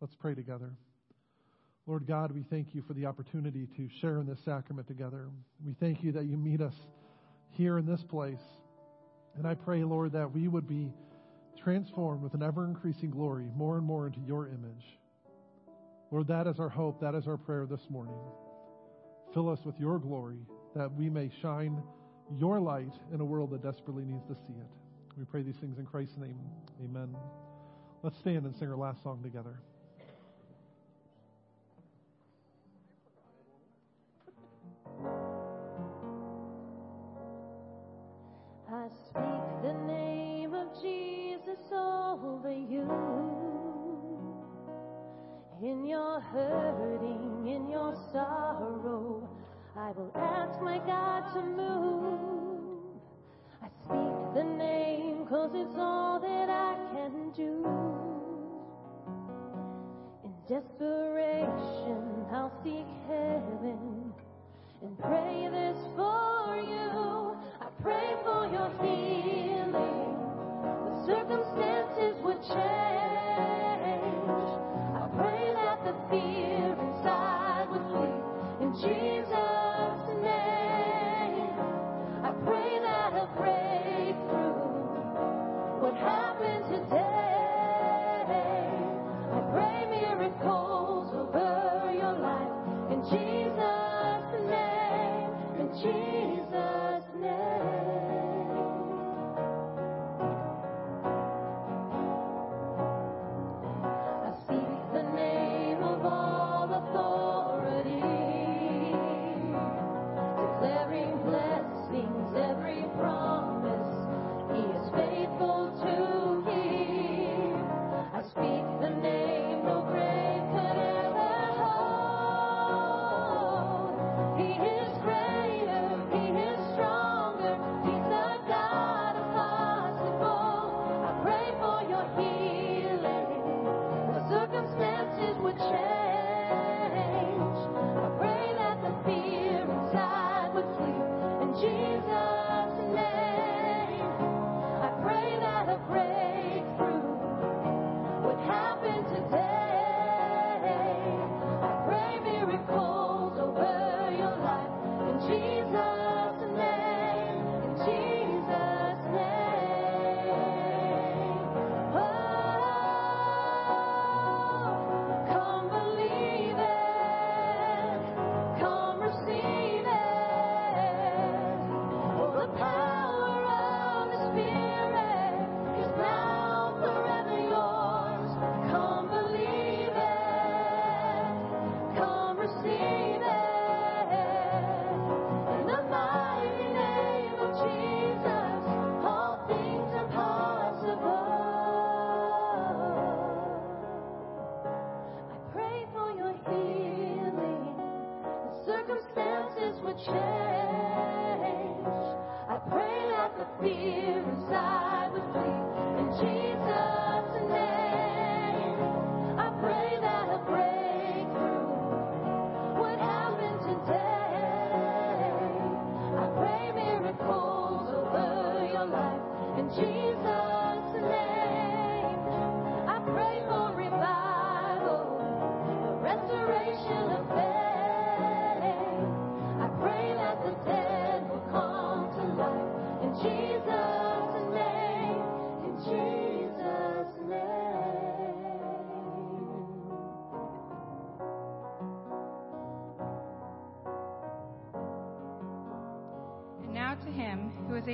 Let's 0.00 0.14
pray 0.14 0.34
together. 0.34 0.70
Lord 1.88 2.06
God, 2.06 2.32
we 2.32 2.44
thank 2.50 2.74
you 2.74 2.82
for 2.86 2.92
the 2.92 3.06
opportunity 3.06 3.66
to 3.78 3.88
share 4.02 4.18
in 4.18 4.26
this 4.26 4.38
sacrament 4.44 4.86
together. 4.86 5.30
We 5.64 5.74
thank 5.80 6.04
you 6.04 6.12
that 6.12 6.26
you 6.26 6.36
meet 6.36 6.60
us 6.60 6.74
here 7.52 7.78
in 7.78 7.86
this 7.86 8.02
place. 8.02 8.42
And 9.38 9.46
I 9.46 9.54
pray, 9.54 9.82
Lord, 9.84 10.12
that 10.12 10.30
we 10.30 10.48
would 10.48 10.68
be 10.68 10.92
transformed 11.56 12.22
with 12.22 12.34
an 12.34 12.42
ever 12.42 12.66
increasing 12.66 13.08
glory, 13.08 13.46
more 13.56 13.78
and 13.78 13.86
more 13.86 14.06
into 14.06 14.20
your 14.20 14.48
image. 14.48 14.98
Lord, 16.10 16.28
that 16.28 16.46
is 16.46 16.60
our 16.60 16.68
hope. 16.68 17.00
That 17.00 17.14
is 17.14 17.26
our 17.26 17.38
prayer 17.38 17.64
this 17.64 17.88
morning. 17.88 18.18
Fill 19.32 19.48
us 19.48 19.60
with 19.64 19.80
your 19.80 19.98
glory 19.98 20.40
that 20.76 20.92
we 20.92 21.08
may 21.08 21.30
shine 21.40 21.82
your 22.38 22.60
light 22.60 22.92
in 23.14 23.22
a 23.22 23.24
world 23.24 23.50
that 23.52 23.62
desperately 23.62 24.04
needs 24.04 24.26
to 24.26 24.34
see 24.34 24.52
it. 24.60 24.68
We 25.16 25.24
pray 25.24 25.40
these 25.40 25.56
things 25.56 25.78
in 25.78 25.86
Christ's 25.86 26.18
name. 26.18 26.38
Amen. 26.84 27.16
Let's 28.02 28.18
stand 28.18 28.44
and 28.44 28.54
sing 28.56 28.68
our 28.68 28.76
last 28.76 29.02
song 29.02 29.22
together. 29.22 29.58
I 38.88 38.90
speak 38.90 39.62
the 39.62 39.74
name 39.86 40.54
of 40.54 40.68
Jesus 40.80 41.58
over 41.70 42.50
you. 42.50 42.88
In 45.60 45.84
your 45.84 46.20
hurting, 46.20 47.48
in 47.48 47.68
your 47.68 47.94
sorrow, 48.12 49.28
I 49.76 49.90
will 49.90 50.10
ask 50.14 50.62
my 50.62 50.78
God 50.78 51.34
to 51.34 51.42
move. 51.42 53.02
I 53.62 53.68
speak 53.84 54.34
the 54.34 54.44
name 54.44 55.26
cause 55.26 55.50
it's 55.54 55.76
all 55.76 56.18
that 56.20 56.48
I 56.48 56.76
can 56.94 57.30
do. 57.36 57.66
In 60.24 60.32
desperation, 60.48 60.97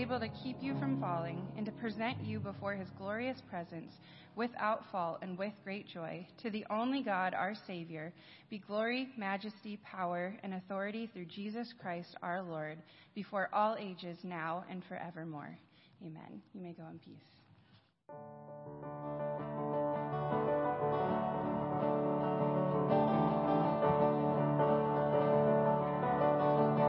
able 0.04 0.20
to 0.20 0.28
keep 0.28 0.58
you 0.60 0.78
from 0.78 1.00
falling 1.00 1.40
and 1.56 1.64
to 1.64 1.72
present 1.72 2.22
you 2.22 2.38
before 2.38 2.74
his 2.74 2.90
glorious 2.98 3.40
presence 3.48 3.90
without 4.36 4.84
fault 4.92 5.16
and 5.22 5.38
with 5.38 5.54
great 5.64 5.88
joy, 5.88 6.26
to 6.42 6.50
the 6.50 6.62
only 6.68 7.02
God, 7.02 7.32
our 7.32 7.54
Savior, 7.66 8.12
be 8.50 8.58
glory, 8.58 9.08
majesty, 9.16 9.78
power, 9.82 10.36
and 10.42 10.52
authority 10.52 11.08
through 11.10 11.24
Jesus 11.24 11.72
Christ 11.80 12.16
our 12.22 12.42
Lord, 12.42 12.76
before 13.14 13.48
all 13.50 13.76
ages, 13.80 14.18
now 14.22 14.66
and 14.70 14.82
forevermore. 14.84 15.56
Amen. 16.02 16.42
You 16.52 16.60
may 16.60 16.74
go 16.74 16.84
in 16.90 16.98
peace. 16.98 17.24